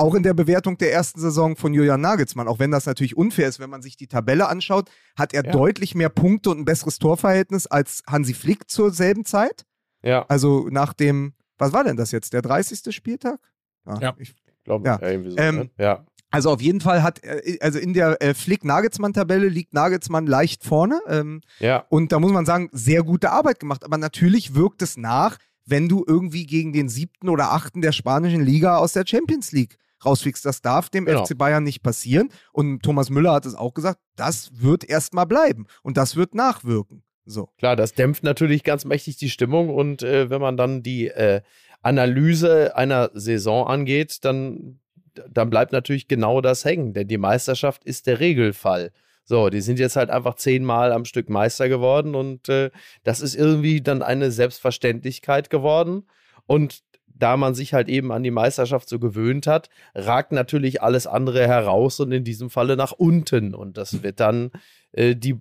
[0.01, 3.49] auch in der Bewertung der ersten Saison von Julian Nagelsmann, auch wenn das natürlich unfair
[3.49, 5.53] ist, wenn man sich die Tabelle anschaut, hat er ja.
[5.53, 9.65] deutlich mehr Punkte und ein besseres Torverhältnis als Hansi Flick zur selben Zeit.
[10.03, 10.25] Ja.
[10.29, 12.95] Also nach dem, was war denn das jetzt, der 30.
[12.95, 13.39] Spieltag?
[13.85, 14.35] Ah, ja, ich
[14.65, 14.99] glaube, ja.
[15.03, 15.39] irgendwie so.
[15.39, 15.71] Ähm, ne?
[15.79, 16.07] ja.
[16.31, 21.01] Also auf jeden Fall hat, äh, also in der äh, Flick-Nagelsmann-Tabelle liegt Nagelsmann leicht vorne.
[21.09, 21.85] Ähm, ja.
[21.89, 23.85] Und da muss man sagen, sehr gute Arbeit gemacht.
[23.85, 28.43] Aber natürlich wirkt es nach, wenn du irgendwie gegen den siebten oder achten der spanischen
[28.43, 30.45] Liga aus der Champions League rausfliegst.
[30.45, 31.25] Das darf dem genau.
[31.25, 32.31] FC Bayern nicht passieren.
[32.53, 37.03] Und Thomas Müller hat es auch gesagt, das wird erstmal bleiben und das wird nachwirken.
[37.25, 37.49] So.
[37.59, 41.43] Klar, das dämpft natürlich ganz mächtig die Stimmung und äh, wenn man dann die äh,
[41.83, 44.81] Analyse einer Saison angeht, dann,
[45.29, 48.93] dann bleibt natürlich genau das hängen, denn die Meisterschaft ist der Regelfall.
[49.25, 52.71] So, die sind jetzt halt einfach zehnmal am Stück Meister geworden und äh,
[53.05, 56.09] das ist irgendwie dann eine Selbstverständlichkeit geworden.
[56.47, 56.83] Und
[57.23, 61.47] da man sich halt eben an die Meisterschaft so gewöhnt hat, ragt natürlich alles andere
[61.47, 63.55] heraus und in diesem Falle nach unten.
[63.55, 64.51] Und das wird dann
[64.93, 65.39] äh, die,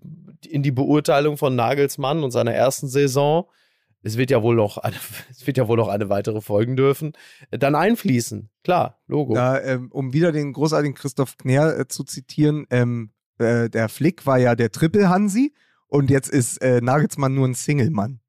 [0.48, 3.46] in die Beurteilung von Nagelsmann und seiner ersten Saison,
[4.02, 4.96] es wird ja wohl noch eine,
[5.32, 7.14] es wird ja wohl noch eine weitere folgen dürfen,
[7.52, 8.50] dann einfließen.
[8.64, 9.34] Klar, Logo.
[9.34, 14.26] Da, ähm, um wieder den großartigen Christoph Knär äh, zu zitieren, ähm, äh, der Flick
[14.26, 15.54] war ja der Triple-Hansi
[15.88, 18.20] und jetzt ist äh, Nagelsmann nur ein Single-Mann.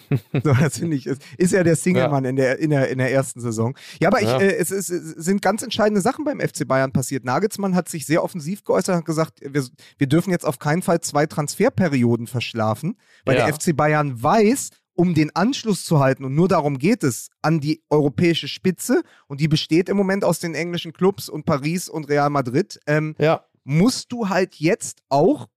[0.32, 2.30] so, das finde ich, ist, ist ja der Single-Mann ja.
[2.30, 3.76] in, der, in, der, in der ersten Saison.
[4.00, 4.40] Ja, aber ich, ja.
[4.40, 7.24] äh, es, es, es, sind ganz entscheidende Sachen beim FC Bayern passiert.
[7.24, 9.64] Nagelsmann hat sich sehr offensiv geäußert, hat gesagt, wir,
[9.98, 13.46] wir dürfen jetzt auf keinen Fall zwei Transferperioden verschlafen, weil ja.
[13.46, 17.60] der FC Bayern weiß, um den Anschluss zu halten, und nur darum geht es, an
[17.60, 22.08] die europäische Spitze, und die besteht im Moment aus den englischen Clubs und Paris und
[22.08, 23.44] Real Madrid, ähm, ja.
[23.64, 25.48] musst du halt jetzt auch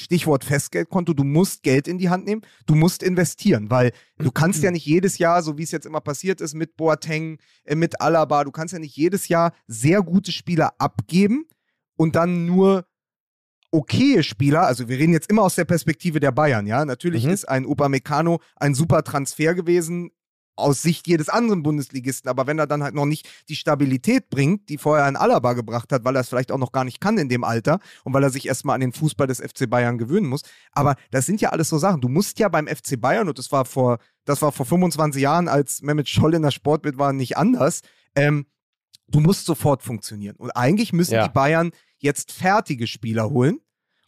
[0.00, 4.62] Stichwort Festgeldkonto, du musst Geld in die Hand nehmen, du musst investieren, weil du kannst
[4.62, 8.00] ja nicht jedes Jahr, so wie es jetzt immer passiert ist mit Boateng, äh, mit
[8.00, 11.46] Alaba, du kannst ja nicht jedes Jahr sehr gute Spieler abgeben
[11.96, 12.86] und dann nur
[13.72, 17.30] okaye Spieler, also wir reden jetzt immer aus der Perspektive der Bayern, ja, natürlich mhm.
[17.30, 20.10] ist ein Upamecano ein super Transfer gewesen,
[20.60, 22.28] aus Sicht jedes anderen Bundesligisten.
[22.30, 25.92] Aber wenn er dann halt noch nicht die Stabilität bringt, die vorher ein Alaba gebracht
[25.92, 28.22] hat, weil er es vielleicht auch noch gar nicht kann in dem Alter und weil
[28.22, 30.42] er sich erstmal an den Fußball des FC Bayern gewöhnen muss.
[30.72, 32.00] Aber das sind ja alles so Sachen.
[32.00, 35.48] Du musst ja beim FC Bayern, und das war vor, das war vor 25 Jahren,
[35.48, 37.80] als Mehmet Scholl in der Sportbild war, nicht anders.
[38.14, 38.46] Ähm,
[39.08, 40.36] du musst sofort funktionieren.
[40.36, 41.26] Und eigentlich müssen ja.
[41.26, 43.60] die Bayern jetzt fertige Spieler holen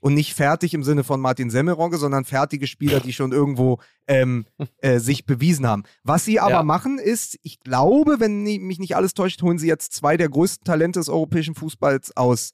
[0.02, 3.78] und nicht fertig im Sinne von Martin Semmelrogge, sondern fertige Spieler, die schon irgendwo
[4.08, 4.46] ähm,
[4.78, 5.84] äh, sich bewiesen haben.
[6.02, 6.62] Was sie aber ja.
[6.64, 10.64] machen ist, ich glaube, wenn mich nicht alles täuscht, holen sie jetzt zwei der größten
[10.64, 12.52] Talente des europäischen Fußballs aus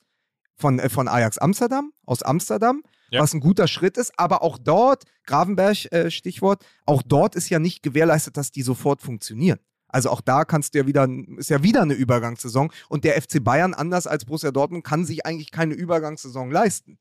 [0.57, 2.83] von, äh, von Ajax Amsterdam, aus Amsterdam.
[3.11, 3.23] Ja.
[3.23, 4.13] was ein guter Schritt ist.
[4.19, 9.01] Aber auch dort, Gravenberg, äh, Stichwort, auch dort ist ja nicht gewährleistet, dass die sofort
[9.01, 9.59] funktionieren.
[9.89, 12.71] Also auch da kannst du ja wieder, ist ja wieder eine Übergangssaison.
[12.91, 16.99] Und der FC Bayern, anders als Borussia Dortmund, kann sich eigentlich keine Übergangssaison leisten.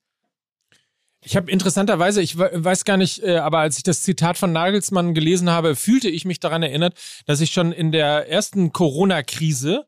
[1.28, 5.14] Ich habe interessanterweise, ich weiß gar nicht, äh, aber als ich das Zitat von Nagelsmann
[5.14, 6.94] gelesen habe, fühlte ich mich daran erinnert,
[7.26, 9.86] dass ich schon in der ersten Corona-Krise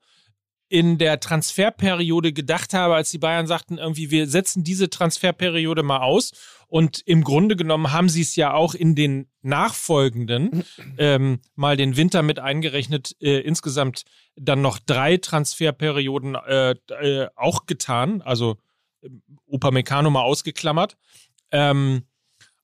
[0.68, 6.02] in der Transferperiode gedacht habe, als die Bayern sagten, irgendwie, wir setzen diese Transferperiode mal
[6.02, 6.32] aus.
[6.68, 10.66] Und im Grunde genommen haben sie es ja auch in den nachfolgenden
[10.98, 14.04] ähm, mal den Winter mit eingerechnet, äh, insgesamt
[14.36, 18.22] dann noch drei Transferperioden äh, äh, auch getan.
[18.24, 18.58] Also
[19.48, 20.98] Opa Meccano mal ausgeklammert.
[21.52, 22.04] Ähm,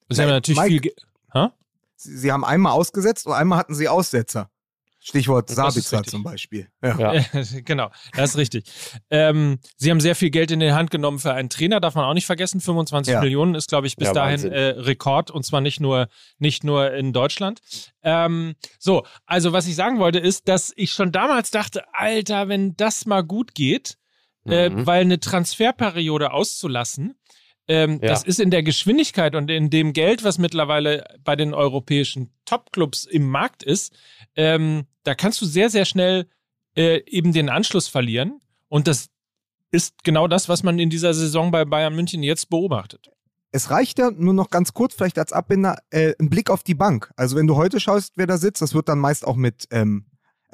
[0.09, 0.95] sie haben natürlich Mike, viel.
[1.33, 1.53] Ha?
[1.95, 4.49] Sie, sie, haben einmal ausgesetzt und einmal hatten sie Aussetzer.
[5.07, 6.67] Stichwort Sabitzer zum Beispiel.
[6.81, 7.13] Ja.
[7.13, 7.23] ja.
[7.63, 8.65] genau, das ist richtig.
[9.11, 12.05] Ähm, sie haben sehr viel Geld in die Hand genommen für einen Trainer, darf man
[12.05, 12.59] auch nicht vergessen.
[12.59, 13.21] 25 ja.
[13.21, 16.07] Millionen ist, glaube ich, bis ja, dahin äh, Rekord und zwar nicht nur,
[16.39, 17.61] nicht nur in Deutschland.
[18.01, 22.75] Ähm, so, also was ich sagen wollte, ist, dass ich schon damals dachte, Alter, wenn
[22.75, 23.99] das mal gut geht,
[24.47, 24.87] äh, mhm.
[24.87, 27.15] weil eine Transferperiode auszulassen,
[27.67, 28.09] ähm, ja.
[28.09, 33.05] das ist in der Geschwindigkeit und in dem Geld, was mittlerweile bei den europäischen Topclubs
[33.05, 33.93] im Markt ist,
[34.35, 36.27] ähm, da kannst du sehr, sehr schnell
[36.75, 38.39] äh, eben den Anschluss verlieren.
[38.67, 39.07] Und das
[39.71, 43.09] ist genau das, was man in dieser Saison bei Bayern München jetzt beobachtet.
[43.51, 46.75] Es reicht ja nur noch ganz kurz, vielleicht als Abbinder, äh, ein Blick auf die
[46.75, 47.11] Bank.
[47.15, 50.05] Also wenn du heute schaust, wer da sitzt, das wird dann meist auch mit ähm,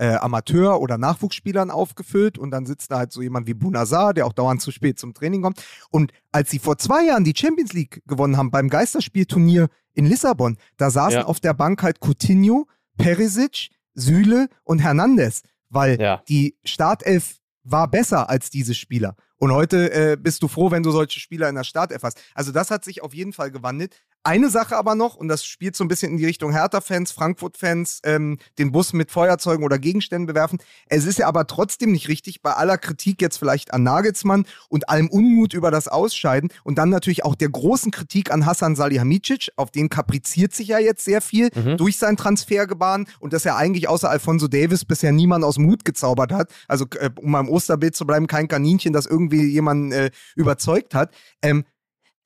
[0.01, 4.25] äh, Amateur- oder Nachwuchsspielern aufgefüllt und dann sitzt da halt so jemand wie Bunazar, der
[4.25, 5.63] auch dauernd zu spät zum Training kommt.
[5.91, 10.57] Und als sie vor zwei Jahren die Champions League gewonnen haben beim Geisterspielturnier in Lissabon,
[10.77, 11.25] da saßen ja.
[11.25, 16.23] auf der Bank halt Coutinho, Perisic, Süle und Hernandez, weil ja.
[16.27, 19.15] die Startelf war besser als diese Spieler.
[19.37, 22.19] Und heute äh, bist du froh, wenn du solche Spieler in der Startelf hast.
[22.33, 23.95] Also das hat sich auf jeden Fall gewandelt.
[24.23, 28.01] Eine Sache aber noch, und das spielt so ein bisschen in die Richtung Hertha-Fans, Frankfurt-Fans,
[28.03, 30.59] ähm, den Bus mit Feuerzeugen oder Gegenständen bewerfen.
[30.85, 34.89] Es ist ja aber trotzdem nicht richtig, bei aller Kritik jetzt vielleicht an Nagelsmann und
[34.89, 39.49] allem Unmut über das Ausscheiden und dann natürlich auch der großen Kritik an Hassan Salihamidzic,
[39.55, 41.77] auf den kapriziert sich ja jetzt sehr viel mhm.
[41.77, 46.31] durch sein Transfergebaren und dass er eigentlich außer Alfonso Davis bisher niemand aus Mut gezaubert
[46.31, 46.51] hat.
[46.67, 51.11] Also äh, um beim Osterbild zu bleiben, kein Kaninchen, das irgendwie jemanden äh, überzeugt hat.
[51.41, 51.63] Ähm,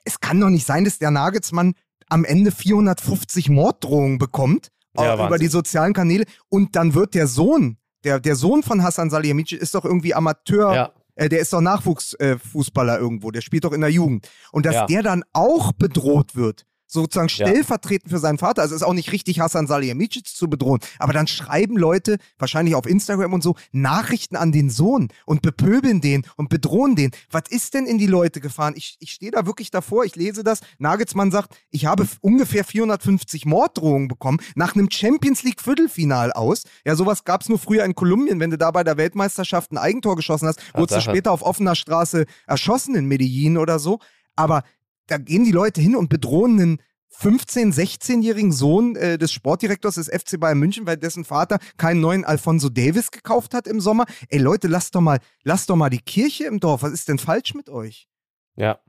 [0.06, 1.74] es kann doch nicht sein, dass der Nagelsmann
[2.16, 7.78] am Ende 450 Morddrohungen bekommt ja, über die sozialen Kanäle und dann wird der Sohn,
[8.06, 10.74] der, der Sohn von Hassan Salihamidzic ist doch irgendwie Amateur.
[10.74, 10.92] Ja.
[11.16, 14.30] Äh, der ist doch Nachwuchsfußballer äh, irgendwo, der spielt doch in der Jugend.
[14.54, 14.86] Und dass ja.
[14.86, 18.18] der dann auch bedroht wird, sozusagen stellvertretend ja.
[18.18, 18.62] für seinen Vater.
[18.62, 20.80] Also es ist auch nicht richtig, Hassan Salihamidzic zu bedrohen.
[21.00, 26.02] Aber dann schreiben Leute, wahrscheinlich auf Instagram und so, Nachrichten an den Sohn und bepöbeln
[26.02, 27.12] den und bedrohen den.
[27.32, 28.74] Was ist denn in die Leute gefahren?
[28.76, 30.60] Ich, ich stehe da wirklich davor, ich lese das.
[30.78, 36.64] Nagelsmann sagt, ich habe ungefähr 450 Morddrohungen bekommen nach einem Champions League Viertelfinal aus.
[36.86, 39.78] Ja, sowas gab es nur früher in Kolumbien, wenn du da bei der Weltmeisterschaft ein
[39.78, 44.00] Eigentor geschossen hast, wurdest du später auf offener Straße erschossen in Medellin oder so.
[44.36, 44.64] Aber
[45.08, 46.82] da gehen die Leute hin und bedrohen einen
[47.22, 52.26] 15-, 16-jährigen Sohn äh, des Sportdirektors des FC Bayern München, weil dessen Vater keinen neuen
[52.26, 54.06] Alfonso Davis gekauft hat im Sommer.
[54.30, 56.84] Ey Leute, lasst doch mal, lasst doch mal die Kirche im Dorf.
[56.84, 58.10] Was ist denn falsch mit euch?
[58.56, 58.80] Ja.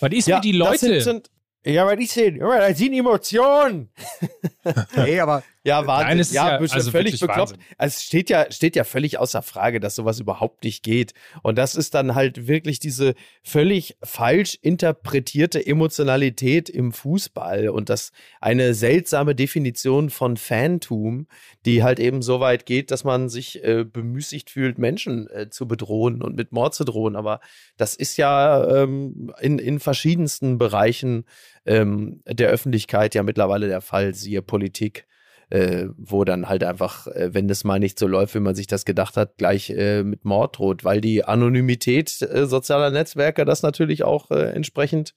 [0.00, 0.78] Was ist ja, mit die Leute?
[0.78, 1.30] Sind, sind,
[1.66, 2.36] ja, was ist denn?
[2.36, 3.90] Ja, Das sind Emotionen.
[4.96, 6.18] Nee, aber Ja, Wahnsinn.
[6.18, 7.38] Nein, ja, ja- also völlig bekloppt.
[7.52, 7.58] Wahnsinn.
[7.78, 11.14] Also es steht ja, steht ja völlig außer Frage, dass sowas überhaupt nicht geht.
[11.42, 18.12] Und das ist dann halt wirklich diese völlig falsch interpretierte Emotionalität im Fußball und das
[18.42, 21.28] eine seltsame Definition von Fantum,
[21.64, 25.66] die halt eben so weit geht, dass man sich äh, bemüßigt fühlt, Menschen äh, zu
[25.66, 27.16] bedrohen und mit Mord zu drohen.
[27.16, 27.40] Aber
[27.78, 31.24] das ist ja ähm, in, in verschiedensten Bereichen
[31.64, 35.06] ähm, der Öffentlichkeit ja mittlerweile der Fall, siehe Politik,
[35.50, 38.66] äh, wo dann halt einfach, äh, wenn das mal nicht so läuft, wie man sich
[38.66, 43.62] das gedacht hat, gleich äh, mit Mord droht, weil die Anonymität äh, sozialer Netzwerke das
[43.62, 45.14] natürlich auch äh, entsprechend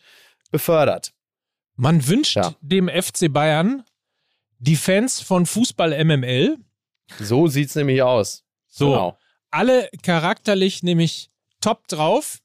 [0.51, 1.13] befördert.
[1.75, 2.55] Man wünscht Ja.
[2.61, 3.83] dem FC Bayern
[4.59, 6.57] die Fans von Fußball MML,
[7.19, 8.43] So sieht's nämlich aus.
[8.67, 9.17] so, Genau.
[9.51, 11.29] alle charakterlich nämlich
[11.61, 12.39] top drauf,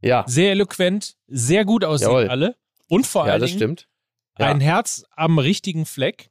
[0.00, 2.28] Ja, sehr eloquent, sehr gut aussehen Jawohl.
[2.28, 2.56] alle
[2.88, 3.86] und vor ja, stimmt.
[4.38, 4.46] Ja.
[4.46, 6.30] ein Herz am richtigen Fleck.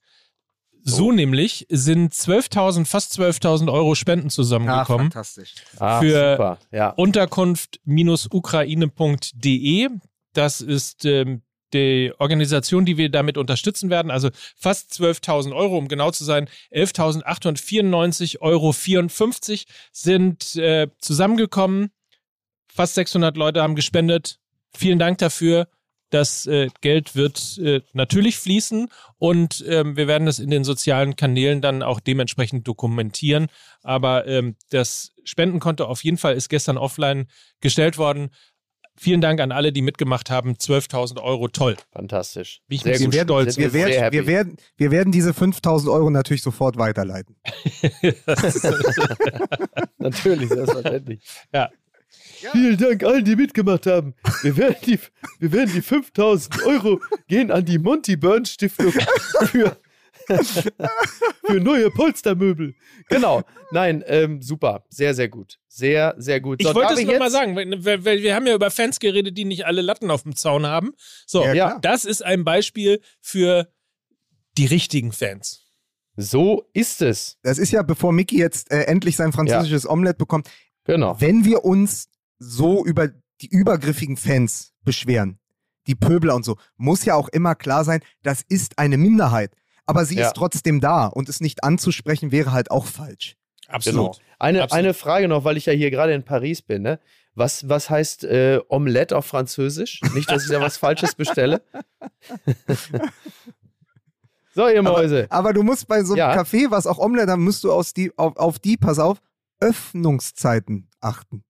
[0.89, 1.11] So Oh.
[1.11, 5.11] nämlich sind 12.000, fast 12.000 Euro Spenden ach, zusammengekommen.
[5.11, 5.53] fantastisch.
[5.77, 6.59] Ah, für- super.
[6.71, 6.91] Ja.
[6.91, 9.89] Unterkunft-ukraine.de.
[10.33, 11.41] Das ist ähm,
[11.73, 14.09] die Organisation, die wir damit unterstützen werden.
[14.11, 16.47] Also fast 12.000 Euro, um genau zu sein.
[16.71, 18.73] 11.894,54 Euro
[19.91, 21.89] sind äh, zusammengekommen.
[22.73, 24.39] Fast 600 Leute haben gespendet.
[24.73, 25.67] Vielen Dank dafür.
[26.09, 31.15] Das äh, Geld wird äh, natürlich fließen und ähm, wir werden das in den sozialen
[31.15, 33.47] Kanälen dann auch dementsprechend dokumentieren.
[33.83, 37.27] Aber ähm, das Spendenkonto auf jeden Fall ist gestern offline
[37.59, 38.29] gestellt worden.
[38.99, 40.53] Vielen Dank an alle, die mitgemacht haben.
[40.53, 41.77] 12.000 Euro, toll.
[41.91, 42.61] Fantastisch.
[42.67, 43.01] Wie ich Sehr gut.
[43.01, 46.77] Wir werden, stolz wir, sehr werden, wir, werden, wir werden diese 5000 Euro natürlich sofort
[46.77, 47.35] weiterleiten.
[49.99, 51.19] Natürlich, selbstverständlich.
[51.53, 51.69] Ja.
[52.51, 54.13] Vielen Dank allen, die mitgemacht haben.
[54.43, 54.99] Wir werden die,
[55.39, 58.91] wir werden die 5000 Euro gehen an die Monty Burns Stiftung
[59.47, 59.77] für,
[61.45, 62.75] für neue Polstermöbel.
[63.09, 63.43] Genau.
[63.71, 64.85] Nein, ähm, super.
[64.89, 65.57] Sehr, sehr gut.
[65.67, 66.61] Sehr, sehr gut.
[66.61, 68.71] Ich So, wollte es ich nur mal jetzt- sagen, weil, weil wir haben ja über
[68.71, 70.93] Fans geredet, die nicht alle Latten auf dem Zaun haben.
[71.25, 73.71] So, Ja, Ja, das ist ein Beispiel für
[74.57, 75.63] die richtigen Fans.
[76.15, 77.37] so ist es.
[77.43, 80.49] Das ist ja, bevor Mickey jetzt äh, endlich sein französisches Omelett bekommt,
[80.85, 81.19] Genau.
[81.21, 82.09] wenn wir uns
[82.39, 83.09] so über
[83.41, 85.39] die übergriffigen Fans beschweren,
[85.87, 89.53] die Pöbler und so, muss ja auch immer klar sein, das ist eine Minderheit.
[89.85, 90.27] Aber sie Ja.
[90.27, 93.35] ist trotzdem da und es nicht anzusprechen wäre halt auch falsch.
[93.67, 94.13] Absolut.
[94.17, 94.17] Genau.
[94.39, 94.79] Eine, Absolut.
[94.85, 96.81] eine Frage noch, weil ich ja hier gerade in Paris bin.
[96.81, 96.99] Ne?
[97.35, 100.01] Was, was heißt äh, Omelette auf Französisch?
[100.13, 101.61] Nicht, dass ich da was Falsches bestelle.
[104.53, 105.27] so, ihr Mäuse.
[105.29, 106.33] Aber du musst bei so einem Ja.
[106.41, 109.19] Café, was auch Omelette, dann musst du aus die, auf, auf die, pass auf,
[109.59, 111.43] Öffnungszeiten achten.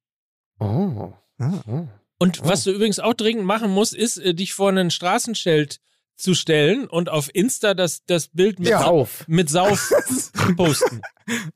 [0.59, 1.13] Oh.
[1.39, 1.87] Oh.
[2.19, 2.47] Und Oh.
[2.47, 5.79] was du übrigens auch dringend machen musst, ist, äh, dich vor ein Straßenschild
[6.15, 8.79] zu stellen und auf Insta das, das Bild mit, Ja.
[8.79, 9.27] Sau- Auf.
[9.27, 9.91] mit Sauf
[10.33, 11.01] zu posten.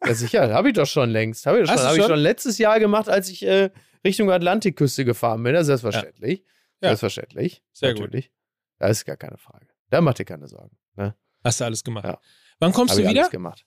[0.06, 1.46] Ja, sicher, habe ich doch schon längst.
[1.48, 2.20] Habe ich, schon, hab ich schon?
[2.20, 3.72] letztes Jahr gemacht, als ich äh,
[4.06, 5.54] Richtung Atlantikküste gefahren bin.
[5.54, 6.44] Das ist selbstverständlich.
[6.82, 6.90] Ja.
[6.90, 7.64] Selbstverständlich.
[7.72, 8.02] Sehr gut.
[8.04, 8.32] Natürlich.
[8.78, 9.68] Das ist gar keine Frage.
[9.90, 10.78] Da macht ihr keine Sorgen.
[10.96, 11.16] Ne?
[11.44, 12.06] Hast du alles gemacht.
[12.06, 12.20] Ja.
[12.60, 13.22] Wann kommst Hab du ich wieder?
[13.22, 13.66] alles gemacht.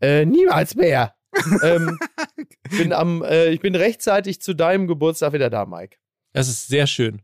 [0.00, 1.14] Äh, niemals mehr.
[1.62, 1.98] Ähm,
[2.78, 5.96] bin am, äh, ich bin rechtzeitig zu deinem Geburtstag wieder da, Mike.
[6.32, 7.22] Das ist sehr schön.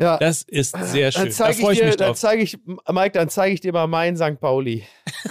[0.00, 1.22] Ja, Das ist sehr schön.
[1.22, 2.18] dann Da zeige freue ich ich dir, mich dann drauf.
[2.18, 2.56] zeige ich,
[2.88, 4.38] Mike, dann zeige ich dir mal mein St.
[4.40, 4.84] Pauli.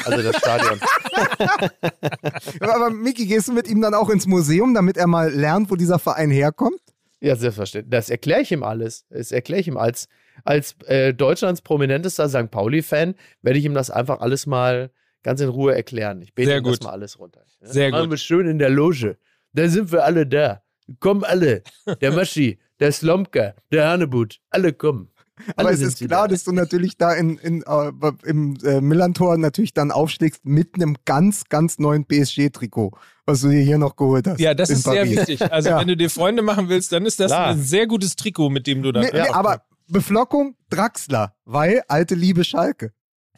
[0.04, 0.80] Also das Stadion.
[2.60, 5.76] Aber, Mickey, gehst du mit ihm dann auch ins Museum, damit er mal lernt, wo
[5.76, 6.80] dieser Verein herkommt?
[7.20, 7.90] ja, selbstverständlich.
[7.90, 9.06] Das erkläre ich ihm alles.
[9.10, 10.08] Das erkläre ich ihm als,
[10.44, 12.52] als äh, Deutschlands prominentester St.
[12.52, 14.92] Pauli-Fan, werde ich ihm das einfach alles mal
[15.24, 16.22] ganz in Ruhe erklären.
[16.22, 16.84] Ich bete Sehr gut.
[16.84, 17.44] mal alles runter.
[17.62, 17.68] Ja?
[17.68, 18.12] Sehr Machen gut.
[18.12, 19.18] wir schön in der Loge.
[19.54, 20.62] Da sind wir alle da.
[21.00, 21.64] Kommen alle.
[22.02, 24.40] Der Maschi, der Slomka, der Hanebut.
[24.50, 25.10] Alle kommen.
[25.56, 26.34] Aber Alle es sind ist klar, da.
[26.34, 27.92] dass du natürlich da in, in, äh,
[28.26, 33.62] im äh, Millantor natürlich dann aufschlägst mit einem ganz, ganz neuen PSG-Trikot, was du dir
[33.62, 34.40] hier noch geholt hast.
[34.40, 35.16] Ja, das ist sehr Paris.
[35.16, 35.52] wichtig.
[35.52, 35.80] Also, Ja.
[35.80, 37.48] wenn du dir Freunde machen willst, dann ist das Klar.
[37.50, 39.04] ein sehr gutes Trikot, mit dem du dann.
[39.04, 42.92] Nee, nee, aber Beflockung Draxler, weil alte Liebe Schalke.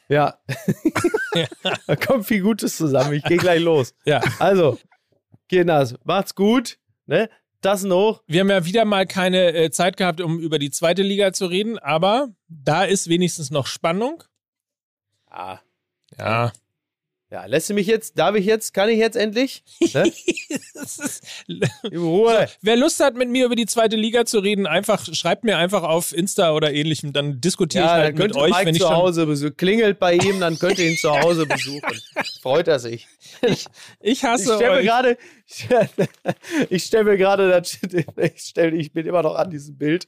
[0.10, 0.40] Ja.
[1.88, 3.14] da kommt viel Gutes zusammen.
[3.14, 3.94] Ich gehe gleich los.
[4.06, 4.22] Ja.
[4.40, 4.80] Also,
[5.48, 6.77] Kinders, macht's gut.
[7.06, 7.30] Ne?
[7.61, 8.23] Das noch.
[8.27, 11.45] Wir haben ja wieder mal keine äh, Zeit gehabt, um über die zweite Liga zu
[11.45, 14.23] reden, aber da ist wenigstens noch Spannung.
[15.30, 15.60] Ah,
[16.18, 16.52] Ja.
[17.31, 19.64] Ja, lässt du mich jetzt, darf ich jetzt, kann ich jetzt endlich?
[19.93, 20.11] Ne?
[21.95, 22.47] Ruhe.
[22.61, 25.84] Wer Lust hat, mit mir über die zweite Liga zu reden, einfach schreibt mir einfach
[25.84, 28.81] auf Insta oder ähnlichem, dann diskutiere ich Ja, halt dann mit euch, Mike wenn ich
[28.81, 29.56] zu Hause besuchen.
[29.57, 32.01] Klingelt bei ihm, dann könnt ihr ihn zu Hause besuchen.
[32.41, 33.07] Freut er sich.
[33.43, 33.65] ich
[34.01, 34.85] Ich hasse stelle mir euch.
[34.85, 35.18] gerade,
[36.72, 40.07] ich stelle mir gerade, ich stelle, ich bin immer noch an diesem Bild,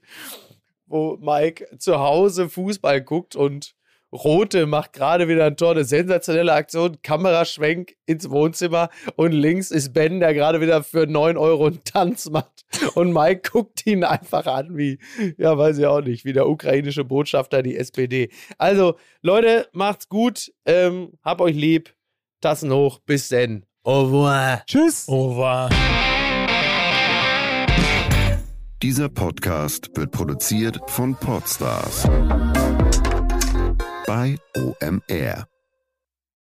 [0.87, 3.75] wo Mike zu Hause Fußball guckt und
[4.11, 9.93] Rote macht gerade wieder ein Tor, eine sensationelle Aktion, Kameraschwenk ins Wohnzimmer und links ist
[9.93, 12.65] Ben, der gerade wieder für 9 Euro einen Tanz macht
[12.95, 14.99] und Mike guckt ihn einfach an wie,
[15.37, 18.29] ja, weiß ich auch nicht, wie der ukrainische Botschafter die SPD.
[18.57, 21.93] Also, Leute, macht's gut, ähm, hab euch lieb,
[22.41, 23.65] Tassen hoch, bis denn.
[23.83, 24.63] Au revoir.
[24.67, 25.05] Tschüss.
[25.07, 25.69] Oh, war.
[28.81, 32.07] Dieser Podcast wird produziert von Podstars
[34.11, 35.50] bei OMR.